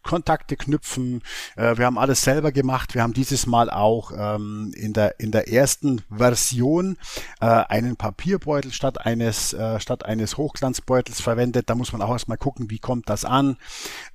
Kontakte 0.03 0.55
knüpfen. 0.55 1.23
Äh, 1.55 1.77
wir 1.77 1.85
haben 1.85 1.97
alles 1.97 2.21
selber 2.21 2.51
gemacht. 2.51 2.93
Wir 2.93 3.01
haben 3.01 3.13
dieses 3.13 3.47
Mal 3.47 3.71
auch 3.71 4.11
ähm, 4.15 4.71
in, 4.75 4.93
der, 4.93 5.19
in 5.19 5.31
der 5.31 5.51
ersten 5.51 6.03
Version 6.15 6.97
äh, 7.41 7.45
einen 7.45 7.95
Papierbeutel 7.95 8.71
statt 8.71 9.03
eines, 9.03 9.53
äh, 9.53 9.79
statt 9.79 10.05
eines 10.05 10.37
Hochglanzbeutels 10.37 11.19
verwendet. 11.19 11.69
Da 11.69 11.75
muss 11.75 11.93
man 11.93 12.03
auch 12.03 12.11
erstmal 12.11 12.37
gucken, 12.37 12.69
wie 12.69 12.79
kommt 12.79 13.09
das 13.09 13.25
an. 13.25 13.57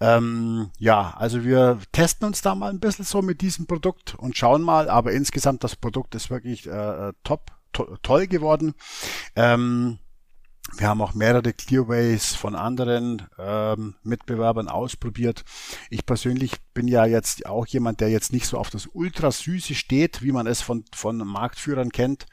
Ähm, 0.00 0.70
ja, 0.78 1.14
also 1.16 1.42
wir 1.42 1.78
testen 1.90 2.28
uns 2.28 2.42
da 2.42 2.54
mal 2.54 2.70
ein 2.70 2.80
bisschen 2.80 3.04
so 3.04 3.22
mit 3.22 3.40
diesem 3.40 3.66
Produkt 3.66 4.14
und 4.14 4.36
schauen 4.36 4.62
mal. 4.62 4.88
Aber 4.88 5.10
insgesamt 5.10 5.64
das 5.64 5.74
Produkt 5.74 6.14
ist 6.14 6.30
wirklich 6.30 6.68
äh, 6.68 7.12
top 7.24 7.50
to 7.72 7.96
toll 8.02 8.26
geworden. 8.26 8.74
Ähm, 9.36 9.98
wir 10.76 10.88
haben 10.88 11.02
auch 11.02 11.12
mehrere 11.12 11.52
Clearways 11.52 12.34
von 12.34 12.54
anderen 12.54 13.28
ähm, 13.38 13.94
Mitbewerbern 14.04 14.68
ausprobiert. 14.68 15.44
Ich 15.90 16.06
persönlich 16.06 16.52
bin 16.72 16.88
ja 16.88 17.04
jetzt 17.04 17.44
auch 17.46 17.66
jemand, 17.66 18.00
der 18.00 18.10
jetzt 18.10 18.32
nicht 18.32 18.46
so 18.46 18.56
auf 18.56 18.70
das 18.70 18.86
Ultrasüße 18.86 19.74
steht, 19.74 20.22
wie 20.22 20.32
man 20.32 20.46
es 20.46 20.62
von, 20.62 20.84
von 20.94 21.18
Marktführern 21.18 21.90
kennt. 21.90 22.26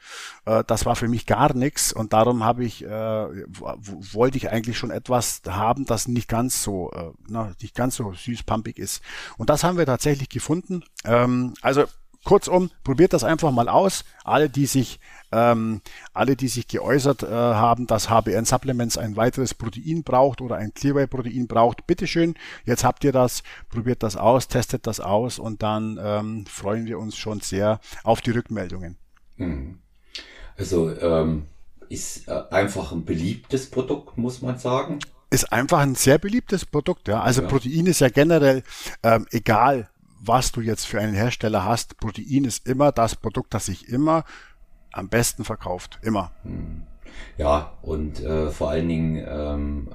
Äh, 0.46 0.64
das 0.66 0.86
war 0.86 0.96
für 0.96 1.08
mich 1.08 1.26
gar 1.26 1.52
nichts 1.54 1.92
und 1.92 2.12
darum 2.12 2.44
habe 2.44 2.64
ich, 2.64 2.84
äh, 2.84 2.88
wollte 2.88 4.38
ich 4.38 4.50
eigentlich 4.50 4.78
schon 4.78 4.90
etwas 4.90 5.42
haben, 5.46 5.84
das 5.84 6.08
nicht 6.08 6.28
ganz 6.28 6.62
so, 6.62 6.90
äh, 6.92 7.10
na, 7.28 7.52
nicht 7.60 7.74
ganz 7.74 7.96
so 7.96 8.12
süß 8.12 8.44
pumpig 8.44 8.78
ist. 8.78 9.02
Und 9.36 9.50
das 9.50 9.64
haben 9.64 9.76
wir 9.76 9.86
tatsächlich 9.86 10.28
gefunden. 10.28 10.84
Ähm, 11.04 11.54
also 11.60 11.84
Kurzum, 12.24 12.70
probiert 12.84 13.12
das 13.12 13.24
einfach 13.24 13.50
mal 13.50 13.68
aus. 13.68 14.04
Alle, 14.24 14.50
die 14.50 14.66
sich, 14.66 15.00
ähm, 15.32 15.80
alle, 16.12 16.36
die 16.36 16.48
sich 16.48 16.68
geäußert 16.68 17.22
äh, 17.22 17.26
haben, 17.26 17.86
dass 17.86 18.10
HBN 18.10 18.44
Supplements 18.44 18.98
ein 18.98 19.16
weiteres 19.16 19.54
Protein 19.54 20.02
braucht 20.02 20.40
oder 20.40 20.56
ein 20.56 20.74
Clearway 20.74 21.06
Protein 21.06 21.46
braucht, 21.46 21.86
bitteschön. 21.86 22.34
Jetzt 22.64 22.84
habt 22.84 23.04
ihr 23.04 23.12
das, 23.12 23.42
probiert 23.68 24.02
das 24.02 24.16
aus, 24.16 24.48
testet 24.48 24.86
das 24.86 25.00
aus 25.00 25.38
und 25.38 25.62
dann 25.62 25.98
ähm, 26.02 26.46
freuen 26.46 26.86
wir 26.86 26.98
uns 26.98 27.16
schon 27.16 27.40
sehr 27.40 27.80
auf 28.04 28.20
die 28.20 28.30
Rückmeldungen. 28.30 28.96
Mhm. 29.36 29.78
Also 30.56 30.94
ähm, 30.98 31.46
ist 31.88 32.28
äh, 32.28 32.42
einfach 32.50 32.92
ein 32.92 33.04
beliebtes 33.04 33.70
Produkt, 33.70 34.18
muss 34.18 34.42
man 34.42 34.58
sagen 34.58 34.98
ist 35.30 35.52
einfach 35.52 35.78
ein 35.78 35.94
sehr 35.94 36.18
beliebtes 36.18 36.66
Produkt. 36.66 37.08
Ja. 37.08 37.20
Also 37.22 37.42
ja. 37.42 37.48
Protein 37.48 37.86
ist 37.86 38.00
ja 38.00 38.08
generell 38.08 38.64
ähm, 39.02 39.26
egal, 39.30 39.88
was 40.20 40.52
du 40.52 40.60
jetzt 40.60 40.86
für 40.86 41.00
einen 41.00 41.14
Hersteller 41.14 41.64
hast. 41.64 41.96
Protein 41.98 42.44
ist 42.44 42.66
immer 42.66 42.92
das 42.92 43.16
Produkt, 43.16 43.54
das 43.54 43.66
sich 43.66 43.88
immer 43.88 44.24
am 44.92 45.08
besten 45.08 45.44
verkauft. 45.44 45.98
Immer. 46.02 46.32
Hm. 46.42 46.82
Ja, 47.36 47.72
und 47.82 48.22
äh, 48.22 48.50
vor 48.50 48.70
allen 48.70 48.88
Dingen, 48.88 49.24
ähm, 49.28 49.88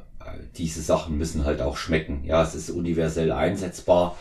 diese 0.58 0.82
Sachen 0.82 1.18
müssen 1.18 1.46
halt 1.46 1.62
auch 1.62 1.78
schmecken. 1.78 2.24
Ja, 2.26 2.44
es 2.44 2.56
ist 2.56 2.70
universell 2.70 3.32
einsetzbar 3.32 4.16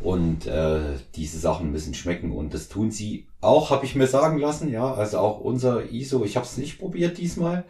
und 0.00 0.46
äh, 0.46 0.80
diese 1.14 1.38
Sachen 1.38 1.72
müssen 1.72 1.94
schmecken 1.94 2.32
und 2.32 2.54
das 2.54 2.68
tun 2.68 2.90
sie 2.90 3.26
auch, 3.40 3.70
habe 3.70 3.84
ich 3.84 3.94
mir 3.94 4.06
sagen 4.06 4.38
lassen. 4.38 4.70
Ja, 4.70 4.94
also 4.94 5.18
auch 5.18 5.40
unser 5.40 5.90
ISO, 5.90 6.24
ich 6.24 6.36
habe 6.36 6.46
es 6.46 6.56
nicht 6.56 6.78
probiert 6.78 7.18
diesmal 7.18 7.64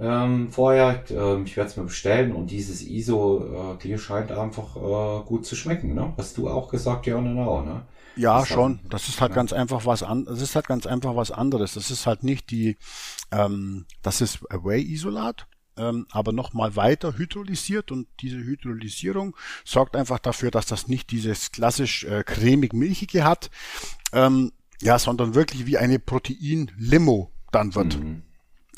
ähm, 0.00 0.50
vorher. 0.50 1.02
Ähm, 1.10 1.44
ich 1.44 1.56
werde 1.56 1.70
es 1.70 1.76
mir 1.76 1.84
bestellen 1.84 2.32
und 2.32 2.50
dieses 2.50 2.82
ISO, 2.82 3.74
äh, 3.74 3.82
dir 3.82 3.98
scheint 3.98 4.32
einfach 4.32 4.76
äh, 4.76 5.24
gut 5.24 5.46
zu 5.46 5.56
schmecken. 5.56 5.94
Ne? 5.94 6.12
Hast 6.16 6.38
du 6.38 6.48
auch 6.48 6.68
gesagt, 6.68 7.06
ja, 7.06 7.16
genau, 7.16 7.62
ne? 7.62 7.82
Ja, 8.16 8.40
das 8.40 8.48
schon. 8.48 8.80
Halt, 8.82 8.92
das 8.92 9.08
ist 9.08 9.20
halt 9.20 9.30
ja. 9.30 9.36
ganz 9.36 9.52
einfach 9.52 9.86
was 9.86 10.02
an. 10.02 10.24
Das 10.24 10.40
ist 10.40 10.54
halt 10.54 10.66
ganz 10.66 10.86
einfach 10.86 11.16
was 11.16 11.30
anderes. 11.30 11.74
Das 11.74 11.90
ist 11.90 12.06
halt 12.06 12.22
nicht 12.22 12.50
die. 12.50 12.76
Ähm, 13.30 13.86
das 14.02 14.20
ist 14.20 14.40
Away-Isolat. 14.50 15.46
Ähm, 15.74 16.06
aber 16.10 16.32
nochmal 16.32 16.76
weiter 16.76 17.16
hydrolysiert 17.16 17.90
und 17.92 18.06
diese 18.20 18.36
Hydrolysierung 18.36 19.34
sorgt 19.64 19.96
einfach 19.96 20.18
dafür, 20.18 20.50
dass 20.50 20.66
das 20.66 20.86
nicht 20.86 21.10
dieses 21.10 21.50
klassisch 21.50 22.04
äh, 22.04 22.24
cremig-milchige 22.24 23.24
hat, 23.24 23.50
ähm, 24.12 24.52
ja, 24.82 24.98
sondern 24.98 25.34
wirklich 25.34 25.64
wie 25.64 25.78
eine 25.78 25.98
Protein-Limo 25.98 27.32
dann 27.52 27.74
wird. 27.74 27.98
Mhm. 27.98 28.22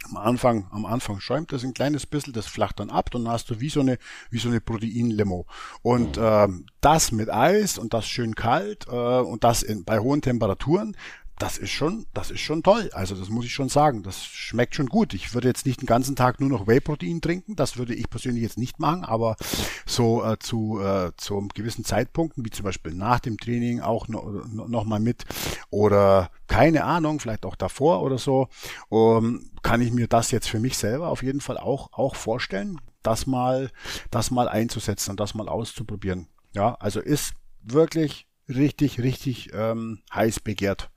Am 0.05 0.17
Anfang, 0.17 0.69
am 0.71 0.85
Anfang 0.87 1.21
schäumt 1.21 1.53
das 1.53 1.65
ein 1.65 1.75
kleines 1.75 2.07
bisschen, 2.07 2.33
das 2.33 2.47
flacht 2.47 2.81
dann 2.81 2.91
ab, 2.91 3.11
dann 3.11 3.29
hast 3.29 3.51
du 3.51 3.61
wie 3.61 3.69
so 3.69 3.81
eine, 3.81 3.99
wie 4.31 4.39
so 4.39 4.49
eine 4.49 4.61
Proteinlimo. 4.61 5.47
Und 5.83 6.19
ähm, 6.21 6.67
das 6.81 7.13
mit 7.13 7.31
Eis 7.31 7.79
und 7.79 7.95
das 7.95 8.07
schön 8.07 8.35
kalt 8.35 8.87
äh, 8.89 8.91
und 8.91 9.45
das 9.45 9.63
in, 9.63 9.85
bei 9.85 9.99
hohen 9.99 10.23
Temperaturen, 10.23 10.97
das 11.39 11.59
ist 11.59 11.71
schon, 11.71 12.07
das 12.15 12.31
ist 12.31 12.41
schon 12.41 12.63
toll. 12.63 12.91
Also 12.93 13.17
das 13.17 13.29
muss 13.29 13.45
ich 13.45 13.53
schon 13.53 13.69
sagen. 13.69 14.03
Das 14.03 14.25
schmeckt 14.25 14.77
schon 14.77 14.87
gut. 14.87 15.15
Ich 15.15 15.35
würde 15.35 15.49
jetzt 15.49 15.67
nicht 15.67 15.81
den 15.81 15.87
ganzen 15.87 16.15
Tag 16.15 16.41
nur 16.41 16.49
noch 16.49 16.67
Whey-Protein 16.67 17.21
trinken. 17.21 17.57
Das 17.57 17.77
würde 17.77 17.95
ich 17.95 18.09
persönlich 18.09 18.43
jetzt 18.43 18.59
nicht 18.59 18.79
machen. 18.79 19.05
Aber 19.05 19.37
so 19.85 20.25
äh, 20.25 20.39
zu 20.39 20.81
äh, 20.81 21.11
zu 21.17 21.49
gewissen 21.55 21.85
Zeitpunkten, 21.85 22.45
wie 22.45 22.51
zum 22.51 22.65
Beispiel 22.65 22.95
nach 22.95 23.19
dem 23.19 23.37
Training 23.37 23.81
auch 23.81 24.07
noch, 24.07 24.25
noch 24.47 24.85
mal 24.85 25.01
mit 25.01 25.25
oder 25.71 26.31
keine 26.47 26.85
Ahnung, 26.85 27.19
vielleicht 27.19 27.47
auch 27.47 27.57
davor 27.57 28.03
oder 28.03 28.19
so, 28.19 28.49
um, 28.89 29.51
kann 29.63 29.81
ich 29.81 29.93
mir 29.93 30.07
das 30.07 30.31
jetzt 30.31 30.49
für 30.49 30.61
mich 30.61 30.79
selber 30.79 31.09
auf 31.09 31.23
jeden 31.23 31.41
Fall 31.41 31.59
auch 31.59 31.93
auch 31.93 32.15
vorstellen, 32.15 32.81
das 33.03 33.27
mal 33.27 33.71
das 34.11 34.31
mal 34.31 34.49
einzusetzen 34.49 35.11
und 35.11 35.21
das 35.21 35.35
mal 35.35 35.49
auszuprobieren. 35.49 36.29
Ja, 36.55 36.75
also 36.77 37.01
ist 37.01 37.35
wirklich 37.61 38.29
richtig 38.49 39.01
richtig 39.01 39.51
ähm, 39.53 40.03
heiß 40.15 40.41
begehrt 40.41 40.91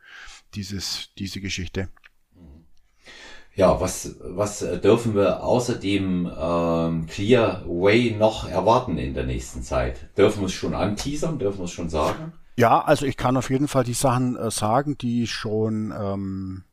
dieses, 0.58 1.10
diese 1.18 1.39
Geschichte. 1.39 1.89
Ja, 3.55 3.82
was, 3.82 4.16
was 4.22 4.60
dürfen 4.60 5.16
wir 5.16 5.43
außerdem 5.43 6.32
ähm, 6.39 7.08
Clear 7.08 7.64
Way 7.66 8.16
noch 8.20 8.47
erwarten 8.47 8.99
in 8.99 9.16
der 9.16 9.26
nächsten 9.26 9.64
Zeit? 9.64 10.16
Dürfen 10.16 10.41
wir 10.41 10.45
es 10.45 10.53
schon 10.53 10.76
anteasern? 10.76 11.39
Dürfen 11.39 11.60
wir 11.60 11.66
es 11.66 11.72
schon 11.72 11.89
sagen? 11.89 12.34
Ja, 12.55 12.82
also 12.82 13.05
ich 13.05 13.18
kann 13.18 13.36
auf 13.36 13.49
jeden 13.49 13.68
Fall 13.68 13.84
die 13.84 13.93
Sachen 13.93 14.36
äh, 14.36 14.51
sagen, 14.51 14.97
die 14.97 15.26
schon, 15.26 15.91
ähm, 15.91 16.66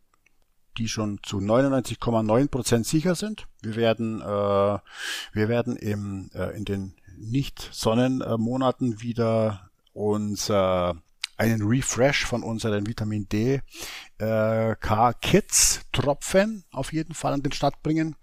die 0.77 0.89
schon 0.89 1.21
zu 1.23 1.39
99,9 1.39 2.49
Prozent 2.49 2.87
sicher 2.87 3.15
sind. 3.15 3.47
Wir 3.63 3.77
werden, 3.77 4.21
äh, 4.21 4.25
wir 4.25 5.49
werden 5.49 5.77
im, 5.77 6.31
äh, 6.35 6.55
in 6.57 6.67
den 6.67 6.95
Nicht-Sonnenmonaten 7.17 9.01
wieder 9.01 9.71
unser 9.95 10.97
einen 11.37 11.63
Refresh 11.63 12.25
von 12.25 12.43
unseren 12.43 12.87
Vitamin 12.87 13.29
D 13.29 13.61
äh, 14.19 14.77
K 14.77 15.13
Kits 15.15 15.81
Tropfen 15.93 16.65
auf 16.73 16.93
jeden 16.93 17.15
Fall 17.15 17.33
an 17.33 17.43
den 17.43 17.53
Start 17.53 17.83
bringen. 17.83 18.17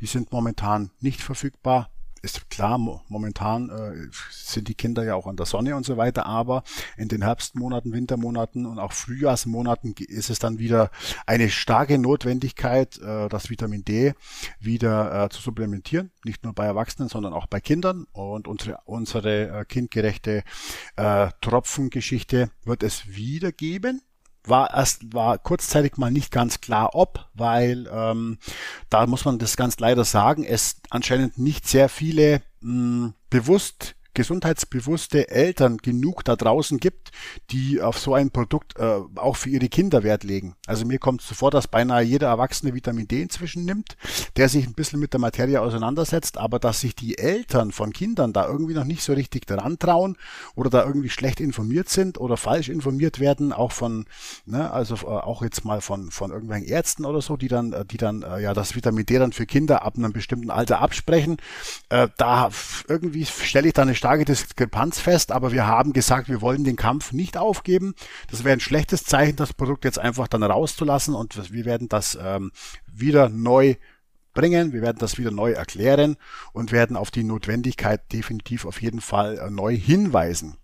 Die 0.00 0.06
sind 0.06 0.32
momentan 0.32 0.90
nicht 1.00 1.20
verfügbar 1.22 1.90
ist 2.22 2.50
klar, 2.50 2.78
momentan 3.08 3.70
äh, 3.70 4.08
sind 4.30 4.68
die 4.68 4.74
Kinder 4.74 5.04
ja 5.04 5.14
auch 5.14 5.26
an 5.26 5.36
der 5.36 5.46
Sonne 5.46 5.76
und 5.76 5.84
so 5.84 5.96
weiter, 5.96 6.26
aber 6.26 6.62
in 6.96 7.08
den 7.08 7.22
Herbstmonaten, 7.22 7.92
Wintermonaten 7.92 8.66
und 8.66 8.78
auch 8.78 8.92
Frühjahrsmonaten 8.92 9.94
ist 9.98 10.30
es 10.30 10.38
dann 10.38 10.58
wieder 10.58 10.90
eine 11.26 11.50
starke 11.50 11.98
Notwendigkeit, 11.98 12.98
äh, 12.98 13.28
das 13.28 13.50
Vitamin 13.50 13.84
D 13.84 14.14
wieder 14.60 15.24
äh, 15.24 15.28
zu 15.28 15.40
supplementieren, 15.40 16.10
nicht 16.24 16.44
nur 16.44 16.52
bei 16.52 16.64
Erwachsenen, 16.64 17.08
sondern 17.08 17.32
auch 17.32 17.46
bei 17.46 17.60
Kindern. 17.60 18.06
Und 18.12 18.48
unsere, 18.48 18.78
unsere 18.84 19.60
äh, 19.60 19.64
kindgerechte 19.64 20.42
äh, 20.96 21.28
Tropfengeschichte 21.40 22.50
wird 22.64 22.82
es 22.82 23.08
wieder 23.08 23.52
geben 23.52 24.02
war 24.48 24.74
erst 24.74 25.14
war 25.14 25.38
kurzzeitig 25.38 25.96
mal 25.96 26.10
nicht 26.10 26.32
ganz 26.32 26.60
klar 26.60 26.94
ob, 26.94 27.26
weil 27.34 27.88
ähm, 27.92 28.38
da 28.90 29.06
muss 29.06 29.24
man 29.24 29.38
das 29.38 29.56
ganz 29.56 29.78
leider 29.78 30.04
sagen, 30.04 30.44
es 30.44 30.76
anscheinend 30.90 31.38
nicht 31.38 31.66
sehr 31.68 31.88
viele 31.88 32.42
mh, 32.60 32.70
hm, 32.70 33.14
bewusst 33.30 33.94
gesundheitsbewusste 34.14 35.28
Eltern 35.28 35.78
genug 35.78 36.24
da 36.24 36.36
draußen 36.36 36.78
gibt, 36.78 37.10
die 37.50 37.80
auf 37.80 37.98
so 37.98 38.14
ein 38.14 38.30
Produkt 38.30 38.78
äh, 38.78 39.00
auch 39.16 39.36
für 39.36 39.50
ihre 39.50 39.68
Kinder 39.68 40.02
Wert 40.02 40.24
legen. 40.24 40.54
Also 40.66 40.84
mir 40.84 40.98
kommt 40.98 41.22
zuvor, 41.22 41.50
dass 41.50 41.68
beinahe 41.68 42.02
jeder 42.02 42.28
Erwachsene 42.28 42.74
Vitamin 42.74 43.06
D 43.06 43.22
inzwischen 43.22 43.64
nimmt, 43.64 43.96
der 44.36 44.48
sich 44.48 44.66
ein 44.66 44.74
bisschen 44.74 45.00
mit 45.00 45.12
der 45.12 45.20
Materie 45.20 45.60
auseinandersetzt, 45.60 46.38
aber 46.38 46.58
dass 46.58 46.80
sich 46.80 46.94
die 46.94 47.18
Eltern 47.18 47.72
von 47.72 47.92
Kindern 47.92 48.32
da 48.32 48.46
irgendwie 48.46 48.74
noch 48.74 48.84
nicht 48.84 49.02
so 49.02 49.12
richtig 49.12 49.46
daran 49.46 49.78
trauen 49.78 50.16
oder 50.54 50.70
da 50.70 50.84
irgendwie 50.84 51.10
schlecht 51.10 51.40
informiert 51.40 51.88
sind 51.88 52.18
oder 52.18 52.36
falsch 52.36 52.68
informiert 52.68 53.20
werden, 53.20 53.52
auch 53.52 53.72
von, 53.72 54.06
ne, 54.46 54.70
also 54.70 54.96
äh, 54.96 55.06
auch 55.06 55.42
jetzt 55.42 55.64
mal 55.64 55.80
von, 55.80 56.10
von 56.10 56.30
irgendwelchen 56.30 56.68
Ärzten 56.68 57.04
oder 57.04 57.20
so, 57.20 57.36
die 57.36 57.48
dann, 57.48 57.72
äh, 57.72 57.84
die 57.84 57.96
dann 57.96 58.22
äh, 58.22 58.40
ja 58.40 58.54
das 58.54 58.74
Vitamin 58.74 59.06
D 59.06 59.18
dann 59.18 59.32
für 59.32 59.46
Kinder 59.46 59.82
ab 59.82 59.96
einem 59.96 60.12
bestimmten 60.12 60.50
Alter 60.50 60.80
absprechen. 60.80 61.36
Äh, 61.88 62.08
da 62.16 62.50
irgendwie 62.88 63.24
stelle 63.26 63.68
ich 63.68 63.74
da 63.74 63.82
eine 63.82 63.94
starke 64.08 64.24
Diskrepanz 64.24 64.98
fest, 64.98 65.32
aber 65.32 65.52
wir 65.52 65.66
haben 65.66 65.92
gesagt, 65.92 66.30
wir 66.30 66.40
wollen 66.40 66.64
den 66.64 66.76
Kampf 66.76 67.12
nicht 67.12 67.36
aufgeben. 67.36 67.94
Das 68.30 68.42
wäre 68.42 68.54
ein 68.54 68.60
schlechtes 68.60 69.04
Zeichen, 69.04 69.36
das 69.36 69.52
Produkt 69.52 69.84
jetzt 69.84 69.98
einfach 69.98 70.28
dann 70.28 70.42
rauszulassen 70.42 71.14
und 71.14 71.52
wir 71.52 71.66
werden 71.66 71.90
das 71.90 72.18
ähm, 72.18 72.50
wieder 72.90 73.28
neu 73.28 73.74
bringen. 74.32 74.72
Wir 74.72 74.80
werden 74.80 74.96
das 74.98 75.18
wieder 75.18 75.30
neu 75.30 75.52
erklären 75.52 76.16
und 76.54 76.72
werden 76.72 76.96
auf 76.96 77.10
die 77.10 77.22
Notwendigkeit 77.22 78.10
definitiv 78.10 78.64
auf 78.64 78.80
jeden 78.80 79.02
Fall 79.02 79.36
äh, 79.36 79.50
neu 79.50 79.76
hinweisen. 79.76 80.56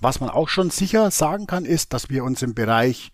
Was 0.00 0.20
man 0.20 0.30
auch 0.30 0.48
schon 0.48 0.70
sicher 0.70 1.10
sagen 1.10 1.46
kann, 1.46 1.66
ist, 1.66 1.92
dass 1.92 2.08
wir 2.08 2.24
uns 2.24 2.40
im 2.40 2.54
Bereich 2.54 3.12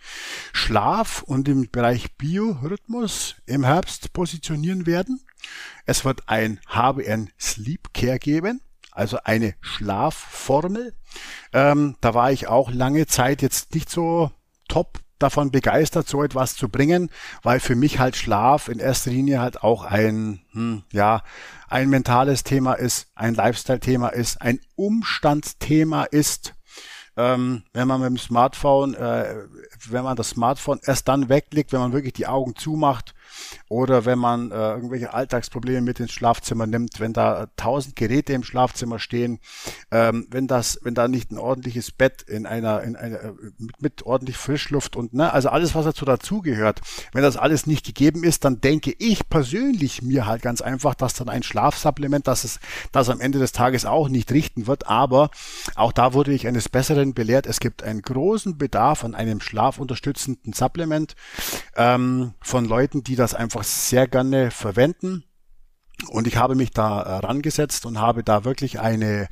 Schlaf 0.53 1.23
und 1.23 1.49
im 1.49 1.69
Bereich 1.69 2.17
Biorhythmus 2.17 3.35
im 3.45 3.65
Herbst 3.65 4.13
positionieren 4.13 4.87
werden. 4.87 5.21
Es 5.85 6.05
wird 6.05 6.29
ein 6.29 6.61
HBN 6.69 7.31
Sleep 7.41 7.93
Care 7.93 8.21
geben 8.21 8.61
also 8.99 9.19
eine 9.25 9.55
Schlafformel. 9.61 10.95
Ähm, 11.53 11.97
da 12.01 12.15
war 12.15 12.33
ich 12.33 12.49
auch 12.49 12.71
lange 12.71 13.07
Zeit 13.07 13.43
jetzt 13.43 13.75
nicht 13.75 13.89
so 13.91 14.31
top 14.69 15.01
davon 15.19 15.51
begeistert, 15.51 16.09
so 16.09 16.23
etwas 16.23 16.55
zu 16.55 16.69
bringen, 16.69 17.11
weil 17.43 17.61
für 17.61 17.75
mich 17.75 17.99
halt 17.99 18.17
Schlaf 18.17 18.69
in 18.69 18.79
erster 18.79 19.11
Linie 19.11 19.41
halt 19.41 19.63
auch 19.63 19.85
ein, 19.85 20.41
hm, 20.53 20.85
ja, 20.93 21.23
ein 21.69 21.89
mentales 21.89 22.45
Thema 22.45 22.75
ist, 22.75 23.09
ein 23.15 23.35
Lifestyle-Thema 23.35 24.09
ist, 24.09 24.41
ein 24.41 24.61
Umstandsthema 24.77 26.05
ist. 26.05 26.55
Ähm, 27.17 27.65
wenn 27.73 27.89
man 27.89 28.01
mit 28.01 28.11
dem 28.11 28.19
Smartphone, 28.19 28.95
äh, 28.95 29.45
wenn 29.89 30.05
man 30.05 30.17
das 30.17 30.31
Smartphone 30.31 30.79
erst 30.85 31.09
dann 31.09 31.29
weglegt, 31.29 31.73
wenn 31.73 31.81
man 31.81 31.93
wirklich 31.93 32.13
die 32.15 32.29
Augen 32.29 32.55
zumacht 32.55 33.13
oder 33.69 34.05
wenn 34.05 34.19
man 34.19 34.51
äh, 34.51 34.55
irgendwelche 34.55 35.13
Alltagsprobleme 35.13 35.81
mit 35.83 36.01
ins 36.01 36.13
Schlafzimmer 36.13 36.67
nimmt, 36.67 37.01
wenn 37.01 37.13
da 37.13 37.49
tausend 37.57 37.97
Geräte 37.97 38.33
im 38.33 38.43
Schlafzimmer 38.43 38.99
stehen, 38.99 39.41
ähm, 39.91 40.27
wenn 40.31 40.47
das, 40.47 40.79
wenn 40.83 40.95
da 40.95 41.09
nicht 41.09 41.31
ein 41.31 41.39
ordentliches 41.39 41.91
Bett 41.91 42.23
in 42.23 42.47
einer, 42.47 42.83
in 42.83 42.97
einer 42.97 43.21
äh, 43.21 43.33
mit, 43.59 43.83
mit 43.83 44.03
ordentlich 44.07 44.37
Frischluft 44.37 44.97
und 44.97 45.13
ne, 45.15 45.33
also 45.33 45.51
alles, 45.51 45.75
was 45.75 45.85
dazu 45.85 46.05
dazugehört, 46.05 46.81
wenn 47.13 47.23
das 47.23 47.37
alles 47.37 47.67
nicht 47.67 47.85
gegeben 47.85 48.25
ist, 48.25 48.45
dann 48.45 48.61
denke 48.61 48.95
ich 48.99 49.29
persönlich 49.29 50.03
mir 50.03 50.27
halt 50.27 50.43
ganz 50.43 50.61
einfach, 50.61 50.95
dass 50.95 51.15
dann 51.15 51.29
ein 51.29 51.43
Schlafsupplement, 51.43 52.27
dass 52.27 52.45
es 52.45 52.61
das 52.93 53.09
am 53.09 53.21
Ende 53.21 53.39
des 53.39 53.53
Tages 53.53 53.85
auch 53.85 54.09
nicht 54.09 54.33
richten 54.33 54.67
wird, 54.67 54.89
aber 54.89 55.31
auch 55.75 55.93
da 55.93 56.15
wurde 56.15 56.33
ich 56.33 56.47
eines 56.47 56.69
Besseren 56.69 57.15
belehrt. 57.15 57.47
Es 57.47 57.61
gibt 57.61 57.83
einen 57.83 58.03
großen 58.03 58.59
Bedarf 58.59 59.05
an 59.05 59.15
einem 59.15 59.41
schlafunterstützenden 59.41 60.53
Supplement 60.53 61.15
ähm, 61.77 62.33
von 62.41 62.65
Leuten, 62.65 63.03
die 63.03 63.17
das 63.17 63.35
einfach 63.35 63.58
sehr 63.63 64.07
gerne 64.09 64.51
verwenden. 64.51 65.25
Und 66.09 66.27
ich 66.27 66.37
habe 66.37 66.55
mich 66.55 66.71
da 66.71 67.03
äh, 67.03 67.27
rangesetzt 67.27 67.85
und 67.85 67.99
habe 67.99 68.23
da 68.23 68.45
wirklich 68.45 68.79
eine, 68.79 69.29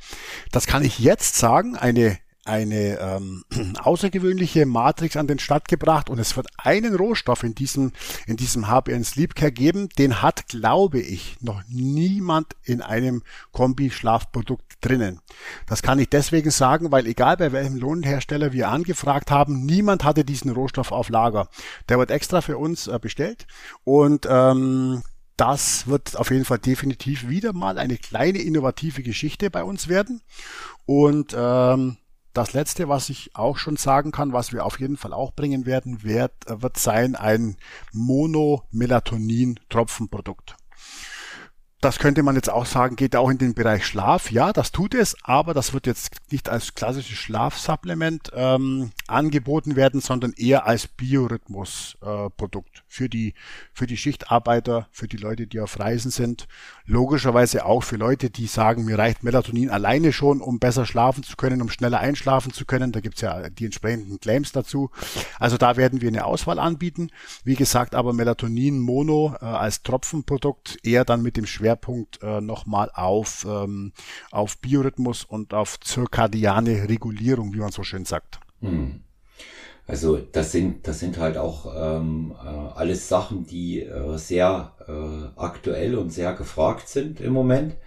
das 0.51 0.67
kann 0.67 0.83
ich 0.83 0.99
jetzt 0.99 1.35
sagen, 1.35 1.77
eine 1.77 2.17
eine 2.47 2.99
ähm, 2.99 3.43
außergewöhnliche 3.77 4.65
Matrix 4.65 5.17
an 5.17 5.27
den 5.27 5.39
Start 5.39 5.67
gebracht 5.67 6.09
und 6.09 6.19
es 6.19 6.35
wird 6.35 6.47
einen 6.57 6.95
Rohstoff 6.95 7.43
in 7.43 7.55
diesem, 7.55 7.91
in 8.25 8.37
diesem 8.37 8.67
HBN 8.67 9.03
Sleep 9.03 9.35
Care 9.35 9.51
geben, 9.51 9.89
den 9.97 10.21
hat, 10.21 10.47
glaube 10.47 10.99
ich, 10.99 11.37
noch 11.41 11.61
niemand 11.67 12.55
in 12.63 12.81
einem 12.81 13.23
Kombi-Schlafprodukt 13.51 14.77
drinnen. 14.81 15.19
Das 15.65 15.81
kann 15.81 15.99
ich 15.99 16.09
deswegen 16.09 16.51
sagen, 16.51 16.91
weil 16.91 17.07
egal 17.07 17.37
bei 17.37 17.51
welchem 17.51 17.75
Lohnhersteller 17.75 18.53
wir 18.53 18.69
angefragt 18.69 19.31
haben, 19.31 19.65
niemand 19.65 20.03
hatte 20.03 20.23
diesen 20.23 20.51
Rohstoff 20.51 20.91
auf 20.91 21.09
Lager. 21.09 21.49
Der 21.89 21.97
wird 21.97 22.11
extra 22.11 22.41
für 22.41 22.57
uns 22.57 22.87
äh, 22.87 22.99
bestellt 22.99 23.47
und 23.83 24.27
ähm, 24.29 25.03
das 25.37 25.85
wird 25.85 26.17
auf 26.17 26.31
jeden 26.31 26.45
Fall 26.45 26.57
definitiv 26.57 27.29
wieder 27.29 27.53
mal 27.53 27.77
eine 27.77 27.97
kleine 27.97 28.39
innovative 28.39 29.03
Geschichte 29.03 29.51
bei 29.51 29.63
uns 29.63 29.87
werden. 29.87 30.21
Und 30.85 31.35
ähm, 31.37 31.97
das 32.33 32.53
letzte, 32.53 32.89
was 32.89 33.09
ich 33.09 33.35
auch 33.35 33.57
schon 33.57 33.77
sagen 33.77 34.11
kann, 34.11 34.33
was 34.33 34.53
wir 34.53 34.65
auf 34.65 34.79
jeden 34.79 34.97
Fall 34.97 35.13
auch 35.13 35.33
bringen 35.33 35.65
werden, 35.65 36.03
wird, 36.03 36.33
wird 36.47 36.77
sein 36.77 37.15
ein 37.15 37.57
Monomelatonin-Tropfenprodukt. 37.93 40.55
Das 41.87 41.99
könnte 41.99 42.21
man 42.21 42.35
jetzt 42.35 42.49
auch 42.49 42.65
sagen, 42.65 42.97
geht 42.97 43.15
auch 43.15 43.29
in 43.29 43.37
den 43.37 43.53
Bereich 43.53 43.85
Schlaf. 43.85 44.29
Ja, 44.29 44.51
das 44.51 44.73
tut 44.73 44.93
es, 44.93 45.15
aber 45.23 45.53
das 45.53 45.71
wird 45.71 45.87
jetzt 45.87 46.17
nicht 46.31 46.49
als 46.49 46.75
klassisches 46.75 47.17
Schlafsupplement 47.17 48.29
ähm, 48.35 48.91
angeboten 49.07 49.77
werden, 49.77 50.01
sondern 50.01 50.33
eher 50.33 50.67
als 50.67 50.89
Biorhythmusprodukt 50.89 52.79
äh, 52.79 52.81
für 52.89 53.07
die 53.07 53.35
für 53.71 53.87
die 53.87 53.95
Schichtarbeiter, 53.95 54.89
für 54.91 55.07
die 55.07 55.15
Leute, 55.15 55.47
die 55.47 55.61
auf 55.61 55.79
Reisen 55.79 56.11
sind. 56.11 56.49
Logischerweise 56.85 57.65
auch 57.65 57.83
für 57.83 57.95
Leute, 57.95 58.29
die 58.29 58.47
sagen, 58.47 58.83
mir 58.83 58.97
reicht 58.97 59.23
Melatonin 59.23 59.69
alleine 59.69 60.11
schon, 60.11 60.41
um 60.41 60.59
besser 60.59 60.85
schlafen 60.85 61.23
zu 61.23 61.37
können, 61.37 61.61
um 61.61 61.69
schneller 61.69 61.99
einschlafen 61.99 62.51
zu 62.51 62.65
können. 62.65 62.91
Da 62.91 62.99
gibt's 62.99 63.21
ja 63.21 63.49
die 63.49 63.63
entsprechenden 63.63 64.19
Claims 64.19 64.51
dazu. 64.51 64.91
Also 65.39 65.55
da 65.55 65.77
werden 65.77 66.01
wir 66.01 66.09
eine 66.09 66.25
Auswahl 66.25 66.59
anbieten. 66.59 67.11
Wie 67.45 67.55
gesagt, 67.55 67.95
aber 67.95 68.11
Melatonin 68.11 68.77
Mono 68.77 69.37
äh, 69.39 69.45
als 69.45 69.83
Tropfenprodukt 69.83 70.79
eher 70.83 71.05
dann 71.05 71.21
mit 71.21 71.37
dem 71.37 71.45
Schwer 71.45 71.76
Schwerpunkt 71.77 72.19
äh, 72.21 72.41
nochmal 72.41 72.91
auf, 72.93 73.45
ähm, 73.47 73.93
auf 74.31 74.57
Biorhythmus 74.59 75.23
und 75.23 75.53
auf 75.53 75.79
zirkadiane 75.79 76.89
Regulierung, 76.89 77.53
wie 77.53 77.59
man 77.59 77.71
so 77.71 77.83
schön 77.83 78.05
sagt. 78.05 78.39
Hm. 78.61 79.01
Also 79.85 80.17
das 80.17 80.51
sind, 80.51 80.85
das 80.85 80.99
sind 80.99 81.17
halt 81.17 81.37
auch 81.37 81.73
ähm, 81.73 82.33
äh, 82.43 82.47
alles 82.47 83.07
Sachen, 83.07 83.45
die 83.45 83.81
äh, 83.81 84.17
sehr 84.17 84.73
äh, 84.85 85.39
aktuell 85.39 85.95
und 85.95 86.11
sehr 86.11 86.33
gefragt 86.33 86.89
sind 86.89 87.21
im 87.21 87.31
Moment. 87.31 87.77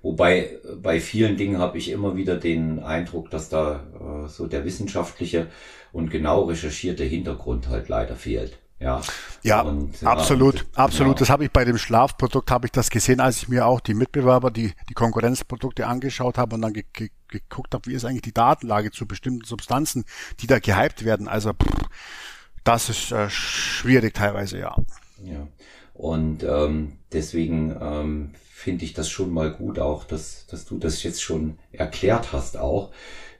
Wobei 0.00 0.58
bei 0.80 0.98
vielen 0.98 1.36
Dingen 1.36 1.58
habe 1.58 1.78
ich 1.78 1.90
immer 1.90 2.16
wieder 2.16 2.36
den 2.36 2.80
Eindruck, 2.80 3.30
dass 3.30 3.50
da 3.50 3.84
äh, 4.24 4.28
so 4.28 4.46
der 4.46 4.64
wissenschaftliche 4.64 5.48
und 5.92 6.10
genau 6.10 6.44
recherchierte 6.44 7.04
Hintergrund 7.04 7.68
halt 7.68 7.88
leider 7.88 8.16
fehlt. 8.16 8.58
Ja, 8.82 9.00
ja 9.42 9.60
und, 9.62 10.02
absolut, 10.04 10.56
ja, 10.56 10.66
absolut. 10.74 11.16
Ja. 11.16 11.18
Das 11.20 11.30
habe 11.30 11.44
ich 11.44 11.50
bei 11.50 11.64
dem 11.64 11.78
Schlafprodukt, 11.78 12.50
habe 12.50 12.66
ich 12.66 12.72
das 12.72 12.90
gesehen, 12.90 13.20
als 13.20 13.42
ich 13.42 13.48
mir 13.48 13.66
auch 13.66 13.80
die 13.80 13.94
Mitbewerber, 13.94 14.50
die, 14.50 14.72
die 14.88 14.94
Konkurrenzprodukte 14.94 15.86
angeschaut 15.86 16.38
habe 16.38 16.56
und 16.56 16.62
dann 16.62 16.72
ge 16.72 16.84
ge 16.92 17.10
geguckt 17.28 17.72
habe, 17.72 17.86
wie 17.86 17.94
ist 17.94 18.04
eigentlich 18.04 18.22
die 18.22 18.34
Datenlage 18.34 18.90
zu 18.90 19.06
bestimmten 19.06 19.46
Substanzen, 19.46 20.04
die 20.40 20.46
da 20.46 20.58
gehypt 20.58 21.02
werden. 21.02 21.28
Also 21.28 21.52
pff, 21.52 21.88
das 22.62 22.90
ist 22.90 23.10
äh, 23.10 23.30
schwierig 23.30 24.12
teilweise, 24.12 24.58
ja. 24.58 24.76
Ja, 25.24 25.48
und 25.94 26.42
ähm, 26.42 26.98
deswegen 27.10 27.74
ähm, 27.80 28.32
finde 28.52 28.84
ich 28.84 28.92
das 28.92 29.08
schon 29.08 29.30
mal 29.30 29.50
gut 29.50 29.78
auch, 29.78 30.04
dass, 30.04 30.46
dass 30.46 30.66
du 30.66 30.78
das 30.78 31.02
jetzt 31.02 31.22
schon 31.22 31.58
erklärt 31.72 32.32
hast 32.32 32.58
auch, 32.58 32.90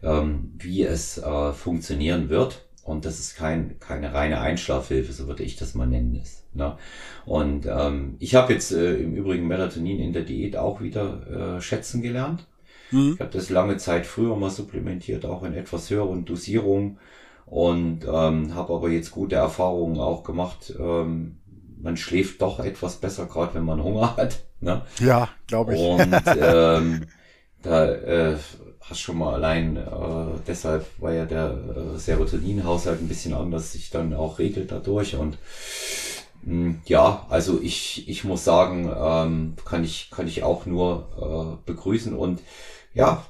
ähm, 0.02 0.54
wie 0.56 0.84
es 0.84 1.18
äh, 1.18 1.52
funktionieren 1.52 2.30
wird 2.30 2.64
und 2.84 3.04
das 3.04 3.20
ist 3.20 3.36
kein, 3.36 3.78
keine 3.78 4.12
reine 4.12 4.40
Einschlafhilfe, 4.40 5.12
so 5.12 5.28
würde 5.28 5.44
ich 5.44 5.56
das 5.56 5.74
mal 5.74 5.86
nennen. 5.86 6.14
Ist, 6.16 6.44
ne? 6.54 6.76
Und 7.24 7.66
ähm, 7.66 8.16
ich 8.18 8.34
habe 8.34 8.52
jetzt 8.52 8.72
äh, 8.72 8.96
im 8.96 9.14
Übrigen 9.14 9.46
Melatonin 9.46 10.00
in 10.00 10.12
der 10.12 10.22
Diät 10.22 10.56
auch 10.56 10.80
wieder 10.80 11.56
äh, 11.56 11.60
schätzen 11.60 12.02
gelernt. 12.02 12.46
Mhm. 12.90 13.12
Ich 13.14 13.20
habe 13.20 13.30
das 13.30 13.50
lange 13.50 13.76
Zeit 13.76 14.06
früher 14.06 14.36
mal 14.36 14.50
supplementiert, 14.50 15.24
auch 15.24 15.44
in 15.44 15.54
etwas 15.54 15.90
höheren 15.90 16.24
Dosierungen. 16.24 16.98
Und 17.46 18.06
ähm, 18.06 18.54
habe 18.54 18.72
aber 18.72 18.88
jetzt 18.88 19.10
gute 19.10 19.36
Erfahrungen 19.36 20.00
auch 20.00 20.24
gemacht. 20.24 20.72
Ähm, 20.78 21.36
man 21.80 21.96
schläft 21.96 22.40
doch 22.40 22.60
etwas 22.60 22.96
besser, 22.96 23.26
gerade 23.26 23.54
wenn 23.54 23.64
man 23.64 23.82
Hunger 23.82 24.16
hat. 24.16 24.44
Ne? 24.60 24.82
Ja, 25.00 25.28
glaube 25.46 25.74
ich. 25.74 25.80
Und 25.80 26.14
ähm, 26.40 27.02
da 27.62 27.90
äh, 27.92 28.36
hast 28.80 29.00
schon 29.00 29.18
mal 29.18 29.34
allein, 29.34 29.76
äh, 29.76 30.40
deshalb 30.46 30.86
war 30.98 31.12
ja 31.12 31.24
der 31.24 31.56
äh, 31.94 31.98
Serotoninhaushalt 31.98 33.00
ein 33.00 33.08
bisschen 33.08 33.34
anders, 33.34 33.72
sich 33.72 33.90
dann 33.90 34.14
auch 34.14 34.38
regelt 34.38 34.72
dadurch 34.72 35.16
und 35.16 35.38
mh, 36.42 36.50
hm, 36.52 36.80
ja, 36.86 37.26
also 37.30 37.60
ich, 37.62 38.08
ich 38.08 38.24
muss 38.24 38.44
sagen, 38.44 38.90
ähm, 38.94 39.54
kann 39.64 39.84
ich, 39.84 40.10
kann 40.10 40.26
ich 40.26 40.42
auch 40.42 40.66
nur 40.66 41.58
äh, 41.66 41.70
begrüßen 41.70 42.14
und 42.14 42.40
ja, 42.94 43.24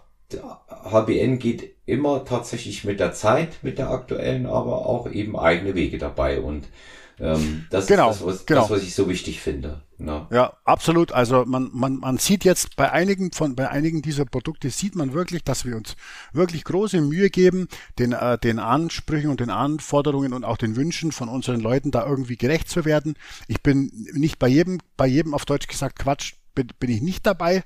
HBN 0.68 1.38
geht 1.38 1.74
immer 1.84 2.24
tatsächlich 2.24 2.84
mit 2.84 3.00
der 3.00 3.12
Zeit, 3.12 3.62
mit 3.62 3.78
der 3.78 3.90
aktuellen, 3.90 4.46
aber 4.46 4.86
auch 4.86 5.10
eben 5.10 5.38
eigene 5.38 5.74
Wege 5.74 5.98
dabei 5.98 6.40
und 6.40 6.64
Ähm, 7.20 7.66
das 7.70 7.86
genau, 7.86 8.10
ist 8.10 8.20
das 8.20 8.26
was, 8.26 8.46
genau. 8.46 8.62
das, 8.62 8.70
was 8.70 8.82
ich 8.82 8.94
so 8.94 9.08
wichtig 9.08 9.40
finde. 9.40 9.82
Ja. 10.06 10.28
ja, 10.30 10.52
absolut. 10.64 11.12
Also 11.12 11.44
man, 11.44 11.70
man, 11.72 11.96
man 11.96 12.18
sieht 12.18 12.44
jetzt 12.44 12.76
bei 12.76 12.90
einigen 12.90 13.32
von 13.32 13.54
bei 13.54 13.70
einigen 13.70 14.02
dieser 14.02 14.24
Produkte 14.24 14.70
sieht 14.70 14.96
man 14.96 15.12
wirklich, 15.12 15.44
dass 15.44 15.64
wir 15.64 15.76
uns 15.76 15.96
wirklich 16.32 16.64
große 16.64 17.00
Mühe 17.00 17.30
geben, 17.30 17.68
den, 17.98 18.12
äh, 18.12 18.38
den 18.38 18.58
Ansprüchen 18.58 19.30
und 19.30 19.40
den 19.40 19.50
Anforderungen 19.50 20.32
und 20.32 20.44
auch 20.44 20.56
den 20.56 20.76
Wünschen 20.76 21.12
von 21.12 21.28
unseren 21.28 21.60
Leuten 21.60 21.90
da 21.90 22.06
irgendwie 22.06 22.36
gerecht 22.36 22.68
zu 22.68 22.84
werden. 22.84 23.14
Ich 23.48 23.62
bin 23.62 23.90
nicht 24.12 24.38
bei 24.38 24.48
jedem, 24.48 24.78
bei 24.96 25.06
jedem 25.06 25.34
auf 25.34 25.44
Deutsch 25.44 25.68
gesagt 25.68 25.98
Quatsch 25.98 26.34
bin, 26.54 26.68
bin 26.78 26.90
ich 26.90 27.02
nicht 27.02 27.26
dabei. 27.26 27.64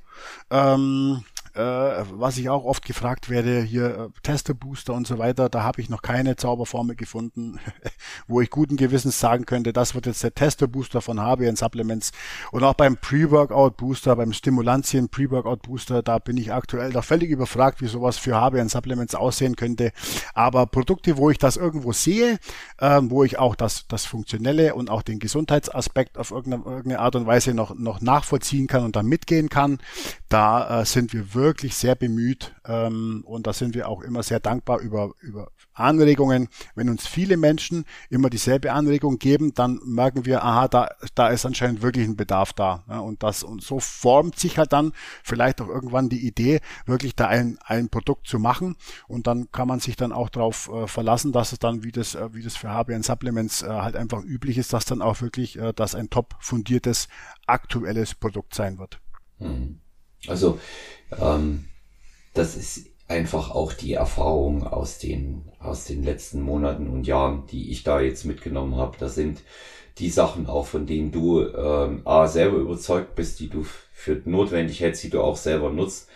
Ähm, 0.50 1.24
äh, 1.56 2.04
was 2.10 2.36
ich 2.36 2.48
auch 2.50 2.64
oft 2.64 2.84
gefragt 2.84 3.30
werde, 3.30 3.62
hier 3.62 3.86
äh, 3.86 4.20
Tester-Booster 4.22 4.92
und 4.92 5.06
so 5.06 5.18
weiter, 5.18 5.48
da 5.48 5.62
habe 5.62 5.80
ich 5.80 5.88
noch 5.88 6.02
keine 6.02 6.36
Zauberformel 6.36 6.96
gefunden, 6.96 7.58
wo 8.28 8.40
ich 8.40 8.50
guten 8.50 8.76
Gewissens 8.76 9.18
sagen 9.18 9.46
könnte, 9.46 9.72
das 9.72 9.94
wird 9.94 10.06
jetzt 10.06 10.22
der 10.22 10.34
Tester-Booster 10.34 11.00
von 11.00 11.20
HBN 11.20 11.56
Supplements. 11.56 12.12
Und 12.52 12.62
auch 12.62 12.74
beim 12.74 12.96
Pre-Workout-Booster, 12.98 14.16
beim 14.16 14.34
Stimulantien 14.34 15.08
Pre-Workout-Booster, 15.08 16.02
da 16.02 16.18
bin 16.18 16.36
ich 16.36 16.52
aktuell 16.52 16.90
noch 16.90 17.04
völlig 17.04 17.30
überfragt, 17.30 17.80
wie 17.80 17.88
sowas 17.88 18.18
für 18.18 18.36
HBN 18.38 18.68
Supplements 18.68 19.14
aussehen 19.14 19.56
könnte. 19.56 19.92
Aber 20.34 20.66
Produkte, 20.66 21.16
wo 21.16 21.30
ich 21.30 21.38
das 21.38 21.56
irgendwo 21.56 21.92
sehe, 21.92 22.38
äh, 22.78 23.00
wo 23.02 23.24
ich 23.24 23.38
auch 23.38 23.54
das, 23.54 23.86
das 23.88 24.04
Funktionelle 24.04 24.74
und 24.74 24.90
auch 24.90 25.02
den 25.02 25.20
Gesundheitsaspekt 25.20 26.18
auf 26.18 26.32
irgendeine, 26.32 26.64
irgendeine 26.64 26.98
Art 26.98 27.16
und 27.16 27.26
Weise 27.26 27.54
noch, 27.54 27.74
noch 27.74 28.02
nachvollziehen 28.02 28.66
kann 28.66 28.84
und 28.84 28.94
dann 28.94 29.06
mitgehen 29.06 29.48
kann, 29.48 29.78
da 30.28 30.82
äh, 30.82 30.84
sind 30.84 31.14
wir 31.14 31.32
wirklich 31.32 31.45
wirklich 31.46 31.76
sehr 31.76 31.94
bemüht 31.94 32.52
ähm, 32.66 33.22
und 33.24 33.46
da 33.46 33.52
sind 33.52 33.76
wir 33.76 33.88
auch 33.88 34.02
immer 34.02 34.24
sehr 34.24 34.40
dankbar 34.40 34.80
über, 34.80 35.12
über 35.20 35.52
Anregungen. 35.74 36.48
Wenn 36.74 36.88
uns 36.88 37.06
viele 37.06 37.36
Menschen 37.36 37.84
immer 38.10 38.30
dieselbe 38.30 38.72
Anregung 38.72 39.18
geben, 39.18 39.54
dann 39.54 39.78
merken 39.84 40.24
wir, 40.26 40.42
aha, 40.42 40.66
da, 40.66 40.88
da 41.14 41.28
ist 41.28 41.46
anscheinend 41.46 41.82
wirklich 41.82 42.08
ein 42.08 42.16
Bedarf 42.16 42.52
da. 42.52 42.82
Ja, 42.88 42.98
und 42.98 43.22
das 43.22 43.44
und 43.44 43.62
so 43.62 43.78
formt 43.78 44.40
sich 44.40 44.58
halt 44.58 44.72
dann 44.72 44.92
vielleicht 45.22 45.60
auch 45.60 45.68
irgendwann 45.68 46.08
die 46.08 46.26
Idee, 46.26 46.60
wirklich 46.84 47.14
da 47.14 47.28
ein, 47.28 47.58
ein 47.64 47.90
Produkt 47.90 48.26
zu 48.26 48.40
machen. 48.40 48.74
Und 49.06 49.28
dann 49.28 49.52
kann 49.52 49.68
man 49.68 49.78
sich 49.78 49.94
dann 49.94 50.10
auch 50.10 50.30
darauf 50.30 50.68
äh, 50.68 50.88
verlassen, 50.88 51.30
dass 51.30 51.52
es 51.52 51.60
dann, 51.60 51.84
wie 51.84 51.92
das, 51.92 52.16
äh, 52.16 52.34
wie 52.34 52.42
das 52.42 52.56
für 52.56 52.70
HBN 52.70 53.04
Supplements 53.04 53.62
äh, 53.62 53.68
halt 53.68 53.94
einfach 53.94 54.24
üblich 54.24 54.58
ist, 54.58 54.72
dass 54.72 54.84
dann 54.84 55.00
auch 55.00 55.20
wirklich 55.20 55.56
äh, 55.58 55.72
das 55.72 55.94
ein 55.94 56.10
top 56.10 56.34
fundiertes 56.40 57.06
aktuelles 57.46 58.16
Produkt 58.16 58.52
sein 58.52 58.78
wird. 58.78 59.00
Hm. 59.38 59.80
Also 60.28 60.58
ähm, 61.20 61.66
das 62.34 62.56
ist 62.56 62.86
einfach 63.08 63.50
auch 63.50 63.72
die 63.72 63.92
Erfahrung 63.92 64.66
aus 64.66 64.98
den, 64.98 65.50
aus 65.60 65.84
den 65.84 66.02
letzten 66.02 66.42
Monaten 66.42 66.88
und 66.88 67.06
Jahren, 67.06 67.46
die 67.46 67.70
ich 67.70 67.84
da 67.84 68.00
jetzt 68.00 68.24
mitgenommen 68.24 68.76
habe. 68.76 68.96
Das 68.98 69.14
sind 69.14 69.42
die 69.98 70.10
Sachen 70.10 70.46
auch, 70.46 70.66
von 70.66 70.86
denen 70.86 71.12
du 71.12 71.42
ähm, 71.42 72.02
A, 72.04 72.26
selber 72.26 72.58
überzeugt 72.58 73.14
bist, 73.14 73.40
die 73.40 73.48
du 73.48 73.64
für 73.92 74.20
notwendig 74.24 74.80
hältst, 74.80 75.04
die 75.04 75.10
du 75.10 75.22
auch 75.22 75.36
selber 75.36 75.70
nutzt 75.70 76.08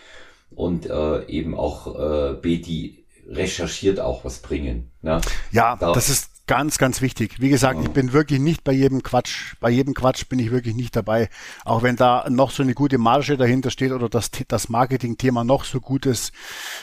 und 0.51 0.85
äh, 0.87 1.25
eben 1.25 1.55
auch 1.55 1.95
äh, 1.97 2.33
B, 2.33 2.57
die 2.57 3.05
recherchiert 3.27 3.99
auch 3.99 4.25
was 4.25 4.39
bringen. 4.39 4.91
Ne? 5.01 5.21
Ja, 5.51 5.75
da, 5.77 5.93
das 5.93 6.09
ist 6.09 6.30
Ganz, 6.51 6.77
ganz 6.77 7.01
wichtig. 7.01 7.39
Wie 7.39 7.47
gesagt, 7.47 7.79
ich 7.81 7.91
bin 7.91 8.11
wirklich 8.11 8.41
nicht 8.41 8.65
bei 8.65 8.73
jedem 8.73 9.03
Quatsch. 9.03 9.55
Bei 9.61 9.69
jedem 9.69 9.93
Quatsch 9.93 10.27
bin 10.27 10.37
ich 10.37 10.51
wirklich 10.51 10.75
nicht 10.75 10.93
dabei. 10.93 11.29
Auch 11.63 11.81
wenn 11.81 11.95
da 11.95 12.25
noch 12.29 12.51
so 12.51 12.61
eine 12.61 12.73
gute 12.73 12.97
Marge 12.97 13.37
dahinter 13.37 13.71
steht 13.71 13.93
oder 13.93 14.09
das, 14.09 14.31
das 14.49 14.67
Marketing-Thema 14.67 15.45
noch 15.45 15.63
so 15.63 15.79
gut 15.79 16.05
ist. 16.05 16.33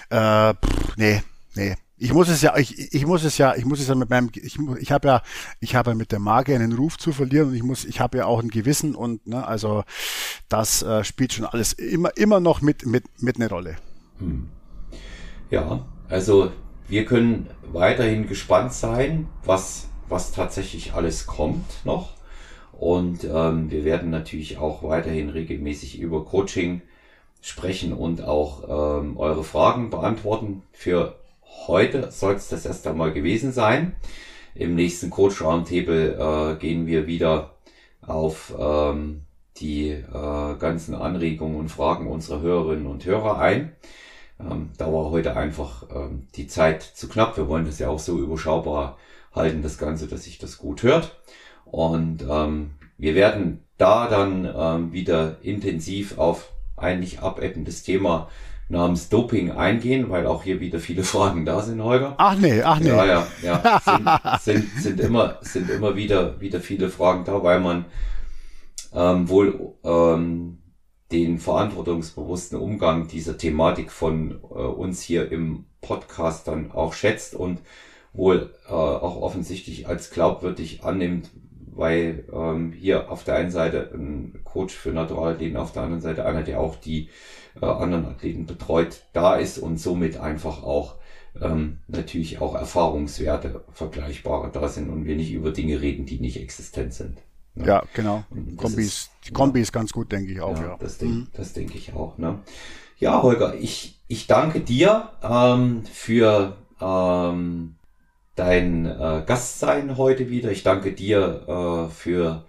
Äh, 0.09 0.55
pff, 0.55 0.97
nee, 0.97 1.23
nee. 1.55 1.77
Ich 1.99 2.15
muss 2.15 2.31
es 2.31 2.41
ja, 2.41 2.57
ich, 2.57 2.95
ich 2.95 3.05
muss 3.05 3.25
es 3.25 3.37
ja, 3.37 3.57
ich 3.57 3.67
muss 3.67 3.79
es 3.79 3.89
ja 3.89 3.95
mit 3.95 4.09
meinem, 4.09 4.31
ich, 4.37 4.59
ich 4.81 4.91
habe 4.91 5.07
ja, 5.07 5.23
ich 5.61 5.75
habe 5.75 5.91
ja 5.91 5.95
mit 5.95 6.13
der 6.13 6.19
Marke 6.19 6.55
einen 6.55 6.73
Ruf 6.73 6.97
zu 6.97 7.13
verlieren 7.13 7.49
und 7.49 7.55
ich 7.55 7.63
muss, 7.63 7.85
ich 7.85 8.01
habe 8.01 8.17
ja 8.17 8.25
auch 8.25 8.41
ein 8.41 8.49
Gewissen 8.49 8.95
und 8.95 9.27
ne, 9.27 9.47
also 9.47 9.85
das 10.49 10.83
äh, 10.83 11.05
spielt 11.05 11.35
schon 11.35 11.45
alles 11.45 11.75
immer, 11.75 12.17
immer 12.17 12.41
noch 12.41 12.63
mit, 12.63 12.87
mit, 12.87 13.05
mit 13.21 13.37
eine 13.37 13.51
Rolle. 13.51 13.77
Hm. 14.19 14.49
Ja, 15.51 15.85
also 16.09 16.53
wir 16.89 17.05
können 17.05 17.49
weiterhin 17.71 18.27
gespannt 18.27 18.73
sein, 18.73 19.29
was, 19.45 19.89
was 20.09 20.33
tatsächlich 20.33 20.95
alles 20.95 21.27
kommt 21.27 21.85
noch. 21.85 22.15
Und 22.73 23.25
ähm, 23.25 23.71
wir 23.71 23.85
werden 23.85 24.11
natürlich 24.11 24.59
auch 24.59 24.83
weiterhin 24.83 25.31
regelmäßig 25.31 25.99
über 25.99 26.25
Coaching 26.25 26.81
sprechen 27.41 27.93
und 27.93 28.23
auch 28.23 29.01
ähm, 29.01 29.17
eure 29.17 29.45
Fragen 29.45 29.91
beantworten. 29.91 30.63
Für 30.73 31.17
heute 31.67 32.11
soll 32.11 32.35
es 32.35 32.49
das 32.49 32.65
erst 32.65 32.87
einmal 32.87 33.13
gewesen 33.13 33.53
sein. 33.53 33.97
Im 34.55 34.75
nächsten 34.75 35.11
Coach 35.11 35.43
Roundtable 35.43 36.55
äh, 36.55 36.59
gehen 36.59 36.87
wir 36.87 37.07
wieder 37.07 37.55
auf 38.01 38.55
ähm, 38.59 39.23
die 39.59 39.91
äh, 39.91 40.55
ganzen 40.59 40.95
Anregungen 40.95 41.57
und 41.57 41.69
Fragen 41.69 42.07
unserer 42.07 42.41
Hörerinnen 42.41 42.87
und 42.87 43.05
Hörer 43.05 43.39
ein. 43.39 43.73
Ähm, 44.41 44.71
da 44.79 44.87
war 44.93 45.11
heute 45.11 45.37
einfach 45.37 45.85
ähm, 45.95 46.29
die 46.37 46.47
Zeit 46.47 46.83
zu 46.83 47.09
knapp. 47.09 47.37
Wir 47.37 47.49
wollen 47.49 47.67
das 47.67 47.79
ja 47.79 47.89
auch 47.89 47.99
so 47.99 48.19
überschaubar 48.19 48.99
halten, 49.33 49.63
das 49.63 49.79
Ganze, 49.79 50.07
dass 50.07 50.25
sich 50.25 50.39
das 50.39 50.59
gut 50.59 50.83
hört. 50.83 51.17
Und 51.65 52.25
ähm, 52.29 52.71
wir 52.97 53.15
werden 53.15 53.65
da 53.77 54.09
dann 54.09 54.49
ähm, 54.57 54.93
wieder 54.93 55.39
intensiv 55.43 56.19
auf 56.19 56.53
eigentlich 56.77 57.21
abebbendes 57.21 57.83
Thema 57.83 58.29
namens 58.69 59.09
Doping 59.09 59.53
eingehen, 59.53 60.11
weil 60.11 60.27
auch 60.27 60.43
hier 60.43 60.61
wieder 60.61 60.79
viele 60.79 61.03
Fragen 61.05 61.45
da 61.45 61.63
sind, 61.63 61.83
Holger. 61.83 62.15
Ach 62.19 62.37
nee, 62.37 62.63
ach 62.63 62.81
nee. 62.81 62.89
Ja, 62.89 63.05
ja, 63.05 63.27
ja. 63.43 63.81
Sind, 64.41 64.69
sind, 64.73 64.83
sind 64.83 65.01
immer, 65.01 65.39
sind 65.41 65.71
immer 65.71 65.97
wieder, 65.97 66.41
wieder 66.41 66.61
viele 66.61 66.91
Fragen 66.91 67.25
da, 67.25 67.43
weil 67.43 67.61
man 67.61 67.87
ähm, 68.95 69.29
wohl 69.29 69.75
ähm, 69.85 70.58
den 71.13 71.39
verantwortungsbewussten 71.39 72.59
Umgang 72.59 73.09
dieser 73.09 73.39
Thematik 73.39 73.91
von 73.91 74.33
äh, 74.33 74.59
uns 74.59 75.01
hier 75.01 75.31
im 75.33 75.65
Podcast 75.81 76.49
dann 76.49 76.71
auch 76.73 76.93
schätzt 76.93 77.35
und 77.35 77.61
wohl 78.13 78.55
äh, 78.67 78.73
auch 78.73 79.21
offensichtlich 79.21 79.89
als 79.89 80.11
glaubwürdig 80.11 80.85
annimmt, 80.85 81.31
weil 81.75 82.25
ähm, 82.33 82.73
hier 82.73 83.11
auf 83.11 83.25
der 83.25 83.37
einen 83.37 83.51
Seite 83.51 83.91
ein 83.95 84.41
Coach 84.45 84.75
für 84.75 84.91
Naturalathleten, 84.91 85.57
auf 85.57 85.73
der 85.73 85.83
anderen 85.83 86.03
Seite 86.03 86.25
einer, 86.25 86.43
der 86.43 86.61
auch 86.61 86.77
die 86.77 87.09
äh, 87.61 87.65
anderen 87.65 88.07
Athleten 88.07 88.47
betreut, 88.47 89.05
da 89.13 89.37
ist 89.37 89.59
und 89.59 89.79
somit 89.79 90.19
einfach 90.19 90.63
auch 90.63 90.97
ähm, 91.41 91.79
natürlich 91.87 92.41
auch 92.41 92.55
Erfahrungswerte 92.55 93.65
vergleichbare 93.73 94.51
da 94.53 94.69
sind 94.69 94.91
und 94.91 95.07
wir 95.07 95.17
nicht 95.17 95.33
über 95.33 95.53
Dinge 95.53 95.81
reden, 95.81 96.05
die 96.05 96.21
nicht 96.21 96.41
existent 96.41 96.93
sind. 96.93 97.19
Ne? 97.59 97.67
Ja, 97.67 97.83
genau. 97.93 98.25
Kombi 98.57 98.83
ist, 98.83 99.11
die 99.27 99.33
Kombi 99.33 99.61
ist 99.61 99.73
ganz 99.73 99.93
gut, 99.93 100.13
denke 100.13 100.33
ich 100.33 100.41
auch. 100.41 100.57
Ja, 100.57 100.69
ja. 100.69 100.77
Das, 100.79 100.99
denke 100.99 101.15
mhm. 101.15 101.27
das 101.33 101.53
denke 101.53 101.77
ich 101.77 101.93
auch. 101.93 102.19
Ne? 102.19 102.39
Ja, 102.99 103.23
Holger, 103.23 103.55
ich, 103.55 104.01
ich 104.09 104.27
danke 104.27 104.61
dir 104.61 105.11
ähm, 105.23 105.85
für 105.85 106.57
ähm, 106.81 107.75
dein 108.35 108.87
äh, 108.87 109.23
Gastsein 109.27 109.97
heute 109.97 110.31
wieder. 110.31 110.51
Ich 110.51 110.63
danke 110.63 110.93
dir 110.93 111.89
äh, 111.89 111.93
für 111.93 112.45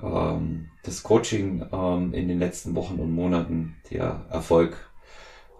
ähm, 0.00 0.68
das 0.84 1.02
Coaching 1.02 1.66
ähm, 1.72 2.14
in 2.14 2.28
den 2.28 2.38
letzten 2.38 2.74
Wochen 2.74 2.98
und 3.00 3.12
Monaten. 3.12 3.76
Der 3.90 4.26
Erfolg 4.30 4.76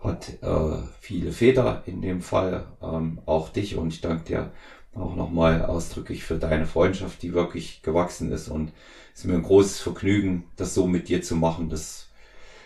hat 0.02 0.42
äh, 0.42 0.82
viele 1.00 1.32
Väter 1.32 1.82
in 1.86 2.00
dem 2.00 2.20
Fall, 2.20 2.66
ähm, 2.82 3.20
auch 3.26 3.48
dich 3.48 3.76
und 3.76 3.92
ich 3.92 4.00
danke 4.00 4.24
dir 4.24 4.52
auch 4.96 5.14
nochmal 5.14 5.64
ausdrücklich 5.64 6.24
für 6.24 6.36
deine 6.36 6.66
Freundschaft, 6.66 7.22
die 7.22 7.34
wirklich 7.34 7.82
gewachsen 7.82 8.32
ist 8.32 8.48
und 8.48 8.72
es 9.14 9.20
ist 9.20 9.26
mir 9.26 9.34
ein 9.34 9.42
großes 9.42 9.80
Vergnügen, 9.80 10.44
das 10.56 10.74
so 10.74 10.86
mit 10.86 11.08
dir 11.08 11.22
zu 11.22 11.36
machen. 11.36 11.70
Das, 11.70 12.08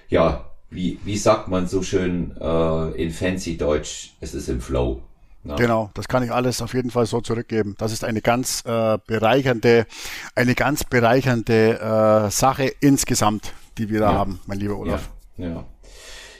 ja, 0.08 0.50
wie, 0.68 0.98
wie 1.04 1.16
sagt 1.16 1.48
man 1.48 1.66
so 1.66 1.82
schön 1.82 2.36
äh, 2.40 3.02
in 3.02 3.10
fancy 3.10 3.56
Deutsch, 3.56 4.14
es 4.20 4.34
ist 4.34 4.48
im 4.48 4.60
Flow. 4.60 5.02
Ja. 5.44 5.56
Genau, 5.56 5.90
das 5.94 6.06
kann 6.06 6.22
ich 6.22 6.32
alles 6.32 6.60
auf 6.60 6.74
jeden 6.74 6.90
Fall 6.90 7.06
so 7.06 7.20
zurückgeben. 7.20 7.74
Das 7.78 7.92
ist 7.92 8.04
eine 8.04 8.20
ganz 8.20 8.62
äh, 8.66 8.98
bereichernde, 9.06 9.86
eine 10.34 10.54
ganz 10.54 10.84
bereichernde 10.84 11.80
äh, 12.26 12.30
Sache 12.30 12.72
insgesamt, 12.80 13.52
die 13.78 13.88
wir 13.88 14.00
da 14.00 14.12
ja. 14.12 14.18
haben, 14.18 14.40
mein 14.46 14.58
lieber 14.58 14.76
Olaf. 14.76 15.08
Ja. 15.36 15.48
ja. 15.48 15.64